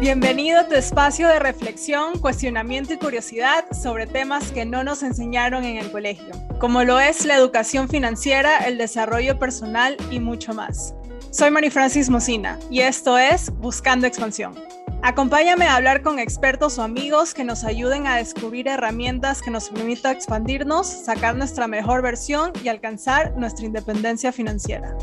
Bienvenido 0.00 0.60
a 0.60 0.66
tu 0.66 0.74
espacio 0.74 1.28
de 1.28 1.38
reflexión, 1.38 2.18
cuestionamiento 2.18 2.94
y 2.94 2.96
curiosidad 2.96 3.64
sobre 3.70 4.06
temas 4.06 4.50
que 4.50 4.64
no 4.64 4.82
nos 4.82 5.02
enseñaron 5.02 5.64
en 5.64 5.76
el 5.76 5.92
colegio, 5.92 6.32
como 6.58 6.82
lo 6.84 6.98
es 6.98 7.24
la 7.26 7.36
educación 7.36 7.88
financiera, 7.88 8.58
el 8.66 8.78
desarrollo 8.78 9.38
personal 9.38 9.96
y 10.10 10.18
mucho 10.18 10.54
más. 10.54 10.94
Soy 11.30 11.50
Mari 11.50 11.70
Francis 11.70 12.10
Mocina 12.10 12.58
y 12.70 12.80
esto 12.80 13.18
es 13.18 13.50
Buscando 13.58 14.06
Expansión. 14.06 14.54
Acompáñame 15.02 15.64
a 15.66 15.76
hablar 15.76 16.02
con 16.02 16.18
expertos 16.18 16.78
o 16.78 16.82
amigos 16.82 17.32
que 17.32 17.44
nos 17.44 17.64
ayuden 17.64 18.06
a 18.06 18.16
descubrir 18.16 18.68
herramientas 18.68 19.40
que 19.40 19.50
nos 19.50 19.70
permitan 19.70 20.16
expandirnos, 20.16 20.86
sacar 20.86 21.36
nuestra 21.36 21.68
mejor 21.68 22.02
versión 22.02 22.52
y 22.62 22.68
alcanzar 22.68 23.34
nuestra 23.36 23.64
independencia 23.64 24.30
financiera. 24.32 24.94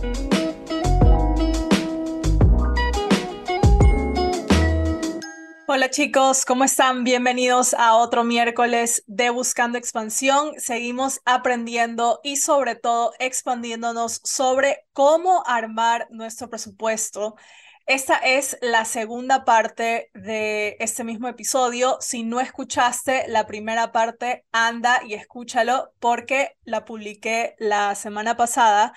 Hola 5.69 5.89
chicos, 5.89 6.45
¿cómo 6.45 6.63
están? 6.63 7.03
Bienvenidos 7.03 7.73
a 7.73 7.95
otro 7.97 8.23
miércoles 8.23 9.03
de 9.05 9.31
Buscando 9.31 9.77
Expansión. 9.77 10.53
Seguimos 10.57 11.19
aprendiendo 11.25 12.21
y 12.23 12.37
sobre 12.37 12.75
todo 12.75 13.11
expandiéndonos 13.19 14.21
sobre 14.23 14.85
cómo 14.93 15.43
armar 15.45 16.07
nuestro 16.09 16.49
presupuesto. 16.49 17.35
Esta 17.85 18.15
es 18.15 18.57
la 18.61 18.85
segunda 18.85 19.43
parte 19.43 20.09
de 20.13 20.77
este 20.79 21.03
mismo 21.03 21.27
episodio. 21.27 21.97
Si 21.99 22.23
no 22.23 22.39
escuchaste 22.39 23.25
la 23.27 23.45
primera 23.45 23.91
parte, 23.91 24.45
anda 24.53 25.01
y 25.05 25.15
escúchalo 25.15 25.91
porque 25.99 26.55
la 26.63 26.85
publiqué 26.85 27.55
la 27.59 27.93
semana 27.95 28.37
pasada. 28.37 28.93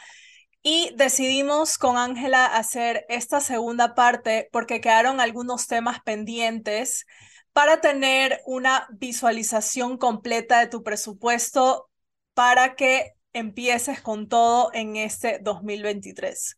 Y 0.62 0.92
decidimos 0.94 1.78
con 1.78 1.96
Ángela 1.96 2.44
hacer 2.46 3.06
esta 3.08 3.40
segunda 3.40 3.94
parte 3.94 4.48
porque 4.52 4.80
quedaron 4.80 5.20
algunos 5.20 5.66
temas 5.66 6.00
pendientes 6.02 7.06
para 7.52 7.80
tener 7.80 8.42
una 8.44 8.86
visualización 8.92 9.96
completa 9.96 10.60
de 10.60 10.66
tu 10.66 10.82
presupuesto 10.82 11.88
para 12.34 12.74
que 12.74 13.12
empieces 13.32 14.02
con 14.02 14.28
todo 14.28 14.70
en 14.74 14.96
este 14.96 15.38
2023. 15.40 16.56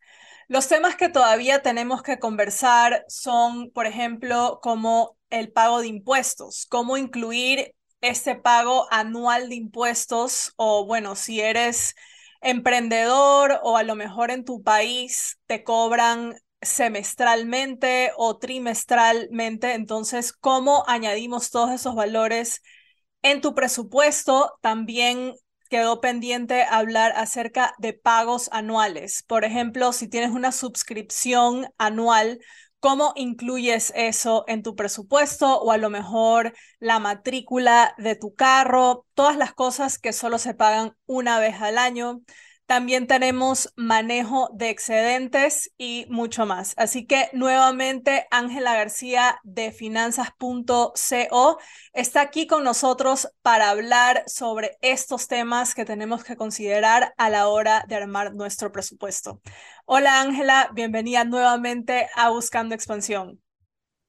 Los 0.48 0.68
temas 0.68 0.96
que 0.96 1.08
todavía 1.08 1.62
tenemos 1.62 2.02
que 2.02 2.18
conversar 2.18 3.04
son, 3.08 3.70
por 3.70 3.86
ejemplo, 3.86 4.58
como 4.62 5.16
el 5.30 5.52
pago 5.52 5.80
de 5.80 5.86
impuestos, 5.86 6.66
cómo 6.68 6.96
incluir 6.96 7.74
este 8.00 8.34
pago 8.34 8.88
anual 8.90 9.48
de 9.48 9.54
impuestos 9.54 10.52
o, 10.56 10.84
bueno, 10.86 11.14
si 11.14 11.40
eres 11.40 11.94
emprendedor 12.42 13.60
o 13.62 13.76
a 13.76 13.82
lo 13.82 13.94
mejor 13.94 14.30
en 14.30 14.44
tu 14.44 14.62
país 14.62 15.38
te 15.46 15.64
cobran 15.64 16.34
semestralmente 16.60 18.12
o 18.16 18.38
trimestralmente. 18.38 19.74
Entonces, 19.74 20.32
¿cómo 20.32 20.84
añadimos 20.86 21.50
todos 21.50 21.70
esos 21.70 21.94
valores 21.94 22.62
en 23.22 23.40
tu 23.40 23.54
presupuesto? 23.54 24.52
También 24.60 25.34
quedó 25.70 26.00
pendiente 26.00 26.64
hablar 26.64 27.12
acerca 27.16 27.74
de 27.78 27.94
pagos 27.94 28.48
anuales. 28.52 29.24
Por 29.26 29.44
ejemplo, 29.44 29.92
si 29.92 30.08
tienes 30.08 30.30
una 30.30 30.52
suscripción 30.52 31.66
anual, 31.78 32.38
¿Cómo 32.82 33.12
incluyes 33.16 33.92
eso 33.94 34.44
en 34.48 34.62
tu 34.64 34.74
presupuesto 34.74 35.60
o 35.60 35.70
a 35.70 35.76
lo 35.78 35.88
mejor 35.88 36.52
la 36.80 36.98
matrícula 36.98 37.94
de 37.96 38.16
tu 38.16 38.34
carro? 38.34 39.06
Todas 39.14 39.36
las 39.36 39.54
cosas 39.54 39.98
que 40.00 40.12
solo 40.12 40.38
se 40.38 40.54
pagan 40.54 40.96
una 41.06 41.38
vez 41.38 41.60
al 41.62 41.78
año. 41.78 42.22
También 42.66 43.06
tenemos 43.06 43.72
manejo 43.76 44.48
de 44.54 44.70
excedentes 44.70 45.70
y 45.76 46.06
mucho 46.08 46.46
más. 46.46 46.74
Así 46.76 47.06
que 47.06 47.28
nuevamente 47.32 48.26
Ángela 48.30 48.74
García 48.74 49.38
de 49.42 49.72
finanzas.co 49.72 51.58
está 51.92 52.20
aquí 52.20 52.46
con 52.46 52.64
nosotros 52.64 53.28
para 53.42 53.68
hablar 53.68 54.22
sobre 54.26 54.78
estos 54.80 55.28
temas 55.28 55.74
que 55.74 55.84
tenemos 55.84 56.24
que 56.24 56.36
considerar 56.36 57.12
a 57.18 57.28
la 57.28 57.48
hora 57.48 57.84
de 57.88 57.96
armar 57.96 58.34
nuestro 58.34 58.72
presupuesto. 58.72 59.40
Hola 59.84 60.20
Ángela, 60.20 60.70
bienvenida 60.72 61.24
nuevamente 61.24 62.08
a 62.14 62.30
Buscando 62.30 62.74
Expansión. 62.74 63.40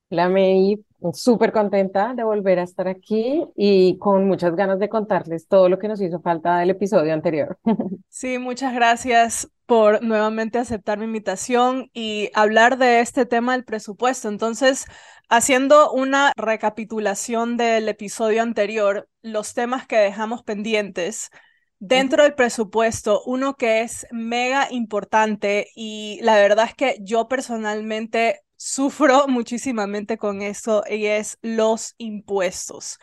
La 0.09 0.29
May, 0.29 0.77
súper 1.13 1.51
contenta 1.51 2.13
de 2.13 2.23
volver 2.23 2.59
a 2.59 2.63
estar 2.63 2.87
aquí 2.87 3.43
y 3.55 3.97
con 3.97 4.27
muchas 4.27 4.55
ganas 4.55 4.79
de 4.79 4.89
contarles 4.89 5.47
todo 5.47 5.69
lo 5.69 5.79
que 5.79 5.87
nos 5.87 6.01
hizo 6.01 6.21
falta 6.21 6.59
del 6.59 6.71
episodio 6.71 7.13
anterior. 7.13 7.57
Sí, 8.09 8.37
muchas 8.37 8.75
gracias 8.75 9.49
por 9.65 10.03
nuevamente 10.03 10.59
aceptar 10.59 10.99
mi 10.99 11.05
invitación 11.05 11.89
y 11.93 12.29
hablar 12.35 12.77
de 12.77 12.99
este 12.99 13.25
tema 13.25 13.53
del 13.53 13.65
presupuesto. 13.65 14.29
Entonces, 14.29 14.85
haciendo 15.29 15.91
una 15.91 16.31
recapitulación 16.35 17.57
del 17.57 17.89
episodio 17.89 18.43
anterior, 18.43 19.09
los 19.23 19.55
temas 19.55 19.87
que 19.87 19.97
dejamos 19.97 20.43
pendientes. 20.43 21.31
Dentro 21.79 22.23
del 22.23 22.35
presupuesto, 22.35 23.23
uno 23.25 23.55
que 23.55 23.81
es 23.81 24.07
mega 24.11 24.67
importante 24.71 25.67
y 25.75 26.19
la 26.21 26.35
verdad 26.35 26.65
es 26.67 26.75
que 26.75 26.97
yo 27.01 27.27
personalmente 27.27 28.41
sufro 28.63 29.27
muchísimamente 29.27 30.17
con 30.17 30.41
eso 30.41 30.83
y 30.89 31.07
es 31.07 31.37
los 31.41 31.95
impuestos. 31.97 32.97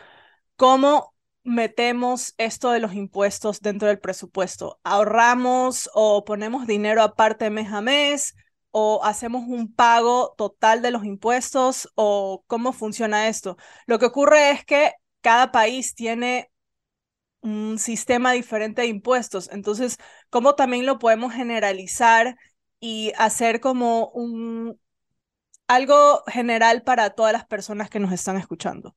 ¿Cómo 0.57 1.15
metemos 1.45 2.35
esto 2.39 2.71
de 2.71 2.81
los 2.81 2.95
impuestos 2.95 3.61
dentro 3.61 3.89
del 3.89 4.01
presupuesto? 4.01 4.81
¿Ahorramos 4.85 5.91
o 5.95 6.25
ponemos 6.25 6.67
dinero 6.67 7.03
aparte 7.03 7.51
mes 7.51 7.71
a 7.73 7.83
mes? 7.83 8.35
¿O 8.71 9.05
hacemos 9.05 9.45
un 9.49 9.75
pago 9.75 10.35
total 10.39 10.81
de 10.81 10.93
los 10.93 11.05
impuestos? 11.05 11.91
¿O 11.95 12.43
cómo 12.47 12.73
funciona 12.73 13.29
esto? 13.29 13.59
Lo 13.87 13.99
que 13.99 14.07
ocurre 14.07 14.53
es 14.53 14.65
que 14.65 14.95
cada 15.21 15.53
país 15.53 15.95
tiene 15.95 16.51
un 17.43 17.79
sistema 17.79 18.33
diferente 18.33 18.83
de 18.83 18.89
impuestos. 18.89 19.51
Entonces, 19.53 19.99
¿cómo 20.31 20.55
también 20.55 20.87
lo 20.87 20.99
podemos 20.99 21.35
generalizar 21.35 22.37
y 22.81 23.13
hacer 23.19 23.61
como 23.61 24.09
un, 24.11 24.79
algo 25.71 26.25
general 26.27 26.83
para 26.83 27.11
todas 27.11 27.33
las 27.33 27.45
personas 27.45 27.89
que 27.89 28.01
nos 28.01 28.11
están 28.13 28.37
escuchando. 28.37 28.97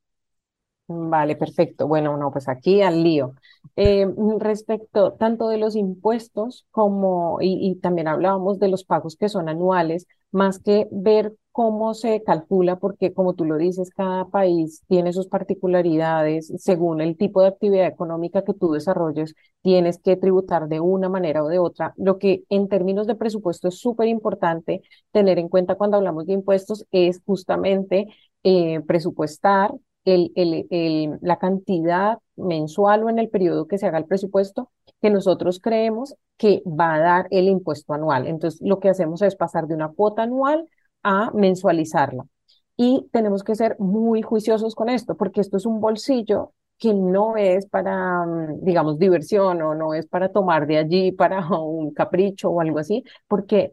Vale, 0.86 1.34
perfecto. 1.36 1.88
Bueno, 1.88 2.16
no, 2.18 2.30
pues 2.30 2.46
aquí 2.48 2.82
al 2.82 3.02
lío. 3.02 3.32
Eh, 3.74 4.06
respecto 4.38 5.14
tanto 5.14 5.48
de 5.48 5.56
los 5.56 5.76
impuestos 5.76 6.66
como, 6.70 7.38
y, 7.40 7.76
también 7.76 8.06
hablábamos 8.06 8.58
de 8.58 8.68
los 8.68 8.84
pagos 8.84 9.16
que 9.16 9.30
son 9.30 9.48
anuales, 9.48 10.06
más 10.30 10.58
que 10.58 10.86
ver 10.90 11.32
cómo 11.52 11.94
se 11.94 12.22
calcula, 12.22 12.76
porque 12.78 13.14
como 13.14 13.32
tú 13.34 13.46
lo 13.46 13.56
dices, 13.56 13.88
cada 13.90 14.26
país 14.28 14.82
tiene 14.86 15.12
sus 15.14 15.26
particularidades 15.28 16.52
según 16.58 17.00
el 17.00 17.16
tipo 17.16 17.40
de 17.40 17.48
actividad 17.48 17.86
económica 17.86 18.42
que 18.44 18.52
tú 18.52 18.72
desarrolles, 18.72 19.34
tienes 19.62 19.98
que 19.98 20.16
tributar 20.16 20.68
de 20.68 20.80
una 20.80 21.08
manera 21.08 21.42
o 21.44 21.48
de 21.48 21.58
otra. 21.60 21.94
Lo 21.96 22.18
que 22.18 22.44
en 22.50 22.68
términos 22.68 23.06
de 23.06 23.14
presupuesto 23.14 23.68
es 23.68 23.78
súper 23.78 24.08
importante 24.08 24.82
tener 25.12 25.38
en 25.38 25.48
cuenta 25.48 25.76
cuando 25.76 25.96
hablamos 25.96 26.26
de 26.26 26.34
impuestos 26.34 26.84
es 26.90 27.22
justamente 27.24 28.06
eh, 28.42 28.80
presupuestar 28.86 29.72
el, 30.04 30.32
el, 30.70 31.18
la 31.22 31.38
cantidad 31.38 32.18
mensual 32.36 33.04
o 33.04 33.10
en 33.10 33.18
el 33.18 33.28
periodo 33.30 33.66
que 33.66 33.78
se 33.78 33.86
haga 33.86 33.98
el 33.98 34.06
presupuesto 34.06 34.70
que 35.00 35.10
nosotros 35.10 35.60
creemos 35.60 36.14
que 36.36 36.62
va 36.66 36.94
a 36.94 36.98
dar 36.98 37.28
el 37.30 37.48
impuesto 37.48 37.92
anual. 37.94 38.26
Entonces, 38.26 38.60
lo 38.62 38.80
que 38.80 38.88
hacemos 38.88 39.22
es 39.22 39.36
pasar 39.36 39.66
de 39.66 39.74
una 39.74 39.88
cuota 39.88 40.22
anual 40.22 40.68
a 41.02 41.30
mensualizarla. 41.32 42.24
Y 42.76 43.08
tenemos 43.12 43.44
que 43.44 43.54
ser 43.54 43.76
muy 43.78 44.22
juiciosos 44.22 44.74
con 44.74 44.88
esto, 44.88 45.16
porque 45.16 45.40
esto 45.40 45.56
es 45.56 45.66
un 45.66 45.80
bolsillo 45.80 46.52
que 46.78 46.92
no 46.92 47.36
es 47.36 47.66
para, 47.66 48.24
mm, 48.26 48.64
digamos, 48.64 48.98
diversión 48.98 49.62
o 49.62 49.74
no 49.74 49.94
es 49.94 50.06
para 50.06 50.30
tomar 50.30 50.66
de 50.66 50.78
allí 50.78 51.12
para 51.12 51.38
un 51.60 51.92
capricho 51.92 52.50
o 52.50 52.60
algo 52.60 52.78
así, 52.78 53.04
porque 53.28 53.72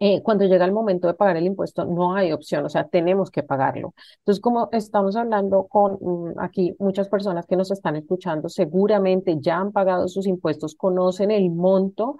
eh, 0.00 0.22
cuando 0.22 0.44
llega 0.44 0.64
el 0.64 0.72
momento 0.72 1.08
de 1.08 1.14
pagar 1.14 1.36
el 1.36 1.46
impuesto 1.46 1.84
no 1.84 2.14
hay 2.14 2.32
opción, 2.32 2.64
o 2.64 2.68
sea, 2.68 2.84
tenemos 2.84 3.30
que 3.30 3.42
pagarlo. 3.42 3.94
Entonces, 4.18 4.40
como 4.40 4.68
estamos 4.72 5.16
hablando 5.16 5.64
con 5.64 5.98
mm, 6.00 6.38
aquí 6.38 6.74
muchas 6.78 7.08
personas 7.08 7.46
que 7.46 7.56
nos 7.56 7.70
están 7.70 7.96
escuchando, 7.96 8.48
seguramente 8.48 9.36
ya 9.40 9.58
han 9.58 9.72
pagado 9.72 10.08
sus 10.08 10.26
impuestos, 10.26 10.74
conocen 10.74 11.30
el 11.30 11.50
monto 11.50 12.18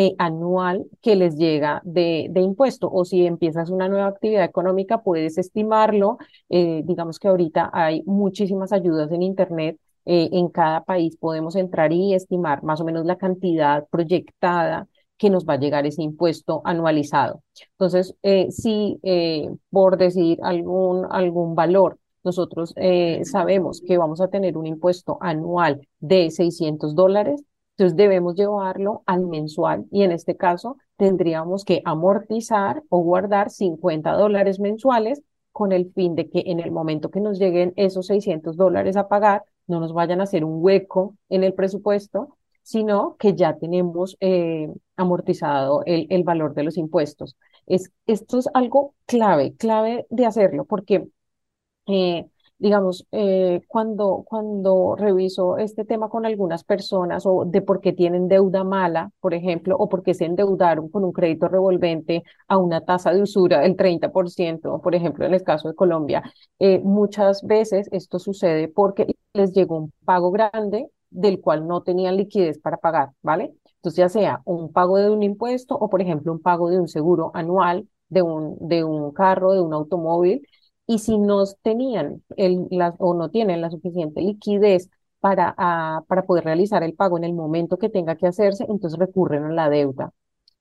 eh, 0.00 0.14
anual 0.18 0.86
que 1.02 1.16
les 1.16 1.36
llega 1.36 1.80
de, 1.84 2.28
de, 2.30 2.40
impuesto. 2.40 2.88
O 2.90 3.04
si 3.04 3.26
empiezas 3.26 3.68
una 3.68 3.88
nueva 3.88 4.06
actividad 4.06 4.44
económica, 4.44 5.02
puedes 5.02 5.38
estimarlo. 5.38 6.18
Eh, 6.48 6.82
digamos 6.84 7.18
que 7.18 7.26
ahorita 7.26 7.70
hay 7.72 8.02
muchísimas 8.06 8.72
ayudas 8.72 9.10
en 9.10 9.22
Internet. 9.22 9.76
Eh, 10.04 10.28
en 10.32 10.48
cada 10.50 10.84
país 10.84 11.16
podemos 11.16 11.56
entrar 11.56 11.92
y 11.92 12.14
estimar 12.14 12.62
más 12.62 12.80
o 12.80 12.84
menos 12.84 13.04
la 13.06 13.16
cantidad 13.16 13.86
proyectada 13.90 14.86
que 15.18 15.28
nos 15.28 15.44
va 15.44 15.54
a 15.54 15.58
llegar 15.58 15.84
ese 15.84 16.02
impuesto 16.02 16.62
anualizado. 16.64 17.42
Entonces, 17.72 18.14
si 18.50 19.00
por 19.70 19.98
decir 19.98 20.38
algún, 20.42 21.06
algún 21.10 21.54
valor 21.54 21.98
nosotros 22.24 22.74
sabemos 23.24 23.82
que 23.86 23.98
vamos 23.98 24.20
a 24.20 24.28
tener 24.28 24.56
un 24.56 24.66
impuesto 24.66 25.18
anual 25.20 25.86
de 25.98 26.30
600 26.30 26.94
dólares, 26.94 27.42
entonces 27.76 27.96
debemos 27.96 28.34
llevarlo 28.34 29.02
al 29.06 29.26
mensual 29.26 29.86
y 29.92 30.02
en 30.02 30.12
este 30.12 30.36
caso 30.36 30.76
tendríamos 30.96 31.64
que 31.64 31.80
amortizar 31.84 32.82
o 32.88 32.98
guardar 33.02 33.50
50 33.50 34.12
dólares 34.12 34.58
mensuales 34.58 35.22
con 35.52 35.72
el 35.72 35.92
fin 35.92 36.14
de 36.14 36.28
que 36.28 36.44
en 36.46 36.60
el 36.60 36.70
momento 36.70 37.10
que 37.10 37.20
nos 37.20 37.38
lleguen 37.38 37.72
esos 37.76 38.06
600 38.06 38.56
dólares 38.56 38.96
a 38.96 39.08
pagar, 39.08 39.44
no 39.66 39.80
nos 39.80 39.92
vayan 39.92 40.20
a 40.20 40.24
hacer 40.24 40.44
un 40.44 40.62
hueco 40.62 41.16
en 41.28 41.44
el 41.44 41.54
presupuesto, 41.54 42.36
sino 42.68 43.16
que 43.18 43.34
ya 43.34 43.56
tenemos 43.56 44.18
eh, 44.20 44.68
amortizado 44.96 45.82
el, 45.86 46.06
el, 46.10 46.22
valor 46.22 46.52
de 46.54 46.64
los 46.64 46.76
impuestos. 46.76 47.34
Es, 47.66 47.90
esto 48.06 48.38
es 48.38 48.48
algo 48.52 48.94
clave, 49.06 49.54
clave 49.56 50.06
de 50.10 50.26
hacerlo, 50.26 50.66
porque 50.66 51.08
eh, 51.86 52.26
digamos, 52.58 53.06
eh, 53.12 53.62
cuando, 53.68 54.24
cuando 54.26 54.96
reviso 54.96 55.56
este 55.58 55.84
tema 55.86 56.10
con 56.10 56.26
algunas 56.26 56.62
personas 56.64 57.24
o 57.26 57.44
de 57.46 57.62
por 57.62 57.80
qué 57.80 57.94
tienen 57.94 58.28
deuda 58.28 58.64
mala, 58.64 59.12
por 59.20 59.32
ejemplo, 59.34 59.74
o 59.78 59.88
porque 59.88 60.12
se 60.14 60.26
endeudaron 60.26 60.90
con 60.90 61.04
un 61.04 61.12
crédito 61.12 61.48
revolvente 61.48 62.22
a 62.48 62.58
una 62.58 62.84
tasa 62.84 63.12
de 63.14 63.22
usura 63.22 63.60
del 63.60 63.76
30%, 63.76 64.80
por 64.82 64.94
ejemplo, 64.94 65.24
en 65.24 65.32
el 65.34 65.42
caso 65.42 65.68
de 65.68 65.74
Colombia, 65.74 66.22
muchas 66.82 67.42
veces 67.44 67.88
esto 67.92 68.18
sucede 68.18 68.68
porque 68.68 69.16
les 69.32 69.52
llegó 69.54 69.78
un 69.78 69.92
pago 70.04 70.30
grande 70.30 70.90
del 71.10 71.40
cual 71.40 71.66
no 71.66 71.82
tenían 71.82 72.16
liquidez 72.16 72.58
para 72.58 72.76
pagar, 72.78 73.10
¿vale? 73.22 73.54
Entonces, 73.76 73.96
ya 73.98 74.08
sea 74.08 74.42
un 74.44 74.72
pago 74.72 74.96
de 74.98 75.10
un 75.10 75.22
impuesto 75.22 75.76
o, 75.76 75.88
por 75.88 76.02
ejemplo, 76.02 76.32
un 76.32 76.40
pago 76.42 76.68
de 76.70 76.78
un 76.80 76.88
seguro 76.88 77.30
anual 77.34 77.88
de 78.08 78.22
un, 78.22 78.56
de 78.68 78.84
un 78.84 79.12
carro, 79.12 79.52
de 79.52 79.60
un 79.60 79.72
automóvil, 79.74 80.42
y 80.86 80.98
si 81.00 81.18
no 81.18 81.44
tenían 81.62 82.22
el, 82.36 82.66
o 82.98 83.14
no 83.14 83.30
tienen 83.30 83.60
la 83.60 83.70
suficiente 83.70 84.20
liquidez 84.22 84.88
para, 85.20 85.54
ah, 85.58 86.02
para 86.08 86.24
poder 86.24 86.44
realizar 86.44 86.82
el 86.82 86.94
pago 86.94 87.18
en 87.18 87.24
el 87.24 87.34
momento 87.34 87.78
que 87.78 87.90
tenga 87.90 88.16
que 88.16 88.26
hacerse, 88.26 88.64
entonces 88.68 88.98
recurren 88.98 89.44
a 89.44 89.52
la 89.52 89.68
deuda. 89.68 90.12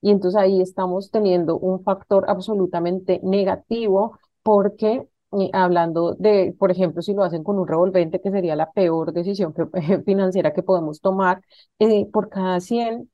Y 0.02 0.12
entonces 0.12 0.40
ahí 0.40 0.62
estamos 0.62 1.12
teniendo 1.12 1.58
un 1.58 1.84
factor 1.84 2.26
absolutamente 2.30 3.20
negativo 3.24 4.18
porque 4.44 5.08
eh, 5.34 5.50
hablando 5.54 6.14
de, 6.16 6.56
por 6.58 6.72
ejemplo, 6.72 7.02
si 7.02 7.14
lo 7.14 7.24
hacen 7.24 7.44
con 7.44 7.60
un 7.60 7.68
revolvente, 7.68 8.22
que 8.22 8.32
sería 8.32 8.56
la 8.56 8.72
peor 8.72 9.12
decisión 9.14 9.54
financiera 10.06 10.54
que 10.54 10.64
podemos 10.64 11.02
tomar, 11.02 11.42
eh, 11.80 12.06
por 12.12 12.30
cada 12.30 12.60
100 12.60 13.10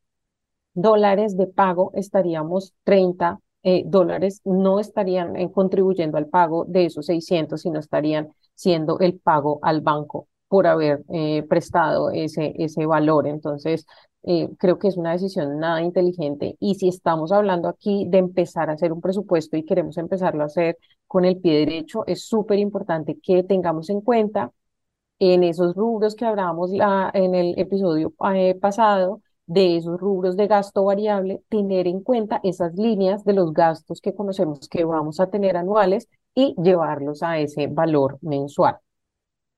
dólares 0.73 1.37
de 1.37 1.47
pago 1.47 1.91
estaríamos 1.95 2.73
30 2.83 3.39
eh, 3.63 3.83
dólares 3.85 4.41
no 4.45 4.79
estarían 4.79 5.49
contribuyendo 5.49 6.17
al 6.17 6.27
pago 6.27 6.65
de 6.65 6.85
esos 6.85 7.05
600, 7.07 7.61
sino 7.61 7.79
estarían 7.79 8.29
siendo 8.55 8.99
el 8.99 9.19
pago 9.19 9.59
al 9.61 9.81
banco 9.81 10.27
por 10.49 10.67
haber 10.67 11.03
prestado 11.49 12.11
ese, 12.11 12.53
ese 12.59 12.85
valor. 12.85 13.25
Entonces, 13.27 13.85
creo 14.57 14.79
que 14.79 14.87
es 14.87 14.97
una 14.97 15.11
decisión 15.11 15.59
nada 15.59 15.81
inteligente. 15.81 16.55
Y 16.59 16.75
si 16.75 16.87
estamos 16.87 17.31
hablando 17.31 17.67
aquí 17.69 18.05
de 18.09 18.19
empezar 18.19 18.69
a 18.69 18.73
hacer 18.73 18.93
un 18.93 19.01
presupuesto 19.01 19.57
y 19.57 19.65
queremos 19.65 19.97
empezarlo 19.97 20.43
a 20.43 20.47
hacer 20.47 20.77
con 21.07 21.25
el 21.25 21.37
pie 21.39 21.59
derecho, 21.59 22.05
es 22.07 22.23
súper 22.25 22.59
importante 22.59 23.19
que 23.21 23.43
tengamos 23.43 23.89
en 23.89 24.01
cuenta 24.01 24.51
en 25.19 25.43
esos 25.43 25.75
rubros 25.75 26.15
que 26.15 26.25
hablábamos 26.25 26.71
en 26.71 27.35
el 27.35 27.53
episodio 27.57 28.13
pasado, 28.59 29.21
de 29.45 29.77
esos 29.77 29.99
rubros 29.99 30.37
de 30.37 30.47
gasto 30.47 30.85
variable, 30.85 31.43
tener 31.49 31.87
en 31.87 32.01
cuenta 32.01 32.39
esas 32.43 32.75
líneas 32.75 33.23
de 33.25 33.33
los 33.33 33.53
gastos 33.53 34.01
que 34.01 34.15
conocemos 34.15 34.67
que 34.69 34.85
vamos 34.85 35.19
a 35.19 35.29
tener 35.29 35.57
anuales 35.57 36.07
y 36.33 36.55
llevarlos 36.61 37.23
a 37.23 37.39
ese 37.39 37.67
valor 37.67 38.17
mensual. 38.21 38.77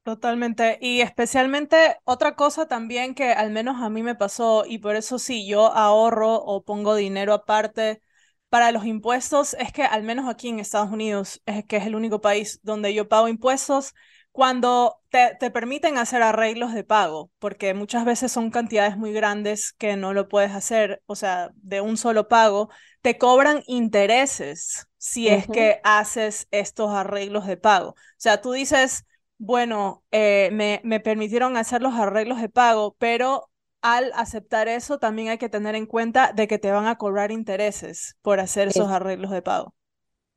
Totalmente. 0.06 0.78
Y 0.82 1.02
especialmente 1.02 1.98
otra 2.04 2.36
cosa 2.36 2.68
también 2.68 3.16
que 3.16 3.32
al 3.32 3.50
menos 3.50 3.82
a 3.82 3.90
mí 3.90 4.04
me 4.04 4.14
pasó 4.14 4.64
y 4.68 4.78
por 4.78 4.96
eso 4.96 5.18
sí, 5.18 5.48
yo 5.48 5.74
ahorro 5.74 6.36
o 6.36 6.64
pongo 6.64 6.94
dinero 6.94 7.34
aparte 7.34 8.04
para 8.50 8.72
los 8.72 8.86
impuestos, 8.86 9.56
es 9.56 9.74
que 9.74 9.82
al 9.82 10.04
menos 10.04 10.30
aquí 10.30 10.50
en 10.50 10.60
Estados 10.60 10.92
Unidos, 10.92 11.42
es 11.48 11.66
que 11.66 11.78
es 11.78 11.88
el 11.88 11.96
único 11.96 12.22
país 12.22 12.60
donde 12.62 12.94
yo 12.94 13.10
pago 13.10 13.28
impuestos, 13.28 13.96
cuando 14.32 15.02
te, 15.10 15.36
te, 15.40 15.50
permiten 15.50 15.98
hacer 15.98 16.22
arreglos 16.22 16.74
de 16.76 16.84
pago, 16.84 17.32
porque 17.40 17.74
muchas 17.74 18.06
veces 18.06 18.32
son 18.32 18.52
cantidades 18.52 18.98
muy 18.98 19.12
grandes 19.12 19.74
que 19.74 19.96
no 19.98 20.14
lo 20.14 20.28
puedes 20.28 20.52
hacer, 20.52 21.02
o 21.08 21.16
sea, 21.16 21.50
de 21.56 21.82
un 21.82 21.98
solo 21.98 22.28
pago, 22.28 22.70
te 23.02 23.18
cobran 23.18 23.64
intereses 23.66 24.88
si 25.00 25.30
es 25.30 25.48
que 25.48 25.80
haces 25.84 26.48
estos 26.52 26.92
arreglos 26.92 27.48
de 27.48 27.58
pago. 27.58 27.90
O 27.92 27.96
sea, 28.18 28.42
tú 28.42 28.52
dices, 28.52 29.06
bueno, 29.38 30.04
eh, 30.12 30.50
me, 30.54 30.82
me 30.84 31.00
permitieron 31.00 31.58
hacer 31.58 31.82
los 31.82 31.94
arreglos 31.96 32.42
de 32.42 32.50
pago, 32.50 32.96
pero 33.00 33.50
al 33.82 34.12
aceptar 34.16 34.68
eso 34.68 34.98
también 35.00 35.30
hay 35.30 35.38
que 35.38 35.50
tener 35.50 35.76
en 35.76 35.86
cuenta 35.86 36.34
de 36.34 36.48
que 36.48 36.60
te 36.60 36.72
van 36.72 36.88
a 36.88 36.98
cobrar 36.98 37.32
intereses 37.32 38.18
por 38.22 38.40
hacer 38.40 38.68
esos 38.70 38.90
arreglos 38.90 39.32
de 39.32 39.42
pago. 39.42 39.74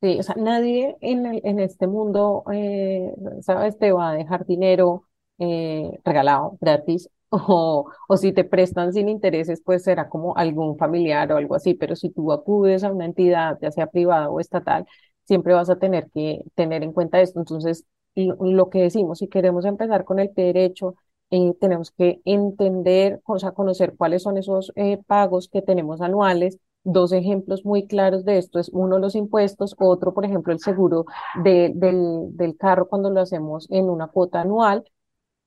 Sí, 0.00 0.16
o 0.20 0.22
sea, 0.22 0.36
nadie 0.36 0.96
en, 1.00 1.26
en 1.26 1.58
este 1.58 1.88
mundo, 1.88 2.44
eh, 2.52 3.12
¿sabes? 3.42 3.76
Te 3.78 3.90
va 3.90 4.10
a 4.10 4.14
dejar 4.14 4.46
dinero 4.46 5.02
eh, 5.40 5.90
regalado, 6.04 6.56
gratis, 6.60 7.10
o, 7.30 7.90
o 8.08 8.16
si 8.16 8.32
te 8.32 8.44
prestan 8.44 8.92
sin 8.92 9.08
intereses, 9.08 9.60
pues 9.64 9.82
será 9.82 10.08
como 10.08 10.36
algún 10.36 10.78
familiar 10.78 11.32
o 11.32 11.36
algo 11.36 11.56
así, 11.56 11.74
pero 11.74 11.96
si 11.96 12.10
tú 12.10 12.30
acudes 12.32 12.84
a 12.84 12.92
una 12.92 13.06
entidad, 13.06 13.58
ya 13.60 13.72
sea 13.72 13.88
privada 13.88 14.30
o 14.30 14.38
estatal, 14.38 14.86
siempre 15.24 15.52
vas 15.54 15.68
a 15.68 15.78
tener 15.80 16.08
que 16.14 16.42
tener 16.54 16.84
en 16.84 16.92
cuenta 16.92 17.20
esto. 17.20 17.40
Entonces, 17.40 17.84
lo, 18.14 18.70
que 18.70 18.80
decimos, 18.82 19.18
si 19.18 19.28
queremos 19.28 19.64
empezar 19.64 20.04
con 20.04 20.18
el 20.18 20.32
derecho, 20.34 20.94
eh, 21.30 21.54
tenemos 21.60 21.90
que 21.90 22.20
entender, 22.24 23.20
o 23.26 23.38
sea, 23.38 23.52
conocer 23.52 23.94
cuáles 23.96 24.22
son 24.22 24.38
esos 24.38 24.72
pagos 25.06 25.48
que 25.48 25.62
tenemos 25.62 26.00
anuales 26.00 26.58
Dos 26.90 27.12
ejemplos 27.12 27.64
muy 27.66 27.86
claros 27.86 28.24
de 28.24 28.38
esto 28.38 28.58
es 28.58 28.70
uno 28.72 28.98
los 28.98 29.14
impuestos, 29.14 29.74
otro, 29.78 30.14
por 30.14 30.24
ejemplo, 30.24 30.52
el 30.52 30.60
seguro 30.60 31.04
del, 31.44 31.72
del, 31.74 32.56
carro 32.56 32.88
cuando 32.88 33.10
lo 33.10 33.20
hacemos 33.20 33.66
en 33.70 33.90
una 33.90 34.06
cuota 34.08 34.40
anual 34.40 34.84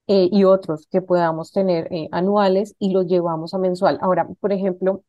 eh, 0.07 0.29
y 0.31 0.43
otros 0.43 0.87
que 0.87 1.01
podamos 1.01 1.51
tener 1.51 1.87
eh, 1.91 2.09
anuales 2.11 2.75
y 2.79 2.91
los 2.91 3.07
llevamos 3.07 3.53
a 3.53 3.59
mensual. 3.59 3.97
Ahora, 4.01 4.27
por 4.39 4.53
ejemplo, 4.53 5.03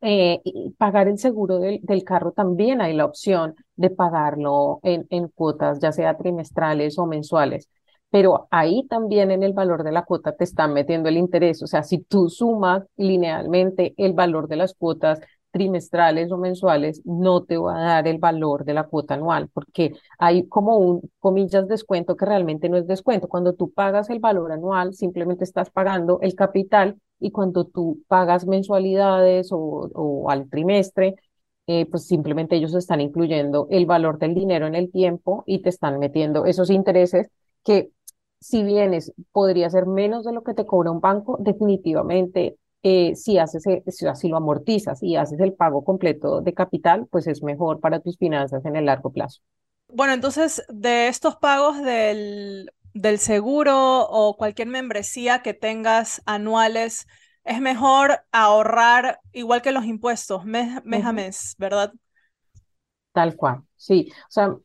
eh, 0.00 0.40
pagar 0.78 1.08
el 1.08 1.18
seguro 1.18 1.58
del, 1.58 1.80
del, 1.82 2.04
carro 2.04 2.32
también 2.32 2.80
hay 2.80 2.94
la 2.94 3.04
opción 3.04 3.54
de 3.76 3.90
pagarlo 3.90 4.80
en, 4.82 5.06
en 5.10 5.28
cuotas, 5.28 5.80
ya 5.80 5.92
sea 5.92 6.16
trimestrales 6.16 6.98
o 6.98 7.06
mensuales 7.06 7.68
pero 8.10 8.48
ahí 8.50 8.86
también 8.88 9.30
en 9.30 9.42
el 9.42 9.52
valor 9.52 9.82
de 9.84 9.92
la 9.92 10.04
cuota 10.04 10.32
te 10.32 10.44
están 10.44 10.72
metiendo 10.72 11.08
el 11.08 11.16
interés. 11.18 11.62
O 11.62 11.66
sea, 11.66 11.82
si 11.82 11.98
tú 11.98 12.28
sumas 12.30 12.84
linealmente 12.96 13.94
el 13.96 14.14
valor 14.14 14.48
de 14.48 14.56
las 14.56 14.74
cuotas 14.74 15.20
trimestrales 15.50 16.30
o 16.30 16.36
mensuales, 16.38 17.02
no 17.04 17.44
te 17.44 17.56
va 17.56 17.76
a 17.76 17.84
dar 17.94 18.08
el 18.08 18.18
valor 18.18 18.64
de 18.64 18.74
la 18.74 18.84
cuota 18.84 19.14
anual, 19.14 19.48
porque 19.52 19.92
hay 20.18 20.46
como 20.46 20.76
un, 20.76 21.10
comillas, 21.20 21.68
descuento 21.68 22.16
que 22.16 22.26
realmente 22.26 22.68
no 22.68 22.76
es 22.76 22.86
descuento. 22.86 23.28
Cuando 23.28 23.54
tú 23.54 23.72
pagas 23.72 24.10
el 24.10 24.20
valor 24.20 24.52
anual, 24.52 24.94
simplemente 24.94 25.44
estás 25.44 25.70
pagando 25.70 26.18
el 26.22 26.34
capital 26.34 26.98
y 27.20 27.30
cuando 27.30 27.64
tú 27.66 28.02
pagas 28.08 28.46
mensualidades 28.46 29.52
o, 29.52 29.58
o 29.58 30.30
al 30.30 30.48
trimestre, 30.48 31.16
eh, 31.66 31.86
pues 31.86 32.06
simplemente 32.06 32.56
ellos 32.56 32.74
están 32.74 33.00
incluyendo 33.00 33.68
el 33.70 33.84
valor 33.84 34.18
del 34.18 34.34
dinero 34.34 34.66
en 34.66 34.74
el 34.74 34.90
tiempo 34.90 35.44
y 35.46 35.60
te 35.60 35.68
están 35.68 35.98
metiendo 35.98 36.46
esos 36.46 36.70
intereses 36.70 37.30
que 37.62 37.90
si 38.40 38.62
vienes, 38.62 39.12
podría 39.32 39.68
ser 39.68 39.86
menos 39.86 40.24
de 40.24 40.32
lo 40.32 40.42
que 40.42 40.54
te 40.54 40.64
cobra 40.64 40.90
un 40.90 41.00
banco, 41.00 41.36
definitivamente 41.40 42.56
eh, 42.82 43.14
si 43.16 43.38
haces, 43.38 43.66
e, 43.66 43.82
si, 43.88 44.28
lo 44.28 44.36
amortizas 44.36 45.02
y 45.02 45.16
haces 45.16 45.40
el 45.40 45.52
pago 45.52 45.84
completo 45.84 46.40
de 46.40 46.54
capital, 46.54 47.06
pues 47.10 47.26
es 47.26 47.42
mejor 47.42 47.80
para 47.80 48.00
tus 48.00 48.16
finanzas 48.16 48.64
en 48.64 48.76
el 48.76 48.86
largo 48.86 49.10
plazo. 49.10 49.40
Bueno, 49.88 50.12
entonces, 50.12 50.62
de 50.68 51.08
estos 51.08 51.36
pagos 51.36 51.82
del, 51.82 52.70
del 53.00 53.18
seguro 53.18 54.02
o 54.02 54.36
cualquier 54.36 54.68
membresía 54.68 55.42
que 55.42 55.54
tengas 55.54 56.22
anuales, 56.26 57.06
es 57.44 57.60
mejor 57.60 58.20
ahorrar 58.32 59.20
igual 59.32 59.62
que 59.62 59.72
los 59.72 59.84
impuestos, 59.84 60.44
mes, 60.44 60.80
a 61.04 61.12
mes, 61.12 61.54
¿verdad? 61.58 61.92
Tal 63.12 63.36
cual, 63.36 63.62
sí. 63.76 64.08
O 64.28 64.30
sea, 64.30 64.56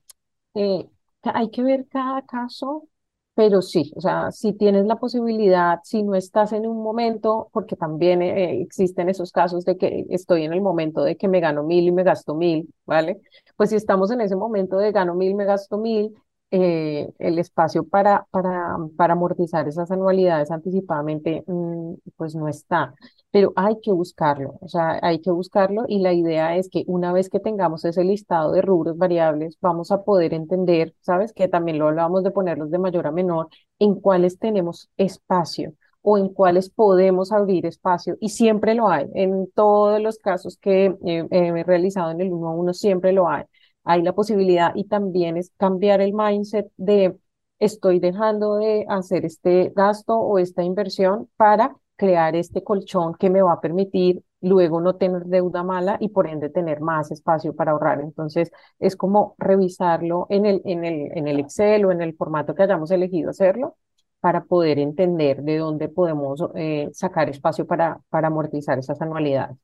eh, 0.56 0.88
hay 1.24 1.52
que 1.52 1.64
ver 1.64 1.88
cada 1.90 2.22
caso 2.24 2.88
pero 3.36 3.62
sí, 3.64 3.92
o 3.96 4.02
sea, 4.02 4.32
si 4.32 4.54
tienes 4.54 4.86
la 4.86 4.98
posibilidad, 4.98 5.80
si 5.84 6.04
no 6.04 6.14
estás 6.16 6.54
en 6.54 6.68
un 6.68 6.84
momento, 6.84 7.50
porque 7.52 7.76
también 7.76 8.22
eh, 8.22 8.62
existen 8.62 9.10
esos 9.10 9.32
casos 9.32 9.66
de 9.66 9.76
que 9.78 10.06
estoy 10.10 10.44
en 10.44 10.54
el 10.54 10.62
momento 10.62 11.04
de 11.04 11.18
que 11.18 11.28
me 11.28 11.40
gano 11.40 11.64
mil 11.64 11.84
y 11.88 11.92
me 11.92 12.04
gasto 12.04 12.36
mil, 12.36 12.72
¿vale? 12.86 13.22
Pues 13.56 13.72
si 13.72 13.76
estamos 13.76 14.12
en 14.12 14.22
ese 14.22 14.36
momento 14.36 14.78
de 14.78 14.92
gano 14.92 15.16
mil, 15.16 15.34
me 15.34 15.46
gasto 15.46 15.80
mil, 15.80 16.14
eh, 16.56 17.12
el 17.18 17.40
espacio 17.40 17.84
para, 17.88 18.28
para, 18.30 18.78
para 18.96 19.14
amortizar 19.14 19.68
esas 19.68 19.90
anualidades 19.90 20.52
anticipadamente, 20.52 21.44
mm, 21.48 21.96
pues 22.16 22.36
no 22.36 22.48
está. 22.48 22.94
Pero 23.32 23.54
hay 23.56 23.80
que 23.82 23.92
buscarlo, 23.92 24.58
o 24.62 24.68
sea, 24.68 25.00
hay 25.02 25.20
que 25.20 25.32
buscarlo 25.32 25.86
y 25.88 26.00
la 26.00 26.14
idea 26.14 26.56
es 26.56 26.70
que 26.70 26.84
una 26.88 27.12
vez 27.12 27.30
que 27.30 27.40
tengamos 27.40 27.84
ese 27.86 28.04
listado 28.04 28.52
de 28.52 28.62
rubros 28.62 28.98
variables, 28.98 29.58
vamos 29.62 29.92
a 29.92 30.04
poder 30.04 30.34
entender, 30.36 30.94
¿sabes? 31.02 31.34
Que 31.34 31.48
también 31.48 31.80
lo 31.80 31.88
hablábamos 31.88 32.24
de 32.24 32.30
ponerlos 32.32 32.70
de 32.70 32.78
mayor 32.78 33.08
a 33.08 33.12
menor, 33.12 33.48
en 33.80 33.96
cuáles 34.00 34.38
tenemos 34.40 34.90
espacio. 34.98 35.74
o 36.06 36.18
en 36.18 36.28
cuáles 36.30 36.70
podemos 36.70 37.32
abrir 37.32 37.66
espacio 37.66 38.18
y 38.20 38.28
siempre 38.30 38.76
lo 38.76 38.90
hay. 38.90 39.08
En 39.14 39.50
todos 39.56 40.02
los 40.02 40.18
casos 40.20 40.58
que 40.58 40.94
he 41.02 41.64
realizado 41.64 42.12
en 42.12 42.20
el 42.22 42.34
1 42.34 42.48
a 42.50 42.52
1 42.56 42.74
siempre 42.74 43.14
lo 43.14 43.30
hay. 43.30 43.46
Hay 43.84 44.02
la 44.02 44.14
posibilidad 44.14 44.72
y 44.76 44.86
también 44.86 45.38
es 45.38 45.52
cambiar 45.58 46.02
el 46.02 46.14
mindset 46.14 46.72
de 46.78 47.18
estoy 47.60 48.00
dejando 48.00 48.56
de 48.58 48.86
hacer 48.90 49.26
este 49.26 49.72
gasto 49.76 50.16
o 50.18 50.40
esta 50.40 50.64
inversión 50.64 51.30
para 51.38 51.76
crear 51.96 52.36
este 52.36 52.64
colchón 52.64 53.16
que 53.16 53.30
me 53.30 53.42
va 53.42 53.54
a 53.54 53.62
permitir 53.62 54.24
luego 54.42 54.82
no 54.82 54.96
tener 54.98 55.24
deuda 55.26 55.64
mala 55.64 55.98
y 56.02 56.10
por 56.10 56.28
ende 56.28 56.50
tener 56.50 56.82
más 56.82 57.12
espacio 57.12 57.56
para 57.56 57.72
ahorrar. 57.72 58.02
Entonces, 58.02 58.52
es 58.80 58.96
como 58.98 59.36
revisarlo 59.38 60.28
en 60.30 60.46
el, 60.46 60.62
en 60.66 60.84
el, 60.84 61.12
en 61.18 61.28
el 61.28 61.40
Excel 61.40 61.86
o 61.86 61.92
en 61.92 62.02
el 62.02 62.16
formato 62.16 62.54
que 62.56 62.64
hayamos 62.64 62.92
elegido 62.92 63.30
hacerlo 63.30 63.78
para 64.20 64.44
poder 64.46 64.80
entender 64.80 65.44
de 65.44 65.58
dónde 65.58 65.90
podemos 65.90 66.44
eh, 66.56 66.90
sacar 66.94 67.30
espacio 67.30 67.66
para, 67.68 68.00
para 68.10 68.28
amortizar 68.28 68.78
esas 68.80 69.02
anualidades. 69.02 69.58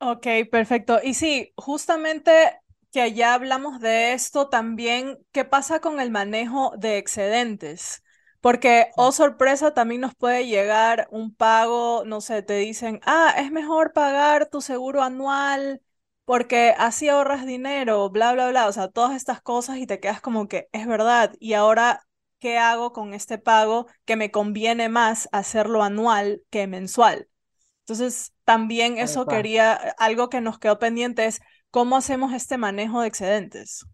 Ok, 0.00 0.26
perfecto. 0.50 1.00
Y 1.02 1.14
sí, 1.14 1.52
justamente 1.56 2.30
que 2.92 3.12
ya 3.12 3.34
hablamos 3.34 3.80
de 3.80 4.12
esto, 4.12 4.48
también, 4.48 5.18
¿qué 5.32 5.44
pasa 5.44 5.80
con 5.80 6.00
el 6.00 6.10
manejo 6.10 6.72
de 6.78 6.98
excedentes? 6.98 8.02
Porque, 8.40 8.88
oh 8.96 9.12
sorpresa, 9.12 9.74
también 9.74 10.00
nos 10.00 10.14
puede 10.14 10.46
llegar 10.46 11.08
un 11.10 11.34
pago, 11.34 12.04
no 12.06 12.20
sé, 12.20 12.42
te 12.42 12.54
dicen, 12.56 13.00
ah, 13.04 13.34
es 13.36 13.50
mejor 13.50 13.92
pagar 13.92 14.48
tu 14.48 14.60
seguro 14.60 15.02
anual 15.02 15.82
porque 16.24 16.74
así 16.76 17.08
ahorras 17.08 17.46
dinero, 17.46 18.10
bla, 18.10 18.32
bla, 18.34 18.50
bla, 18.50 18.68
o 18.68 18.72
sea, 18.72 18.88
todas 18.88 19.16
estas 19.16 19.40
cosas 19.40 19.78
y 19.78 19.86
te 19.86 19.98
quedas 19.98 20.20
como 20.20 20.46
que 20.46 20.68
es 20.72 20.86
verdad. 20.86 21.32
Y 21.40 21.54
ahora, 21.54 22.06
¿qué 22.38 22.58
hago 22.58 22.92
con 22.92 23.14
este 23.14 23.38
pago 23.38 23.86
que 24.04 24.14
me 24.16 24.30
conviene 24.30 24.90
más 24.90 25.28
hacerlo 25.32 25.82
anual 25.82 26.42
que 26.50 26.66
mensual? 26.66 27.28
Entonces, 27.80 28.34
también 28.44 28.98
eso 28.98 29.26
quería, 29.26 29.72
algo 29.98 30.28
que 30.28 30.42
nos 30.42 30.58
quedó 30.58 30.78
pendiente 30.78 31.24
es 31.24 31.40
cómo 31.70 31.96
hacemos 31.96 32.32
este 32.32 32.58
manejo 32.58 33.00
de 33.00 33.08
excedentes. 33.08 33.86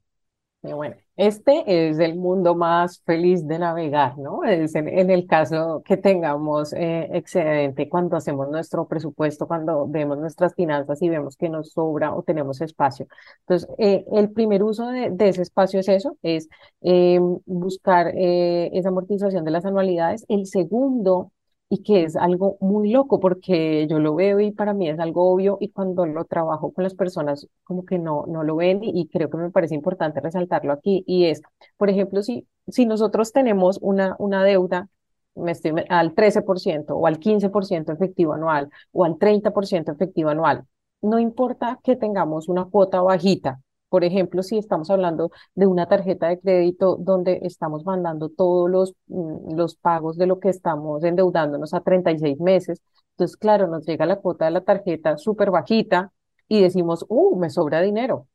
Bueno, 0.72 0.96
este 1.16 1.62
es 1.90 1.98
el 1.98 2.16
mundo 2.16 2.54
más 2.54 3.02
feliz 3.04 3.46
de 3.46 3.58
navegar, 3.58 4.16
¿no? 4.16 4.44
Es 4.44 4.74
en, 4.74 5.10
el 5.10 5.26
caso 5.26 5.82
que 5.84 5.98
tengamos 5.98 6.72
eh, 6.72 7.06
excedente 7.12 7.86
cuando 7.90 8.16
hacemos 8.16 8.48
nuestro 8.48 8.88
presupuesto, 8.88 9.46
cuando 9.46 9.86
vemos 9.86 10.16
nuestras 10.18 10.54
finanzas 10.54 11.02
y 11.02 11.10
vemos 11.10 11.36
que 11.36 11.50
nos 11.50 11.72
sobra 11.72 12.14
o 12.14 12.22
tenemos 12.22 12.62
espacio. 12.62 13.06
Entonces, 13.40 13.68
eh, 13.76 14.06
el 14.12 14.30
primer 14.32 14.62
uso 14.62 14.88
de, 14.88 15.12
ese 15.18 15.42
espacio 15.42 15.80
es 15.80 15.88
eso, 15.88 16.16
es 16.22 16.48
eh, 16.80 17.20
buscar 17.44 18.12
esa 18.16 18.88
amortización 18.88 19.44
de 19.44 19.50
las 19.50 19.66
anualidades. 19.66 20.24
El 20.28 20.46
segundo 20.46 21.30
y 21.68 21.82
que 21.82 22.04
es 22.04 22.16
algo 22.16 22.56
muy 22.60 22.90
loco 22.90 23.20
porque 23.20 23.86
yo 23.88 23.98
lo 23.98 24.14
veo 24.14 24.40
y 24.40 24.52
para 24.52 24.74
mí 24.74 24.88
es 24.88 24.98
algo 24.98 25.32
obvio 25.32 25.56
y 25.60 25.70
cuando 25.70 26.06
lo 26.06 26.24
trabajo 26.24 26.72
con 26.72 26.84
las 26.84 26.94
personas 26.94 27.48
como 27.64 27.84
que 27.84 27.98
no, 27.98 28.24
no 28.28 28.42
lo 28.44 28.56
ven 28.56 28.80
y, 28.82 29.08
creo 29.08 29.30
que 29.30 29.36
me 29.38 29.50
parece 29.50 29.74
importante 29.74 30.20
resaltarlo 30.20 30.72
aquí 30.72 31.04
y 31.06 31.26
es, 31.26 31.42
por 31.76 31.90
ejemplo, 31.90 32.22
si, 32.22 32.46
si 32.68 32.86
nosotros 32.86 33.32
tenemos 33.32 33.78
una, 33.82 34.14
una 34.18 34.44
deuda 34.44 34.88
me 35.34 35.52
estoy, 35.52 35.72
al 35.88 36.14
13% 36.14 36.96
o 36.96 37.06
al 37.06 37.18
15% 37.18 37.92
efectivo 37.92 38.34
anual 38.34 38.70
o 38.92 39.04
al 39.04 39.18
30% 39.18 39.92
efectivo 39.92 40.30
anual, 40.30 40.64
no 41.02 41.18
importa 41.18 41.80
que 41.82 41.96
tengamos 41.96 42.48
una 42.48 42.66
cuota 42.66 43.02
bajita, 43.02 43.60
por 43.88 44.04
ejemplo, 44.04 44.42
si 44.42 44.58
estamos 44.58 44.90
hablando 44.90 45.30
de 45.54 45.66
una 45.66 45.86
tarjeta 45.88 46.28
de 46.28 46.40
crédito 46.40 46.96
donde 46.96 47.40
estamos 47.42 47.84
mandando 47.84 48.28
todos 48.28 48.70
los, 48.70 48.94
mm, 49.06 49.54
los 49.56 49.76
pagos 49.76 50.16
de 50.16 50.26
lo 50.26 50.40
que 50.40 50.48
estamos 50.50 51.04
endeudándonos 51.04 51.74
a 51.74 51.80
36 51.80 52.40
meses, 52.40 52.82
entonces, 53.12 53.36
claro, 53.36 53.68
nos 53.68 53.86
llega 53.86 54.06
la 54.06 54.16
cuota 54.16 54.46
de 54.46 54.50
la 54.52 54.62
tarjeta 54.62 55.16
súper 55.18 55.50
bajita 55.50 56.12
y 56.48 56.60
decimos, 56.62 57.04
uh, 57.08 57.36
me 57.38 57.50
sobra 57.50 57.80
dinero. 57.80 58.26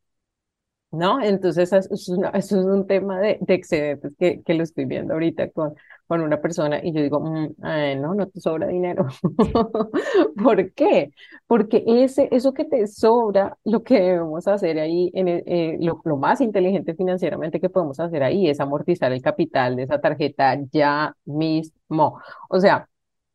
¿no? 0.91 1.21
Entonces, 1.21 1.71
eso 1.71 1.77
es, 1.77 2.09
eso 2.33 2.59
es 2.59 2.65
un 2.65 2.87
tema 2.87 3.19
de, 3.19 3.37
de 3.41 3.53
excedentes 3.53 4.15
que, 4.17 4.41
que, 4.43 4.53
lo 4.55 4.63
estoy 4.63 4.85
viendo 4.85 5.13
ahorita 5.13 5.49
con, 5.51 5.75
con 6.09 6.21
una 6.21 6.41
persona 6.41 6.79
y 6.83 6.91
yo 6.91 7.03
digo, 7.03 7.19
mm, 7.19 7.55
no, 8.01 8.15
no 8.15 8.27
te 8.27 8.41
sobra 8.41 8.67
dinero. 8.67 9.07
¿Por 10.43 10.73
qué? 10.73 11.11
Porque 11.45 11.83
ese, 11.85 12.27
eso 12.31 12.51
que 12.51 12.65
te 12.65 12.87
sobra, 12.87 13.57
lo 13.63 13.83
que 13.83 13.99
debemos 14.01 14.47
hacer 14.47 14.79
ahí, 14.79 15.11
en 15.13 15.27
eh, 15.29 15.77
lo, 15.81 16.01
lo, 16.05 16.17
más 16.17 16.41
inteligente 16.41 16.95
financieramente 16.95 17.59
que 17.59 17.69
podemos 17.69 17.99
hacer 17.99 18.23
ahí 18.23 18.49
es 18.49 18.59
amortizar 18.59 19.11
el 19.11 19.21
capital 19.21 19.75
de 19.75 19.83
esa 19.83 20.01
tarjeta 20.01 20.57
ya 20.71 21.15
mismo. 21.25 22.19
O 22.49 22.59
sea, 22.59 22.89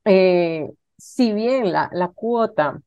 eh, 0.04 0.68
si 0.98 1.32
bien 1.32 1.72
la, 1.72 1.88
la 1.92 2.08
cuota 2.08 2.80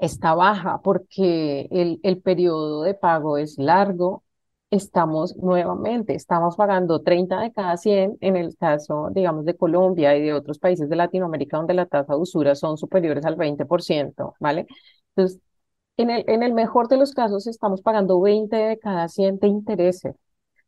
está 0.00 0.34
baja 0.34 0.80
porque 0.82 1.68
el, 1.70 2.00
el 2.02 2.22
periodo 2.22 2.82
de 2.84 2.94
pago 2.94 3.38
es 3.38 3.58
largo, 3.58 4.24
estamos 4.70 5.36
nuevamente, 5.36 6.14
estamos 6.14 6.56
pagando 6.56 7.02
30 7.02 7.40
de 7.40 7.52
cada 7.52 7.76
100 7.76 8.16
en 8.20 8.36
el 8.36 8.56
caso, 8.56 9.08
digamos, 9.12 9.44
de 9.44 9.56
Colombia 9.56 10.16
y 10.16 10.22
de 10.22 10.32
otros 10.32 10.58
países 10.58 10.88
de 10.88 10.96
Latinoamérica 10.96 11.56
donde 11.56 11.74
la 11.74 11.86
tasa 11.86 12.14
de 12.14 12.20
usura 12.20 12.54
son 12.54 12.76
superiores 12.78 13.24
al 13.24 13.36
20%, 13.36 14.34
¿vale? 14.40 14.66
Entonces, 15.16 15.40
en 15.96 16.10
el, 16.10 16.24
en 16.28 16.42
el 16.42 16.54
mejor 16.54 16.88
de 16.88 16.96
los 16.98 17.12
casos 17.12 17.46
estamos 17.46 17.82
pagando 17.82 18.20
20 18.20 18.56
de 18.56 18.78
cada 18.78 19.08
100 19.08 19.38
de 19.38 19.48
intereses. 19.48 20.16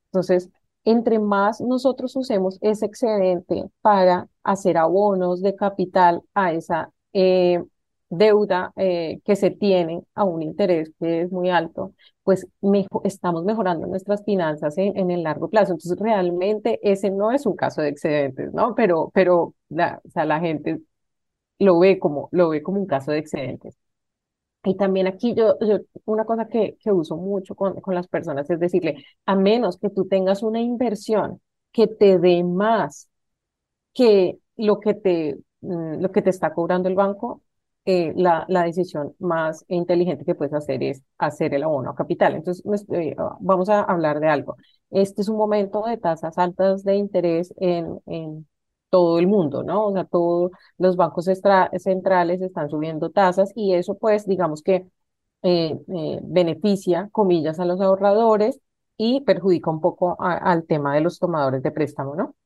Entonces, 0.07 0.51
entre 0.85 1.19
más 1.19 1.61
nosotros 1.61 2.17
usemos 2.17 2.59
ese 2.61 2.87
excedente 2.87 3.65
para 3.83 4.29
hacer 4.43 4.77
abonos 4.79 5.43
de 5.43 5.55
capital 5.55 6.23
a 6.35 6.53
esa 6.53 6.91
eh, 7.13 7.63
deuda 8.13 8.73
eh, 8.77 9.21
que 9.25 9.37
se 9.37 9.51
tiene 9.51 10.03
a 10.15 10.25
un 10.25 10.43
interés 10.43 10.93
que 11.01 11.23
es 11.23 11.33
muy 11.33 11.51
alto, 11.51 11.95
pues 12.23 12.47
estamos 13.05 13.45
mejorando 13.45 13.87
nuestras 13.87 14.25
finanzas 14.25 14.77
en, 14.79 15.11
el 15.11 15.23
largo 15.23 15.49
plazo. 15.49 15.73
Entonces, 15.73 15.99
realmente 15.99 16.79
ese 16.83 17.11
no 17.11 17.33
es 17.33 17.47
un 17.47 17.57
caso 17.57 17.83
de 17.83 17.89
excedentes, 17.89 18.53
¿no? 18.53 18.75
Pero, 18.75 19.11
pero 19.15 19.55
la, 19.69 20.01
o 20.05 20.11
sea, 20.11 20.25
la 20.27 20.41
gente 20.41 20.81
lo 21.59 21.79
ve 21.79 21.99
como, 21.99 22.29
lo 22.33 22.51
ve 22.51 22.63
como 22.63 22.81
un 22.81 22.87
caso 22.87 23.13
de 23.13 23.19
excedentes. 23.19 23.77
Y 24.65 24.77
también 24.77 25.07
aquí 25.09 25.35
yo, 25.35 25.57
una 26.05 26.25
cosa 26.25 26.47
que, 26.49 26.77
que 26.81 26.93
uso 26.93 27.17
mucho 27.17 27.55
con, 27.55 27.81
con 27.81 27.95
las 27.95 28.09
personas 28.09 28.49
es 28.51 28.61
decirle, 28.61 29.05
a 29.27 29.35
menos 29.37 29.79
que 29.79 29.91
tú 29.91 30.07
tengas 30.07 30.43
una 30.43 30.61
inversión 30.61 31.41
que 31.73 31.89
te 31.89 32.19
dé 32.19 32.45
más 32.45 33.09
que 33.95 34.39
lo 34.57 34.81
que 34.81 34.95
te, 34.95 35.39
mm, 35.61 36.01
lo 36.01 36.13
que 36.13 36.23
te 36.23 36.31
está 36.31 36.55
cobrando 36.55 36.89
el 36.89 36.95
banco, 36.95 37.43
eh, 37.85 38.13
la, 38.17 38.45
la, 38.49 38.65
decisión 38.65 39.15
más 39.19 39.65
inteligente 39.69 40.25
que 40.25 40.35
puedes 40.37 40.55
hacer 40.55 40.83
es 40.83 41.03
hacer 41.19 41.55
el 41.55 41.65
abono 41.65 41.91
a 41.91 41.95
capital. 41.95 42.35
Entonces, 42.35 42.65
eh, 42.93 43.17
vamos 43.41 43.69
a 43.69 43.83
hablar 43.83 44.21
de 44.21 44.29
algo. 44.29 44.57
Este 44.91 45.23
es 45.23 45.29
un 45.29 45.37
momento 45.37 45.85
de 45.85 45.97
tasas 45.97 46.39
altas 46.39 46.85
de 46.85 46.97
interés 46.97 47.53
en, 47.59 48.01
en 48.07 48.47
todo 48.91 49.19
el 49.19 49.27
mundo, 49.27 49.63
¿no? 49.65 49.87
O 49.89 49.93
sea, 49.93 50.05
todos 50.05 50.51
los 50.79 50.97
bancos 50.97 51.29
centrales 51.79 52.43
están 52.43 52.69
subiendo 52.71 53.11
tasas 53.11 53.53
y 53.57 53.75
eso, 53.75 53.97
pues, 53.99 54.27
digamos 54.27 54.63
que 54.63 54.87
eh, 55.43 55.77
beneficia, 56.23 57.09
comillas, 57.13 57.59
a 57.59 57.65
los 57.65 57.81
ahorradores 57.81 58.61
y 58.97 59.23
perjudica 59.23 59.71
un 59.71 59.81
poco 59.81 60.17
al 60.21 60.67
tema 60.67 60.95
de 60.95 61.01
los 61.01 61.19
tomadores 61.19 61.63
de 61.63 61.73
préstamo, 61.73 62.15
¿no? 62.15 62.37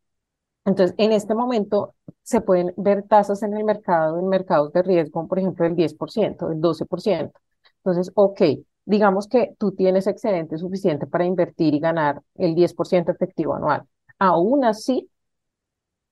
Entonces, 0.66 0.94
en 0.98 1.12
este 1.12 1.34
momento 1.34 1.94
se 2.22 2.40
pueden 2.42 2.74
ver 2.76 3.04
tasas 3.04 3.42
en 3.42 3.56
el 3.56 3.64
mercado, 3.64 4.18
en 4.18 4.28
mercados 4.28 4.72
de 4.72 4.82
riesgo, 4.82 5.26
por 5.28 5.38
ejemplo, 5.38 5.64
del 5.64 5.76
10%, 5.76 6.48
del 6.48 6.60
12%. 6.60 7.40
Entonces, 7.78 8.12
ok, 8.14 8.42
digamos 8.84 9.28
que 9.28 9.54
tú 9.58 9.72
tienes 9.72 10.06
excedente 10.08 10.58
suficiente 10.58 11.06
para 11.06 11.24
invertir 11.24 11.74
y 11.74 11.80
ganar 11.80 12.22
el 12.34 12.54
10% 12.54 13.12
efectivo 13.12 13.54
anual. 13.54 13.84
Aún 14.18 14.64
así, 14.64 15.08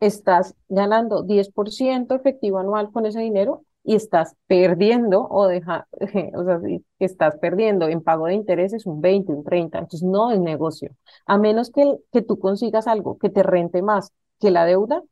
estás 0.01 0.55
ganando 0.69 1.23
10% 1.23 2.15
efectivo 2.15 2.59
anual 2.59 2.91
con 2.93 3.07
ese 3.07 3.21
dinero 3.21 3.65
y 3.83 3.97
estás 3.97 4.35
perdiendo 4.47 5.27
o 5.29 5.47
deja, 5.47 5.87
o 6.35 6.45
sea, 6.45 6.61
estás 6.99 7.37
perdiendo 7.39 7.89
en 7.89 8.03
pago 8.03 8.27
de 8.27 8.35
intereses 8.35 8.87
un 8.87 9.01
20, 9.01 9.33
un 9.33 9.45
30, 9.45 9.79
entonces 9.79 10.03
no 10.03 10.31
es 10.31 10.41
negocio. 10.41 10.91
A 11.27 11.39
menos 11.39 11.71
que, 11.71 11.97
que 12.13 12.23
tú 12.23 12.39
consigas 12.39 12.87
algo 12.87 13.19
que 13.19 13.31
te 13.31 13.43
rente 13.43 13.83
más 13.83 14.13
que 14.45 14.51
la 14.51 14.67
deuda, 14.67 15.03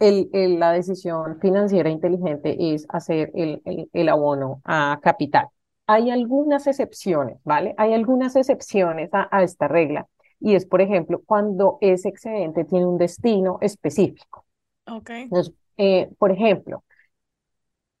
el, 0.00 0.28
la 0.58 0.72
decisión 0.72 1.38
financiera 1.40 1.88
inteligente 1.88 2.74
es 2.74 2.84
hacer 2.88 3.30
el, 3.32 3.62
el, 3.92 4.08
abono 4.08 4.60
a 4.64 4.98
capital. 5.00 5.46
Hay 5.86 6.10
algunas 6.10 6.66
excepciones, 6.66 7.38
¿vale? 7.44 7.76
Hay 7.78 7.94
algunas 7.94 8.34
excepciones 8.34 9.10
a, 9.12 9.44
esta 9.44 9.68
regla. 9.68 10.08
Y 10.40 10.56
es, 10.56 10.66
por 10.66 10.80
ejemplo, 10.80 11.22
cuando 11.24 11.78
ese 11.80 12.08
excedente 12.08 12.64
tiene 12.64 12.86
un 12.86 12.98
destino 12.98 13.58
específico. 13.60 14.44
Ok. 14.90 15.10
Entonces, 15.10 15.54
eh, 15.76 16.10
por 16.18 16.32
ejemplo, 16.32 16.82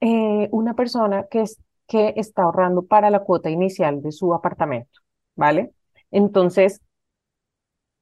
eh, 0.00 0.48
una 0.50 0.74
persona 0.74 1.28
que, 1.30 1.42
es, 1.42 1.60
que 1.86 2.14
está 2.16 2.42
ahorrando 2.42 2.82
para 2.86 3.08
la 3.10 3.20
cuota 3.20 3.50
inicial 3.50 4.02
de 4.02 4.10
su 4.10 4.34
apartamento, 4.34 4.98
¿vale? 5.36 5.70
Entonces, 6.10 6.80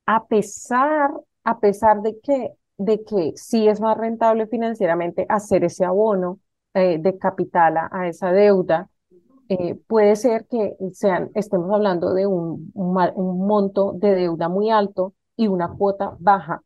a 0.07 0.27
pesar 0.27 1.11
a 1.45 1.61
pesar 1.61 2.03
de 2.03 2.19
que 2.21 2.53
de 2.79 3.05
que 3.05 3.33
sí 3.35 3.69
es 3.69 3.81
más 3.81 3.99
rentable 3.99 4.47
financieramente 4.47 5.27
hacer 5.29 5.65
ese 5.65 5.85
abono 5.85 6.39
eh, 6.75 6.99
de 6.99 7.19
capital 7.19 7.77
a, 7.77 8.09
esa 8.09 8.33
deuda 8.33 8.89
eh, 9.49 9.75
puede 9.87 10.15
ser 10.15 10.47
que 10.47 10.77
sean, 10.93 11.31
estemos 11.35 11.73
hablando 11.73 12.15
de 12.15 12.27
un, 12.27 12.71
un, 12.75 12.97
un 13.17 13.47
monto 13.47 13.93
de 13.95 14.15
deuda 14.15 14.49
muy 14.49 14.71
alto 14.71 15.15
y 15.37 15.49
una 15.49 15.73
cuota 15.73 16.17
baja, 16.21 16.63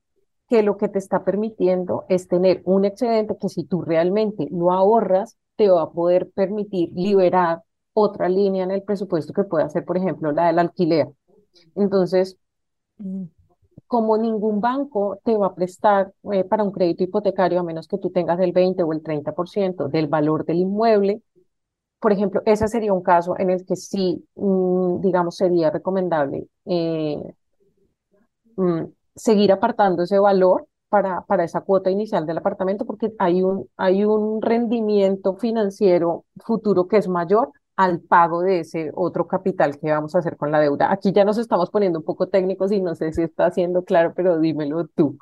que 0.48 0.62
lo 0.62 0.76
que 0.76 0.88
te 0.88 0.98
está 0.98 1.24
permitiendo 1.24 2.04
es 2.08 2.28
tener 2.28 2.60
un 2.64 2.84
excedente 2.84 3.36
que 3.40 3.48
si 3.48 3.64
tú 3.64 3.82
realmente 3.82 4.48
lo 4.50 4.72
ahorras, 4.72 5.36
te 5.56 5.70
va 5.70 5.82
a 5.82 5.90
poder 5.92 6.30
permitir 6.30 6.90
liberar 6.94 7.62
otra 7.94 8.28
línea 8.28 8.64
en 8.64 8.70
el 8.72 8.82
presupuesto 8.82 9.32
que 9.32 9.44
puede 9.44 9.68
ser, 9.70 9.84
por 9.84 9.96
ejemplo, 9.96 10.32
la 10.32 10.48
del 10.48 10.58
alquiler. 10.58 11.08
Entonces, 11.76 12.36
mm, 12.98 13.24
como 13.92 14.16
ningún 14.16 14.62
banco 14.62 15.18
te 15.22 15.36
va 15.36 15.48
a 15.48 15.54
prestar 15.54 16.14
eh, 16.32 16.44
para 16.44 16.62
un 16.62 16.72
crédito 16.72 17.04
hipotecario, 17.04 17.60
a 17.60 17.62
menos 17.62 17.86
que 17.86 17.98
tú 17.98 18.08
tengas 18.08 18.40
el 18.40 18.52
20 18.52 18.82
o 18.82 18.92
el 18.94 19.02
30% 19.02 19.88
del 19.88 20.06
valor 20.06 20.46
del 20.46 20.60
inmueble, 20.60 21.20
por 22.00 22.10
ejemplo, 22.10 22.40
ese 22.46 22.68
sería 22.68 22.94
un 22.94 23.02
caso 23.02 23.38
en 23.38 23.50
el 23.50 23.66
que 23.66 23.76
sí, 23.76 24.26
mm, 24.36 25.00
digamos, 25.02 25.36
sería 25.36 25.70
recomendable 25.70 26.48
eh, 26.64 27.22
mm, 28.56 28.84
seguir 29.14 29.52
apartando 29.52 30.04
ese 30.04 30.18
valor 30.18 30.66
para, 30.88 31.20
para 31.26 31.44
esa 31.44 31.60
cuota 31.60 31.90
inicial 31.90 32.24
del 32.24 32.38
apartamento 32.38 32.86
porque 32.86 33.12
hay 33.18 33.42
un, 33.42 33.68
hay 33.76 34.06
un 34.06 34.40
rendimiento 34.40 35.34
financiero 35.36 36.24
futuro 36.36 36.88
que 36.88 36.96
es 36.96 37.08
mayor 37.08 37.52
al 37.76 38.00
pago 38.00 38.42
de 38.42 38.60
ese 38.60 38.90
otro 38.94 39.26
capital 39.26 39.78
que 39.78 39.90
vamos 39.90 40.14
a 40.14 40.18
hacer 40.18 40.36
con 40.36 40.50
la 40.52 40.60
deuda. 40.60 40.92
Aquí 40.92 41.12
ya 41.12 41.24
nos 41.24 41.38
estamos 41.38 41.70
poniendo 41.70 41.98
un 42.00 42.04
poco 42.04 42.28
técnicos 42.28 42.72
y 42.72 42.80
no 42.80 42.94
sé 42.94 43.12
si 43.12 43.22
está 43.22 43.46
haciendo 43.46 43.84
claro, 43.84 44.12
pero 44.14 44.38
dímelo 44.40 44.86
tú. 44.88 45.18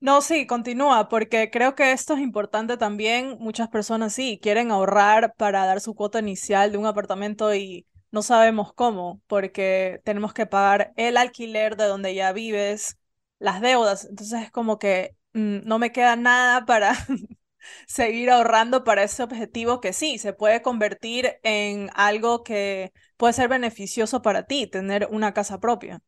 No, 0.00 0.20
sí, 0.22 0.46
continúa, 0.46 1.08
porque 1.08 1.50
creo 1.50 1.74
que 1.74 1.90
esto 1.92 2.14
es 2.14 2.20
importante 2.20 2.76
también. 2.76 3.36
Muchas 3.40 3.68
personas 3.68 4.12
sí 4.12 4.38
quieren 4.40 4.70
ahorrar 4.70 5.34
para 5.36 5.66
dar 5.66 5.80
su 5.80 5.94
cuota 5.94 6.20
inicial 6.20 6.70
de 6.70 6.78
un 6.78 6.86
apartamento 6.86 7.52
y 7.54 7.84
no 8.12 8.22
sabemos 8.22 8.72
cómo, 8.72 9.20
porque 9.26 10.00
tenemos 10.04 10.32
que 10.32 10.46
pagar 10.46 10.92
el 10.96 11.16
alquiler 11.16 11.76
de 11.76 11.84
donde 11.86 12.14
ya 12.14 12.32
vives, 12.32 12.96
las 13.40 13.60
deudas. 13.60 14.04
Entonces 14.04 14.42
es 14.44 14.50
como 14.52 14.78
que 14.78 15.16
mm, 15.32 15.66
no 15.66 15.78
me 15.80 15.90
queda 15.90 16.14
nada 16.14 16.64
para 16.64 16.92
seguir 17.86 18.30
ahorrando 18.30 18.84
para 18.84 19.02
ese 19.02 19.22
objetivo 19.22 19.80
que 19.80 19.92
sí, 19.92 20.18
se 20.18 20.32
puede 20.32 20.62
convertir 20.62 21.38
en 21.42 21.90
algo 21.94 22.42
que 22.44 22.92
puede 23.16 23.32
ser 23.34 23.48
beneficioso 23.48 24.22
para 24.22 24.44
ti, 24.46 24.66
tener 24.66 25.08
una 25.10 25.34
casa 25.34 25.60
propia. 25.60 26.00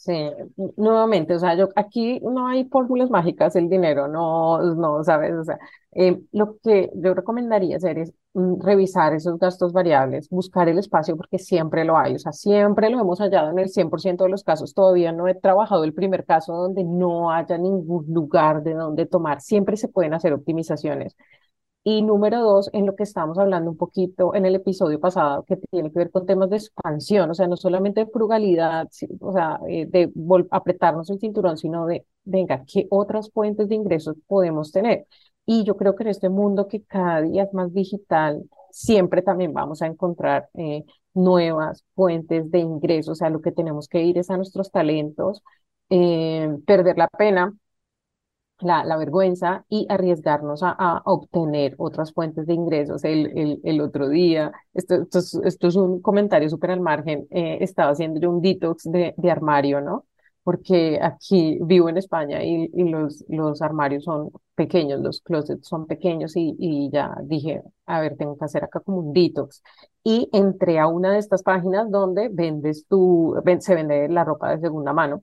Sí, 0.00 0.12
nuevamente, 0.76 1.34
o 1.34 1.38
sea, 1.38 1.56
yo 1.56 1.68
aquí 1.76 2.20
no 2.20 2.46
hay 2.48 2.64
fórmulas 2.66 3.08
mágicas, 3.10 3.56
el 3.56 3.70
dinero, 3.70 4.06
no, 4.06 4.60
no, 4.74 5.02
sabes, 5.02 5.32
o 5.32 5.44
sea, 5.44 5.58
eh, 5.92 6.20
lo 6.32 6.58
que 6.62 6.90
yo 6.94 7.14
recomendaría 7.14 7.76
hacer 7.78 7.98
es 7.98 8.12
mm, 8.34 8.60
revisar 8.60 9.14
esos 9.14 9.38
gastos 9.38 9.72
variables, 9.72 10.28
buscar 10.28 10.68
el 10.68 10.78
espacio 10.78 11.16
porque 11.16 11.38
siempre 11.38 11.84
lo 11.86 11.96
hay, 11.96 12.16
o 12.16 12.18
sea, 12.18 12.32
siempre 12.32 12.90
lo 12.90 13.00
hemos 13.00 13.18
hallado 13.20 13.50
en 13.50 13.58
el 13.60 13.70
100% 13.70 14.24
de 14.24 14.30
los 14.30 14.44
casos, 14.44 14.74
todavía 14.74 15.10
no 15.12 15.26
he 15.26 15.34
trabajado 15.36 15.84
el 15.84 15.94
primer 15.94 16.26
caso 16.26 16.52
donde 16.54 16.84
no 16.84 17.30
haya 17.30 17.56
ningún 17.56 18.04
lugar 18.12 18.62
de 18.62 18.74
donde 18.74 19.06
tomar, 19.06 19.40
siempre 19.40 19.76
se 19.78 19.88
pueden 19.88 20.12
hacer 20.12 20.34
optimizaciones. 20.34 21.16
Y 21.86 22.00
número 22.02 22.40
dos, 22.40 22.70
en 22.72 22.86
lo 22.86 22.96
que 22.96 23.02
estábamos 23.02 23.36
hablando 23.38 23.70
un 23.70 23.76
poquito 23.76 24.34
en 24.34 24.46
el 24.46 24.54
episodio 24.54 24.98
pasado, 25.00 25.44
que 25.44 25.56
tiene 25.70 25.92
que 25.92 25.98
ver 25.98 26.10
con 26.10 26.24
temas 26.24 26.48
de 26.48 26.56
expansión, 26.56 27.30
o 27.30 27.34
sea, 27.34 27.46
no 27.46 27.56
solamente 27.58 28.00
de 28.04 28.10
frugalidad, 28.10 28.88
o 29.20 29.32
sea, 29.32 29.60
eh, 29.68 29.84
de 29.86 30.10
apretarnos 30.50 31.10
el 31.10 31.18
cinturón, 31.20 31.58
sino 31.58 31.86
de, 31.86 32.06
venga, 32.24 32.64
¿qué 32.66 32.86
otras 32.90 33.30
fuentes 33.30 33.68
de 33.68 33.74
ingresos 33.74 34.16
podemos 34.26 34.72
tener? 34.72 35.06
Y 35.44 35.64
yo 35.64 35.76
creo 35.76 35.94
que 35.94 36.04
en 36.04 36.08
este 36.08 36.30
mundo 36.30 36.68
que 36.68 36.82
cada 36.84 37.20
día 37.20 37.42
es 37.44 37.52
más 37.52 37.72
digital, 37.74 38.42
siempre 38.70 39.20
también 39.20 39.52
vamos 39.52 39.82
a 39.82 39.86
encontrar 39.86 40.48
eh, 40.54 40.84
nuevas 41.12 41.84
fuentes 41.94 42.50
de 42.50 42.60
ingresos, 42.60 43.12
o 43.12 43.14
sea, 43.14 43.28
lo 43.30 43.42
que 43.42 43.52
tenemos 43.52 43.88
que 43.88 44.02
ir 44.02 44.16
es 44.16 44.30
a 44.30 44.38
nuestros 44.38 44.70
talentos, 44.70 45.42
eh, 45.90 46.48
perder 46.66 46.96
la 46.96 47.08
pena 47.08 47.54
la, 48.60 48.84
la 48.84 48.96
vergüenza 48.96 49.64
y 49.68 49.86
arriesgarnos 49.88 50.62
a, 50.62 50.70
a, 50.70 51.02
obtener 51.04 51.74
otras 51.78 52.12
fuentes 52.12 52.46
de 52.46 52.54
ingresos. 52.54 53.04
El, 53.04 53.26
el, 53.38 53.60
el 53.64 53.80
otro 53.80 54.08
día, 54.08 54.52
esto, 54.72 54.94
esto, 55.02 55.18
es, 55.18 55.34
esto 55.44 55.68
es 55.68 55.76
un 55.76 56.00
comentario 56.00 56.48
súper 56.48 56.70
al 56.72 56.80
margen, 56.80 57.26
eh, 57.30 57.58
estaba 57.60 57.92
haciendo 57.92 58.20
yo 58.20 58.30
un 58.30 58.40
detox 58.42 58.84
de, 58.90 59.14
de 59.16 59.30
armario, 59.30 59.80
¿no? 59.80 60.06
Porque 60.42 60.98
aquí 61.02 61.58
vivo 61.62 61.88
en 61.88 61.96
España 61.96 62.42
y, 62.44 62.70
y 62.74 62.84
los, 62.84 63.24
los 63.28 63.62
armarios 63.62 64.04
son 64.04 64.30
pequeños, 64.54 65.00
los 65.00 65.20
closets 65.22 65.66
son 65.66 65.86
pequeños 65.86 66.36
y, 66.36 66.54
y 66.58 66.90
ya 66.90 67.16
dije, 67.22 67.62
a 67.86 68.00
ver, 68.00 68.16
tengo 68.16 68.36
que 68.36 68.44
hacer 68.44 68.62
acá 68.64 68.80
como 68.80 68.98
un 68.98 69.12
detox. 69.14 69.62
Y 70.02 70.28
entré 70.32 70.78
a 70.78 70.86
una 70.86 71.12
de 71.12 71.18
estas 71.18 71.42
páginas 71.42 71.90
donde 71.90 72.28
vendes 72.30 72.86
tu, 72.86 73.34
se 73.60 73.74
vende 73.74 74.08
la 74.08 74.24
ropa 74.24 74.50
de 74.50 74.60
segunda 74.60 74.92
mano 74.92 75.22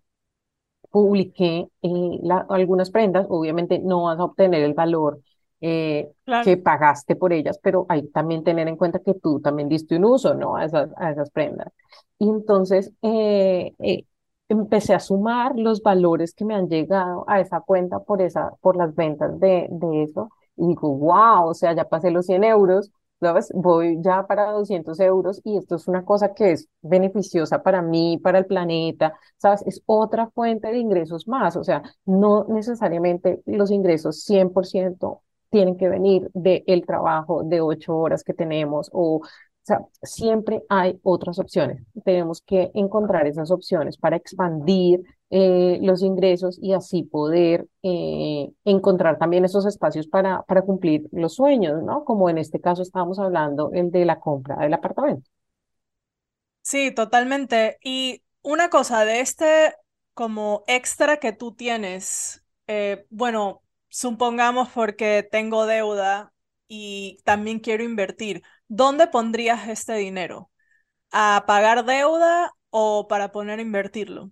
publiqué 0.92 1.68
eh, 1.82 2.20
algunas 2.50 2.92
prendas, 2.92 3.26
obviamente 3.30 3.80
no 3.80 4.04
vas 4.04 4.20
a 4.20 4.26
obtener 4.26 4.64
el 4.64 4.74
valor 4.74 5.20
eh, 5.62 6.12
que 6.42 6.58
pagaste 6.58 7.16
por 7.16 7.34
ellas, 7.34 7.60
pero 7.62 7.86
hay 7.90 8.08
también 8.10 8.44
tener 8.44 8.68
en 8.68 8.78
cuenta 8.78 9.00
que 9.00 9.14
tú 9.16 9.40
también 9.42 9.70
diste 9.70 9.96
un 9.98 10.06
uso, 10.06 10.34
¿no? 10.36 10.56
A 10.56 10.66
esas, 10.66 10.90
a 10.98 11.12
esas 11.12 11.30
prendas. 11.32 11.70
Y 12.20 12.30
entonces 12.30 12.92
eh, 13.02 13.74
empecé 14.50 14.94
a 14.94 15.00
sumar 15.00 15.54
los 15.58 15.82
valores 15.82 16.34
que 16.34 16.46
me 16.46 16.56
han 16.56 16.68
llegado 16.70 17.24
a 17.28 17.40
esa 17.40 17.62
cuenta 17.62 18.00
por, 18.00 18.22
esa, 18.22 18.52
por 18.62 18.76
las 18.76 18.94
ventas 18.96 19.40
de, 19.40 19.68
de 19.72 20.04
eso. 20.04 20.30
Y 20.58 20.68
digo, 20.68 20.96
wow, 20.98 21.48
o 21.48 21.54
sea, 21.54 21.74
ya 21.74 21.86
pasé 21.88 22.12
los 22.12 22.26
100 22.26 22.44
euros 22.44 22.92
¿sabes? 23.22 23.52
Voy 23.54 24.00
ya 24.02 24.28
para 24.28 24.52
200 24.52 25.00
euros 25.00 25.42
y 25.46 25.58
esto 25.58 25.76
es 25.76 25.88
una 25.88 26.04
cosa 26.04 26.34
que 26.34 26.52
es 26.52 26.68
beneficiosa 26.82 27.64
para 27.64 27.82
mí, 27.82 28.18
para 28.22 28.40
el 28.40 28.46
planeta, 28.48 29.16
¿sabes? 29.38 29.64
Es 29.66 29.82
otra 29.86 30.30
fuente 30.32 30.70
de 30.70 30.80
ingresos 30.80 31.28
más, 31.28 31.56
o 31.56 31.64
sea, 31.64 31.84
no 32.06 32.46
necesariamente 32.50 33.42
los 33.46 33.72
ingresos 33.72 34.24
100% 34.24 35.22
tienen 35.50 35.78
que 35.78 35.90
venir 35.90 36.30
del 36.34 36.86
trabajo 36.86 37.44
de 37.44 37.62
ocho 37.62 37.96
horas 37.98 38.24
que 38.24 38.34
tenemos 38.34 38.90
o 38.94 39.22
o 39.62 39.64
sea, 39.64 39.80
siempre 40.02 40.64
hay 40.70 41.00
otras 41.04 41.38
opciones. 41.38 41.84
Tenemos 42.04 42.42
que 42.42 42.72
encontrar 42.74 43.28
esas 43.28 43.52
opciones 43.52 43.96
para 43.96 44.16
expandir 44.16 45.04
eh, 45.32 45.80
los 45.82 46.04
ingresos 46.04 46.60
y 46.62 46.74
así 46.74 47.04
poder 47.04 47.68
eh, 47.84 48.50
encontrar 48.66 49.18
también 49.20 49.46
esos 49.46 49.66
espacios 49.66 50.08
para, 50.08 50.44
para 50.44 50.64
cumplir 50.64 51.08
los 51.14 51.36
sueños, 51.36 51.84
¿no? 51.84 52.06
Como 52.06 52.30
en 52.30 52.38
este 52.40 52.62
caso 52.62 52.82
estábamos 52.84 53.20
hablando, 53.20 53.72
el 53.74 53.92
de 53.92 54.06
la 54.06 54.20
compra 54.20 54.58
del 54.58 54.74
apartamento. 54.76 55.30
Sí, 56.62 56.92
totalmente. 56.94 57.78
Y 57.84 58.24
una 58.42 58.70
cosa 58.70 59.06
de 59.06 59.20
este 59.22 59.76
como 60.14 60.64
extra 60.68 61.18
que 61.18 61.32
tú 61.34 61.56
tienes, 61.56 62.44
eh, 62.68 63.06
bueno, 63.10 63.64
supongamos 63.90 64.70
porque 64.70 65.28
tengo 65.30 65.66
deuda 65.66 66.34
y 66.68 67.20
también 67.26 67.60
quiero 67.60 67.84
invertir, 67.84 68.44
¿dónde 68.68 69.08
pondrías 69.08 69.68
este 69.70 69.94
dinero? 69.96 70.52
¿A 71.12 71.46
pagar 71.48 71.86
deuda 71.86 72.54
o 72.72 73.08
para 73.08 73.32
poner 73.34 73.60
a 73.60 73.62
invertirlo? 73.64 74.32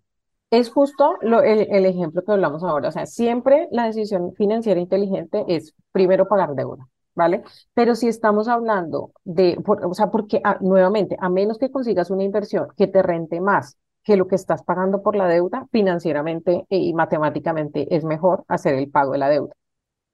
Es 0.52 0.72
justo 0.72 1.18
lo, 1.22 1.42
el, 1.42 1.68
el, 1.70 1.86
ejemplo 1.86 2.24
que 2.24 2.32
hablamos 2.32 2.64
ahora. 2.64 2.90
O 2.90 2.92
sea, 2.92 3.06
siempre 3.06 3.68
la 3.72 3.86
decisión 3.86 4.34
financiera 4.34 4.80
inteligente 4.80 5.46
es 5.48 5.76
primero 5.92 6.28
pagar 6.28 6.56
deuda, 6.56 6.88
¿vale? 7.14 7.44
Pero 7.74 7.94
si 7.96 8.08
estamos 8.08 8.48
hablando 8.48 9.12
de, 9.24 9.58
por, 9.64 9.86
o 9.86 9.94
sea, 9.94 10.10
porque 10.10 10.42
a, 10.44 10.58
nuevamente, 10.60 11.18
a 11.20 11.30
menos 11.30 11.60
que 11.60 11.72
consigas 11.72 12.10
una 12.10 12.24
inversión 12.24 12.68
que 12.76 12.88
te 12.88 13.04
rente 13.04 13.40
más 13.42 13.78
que 14.04 14.18
lo 14.18 14.28
que 14.28 14.36
estás 14.36 14.64
pagando 14.64 15.04
por 15.04 15.16
la 15.16 15.28
deuda, 15.28 15.68
financieramente 15.72 16.66
y 16.70 16.94
matemáticamente 16.94 17.94
es 17.96 18.04
mejor 18.04 18.44
hacer 18.48 18.74
el 18.76 18.90
pago 18.90 19.12
de 19.12 19.18
la 19.20 19.30
deuda. 19.30 19.54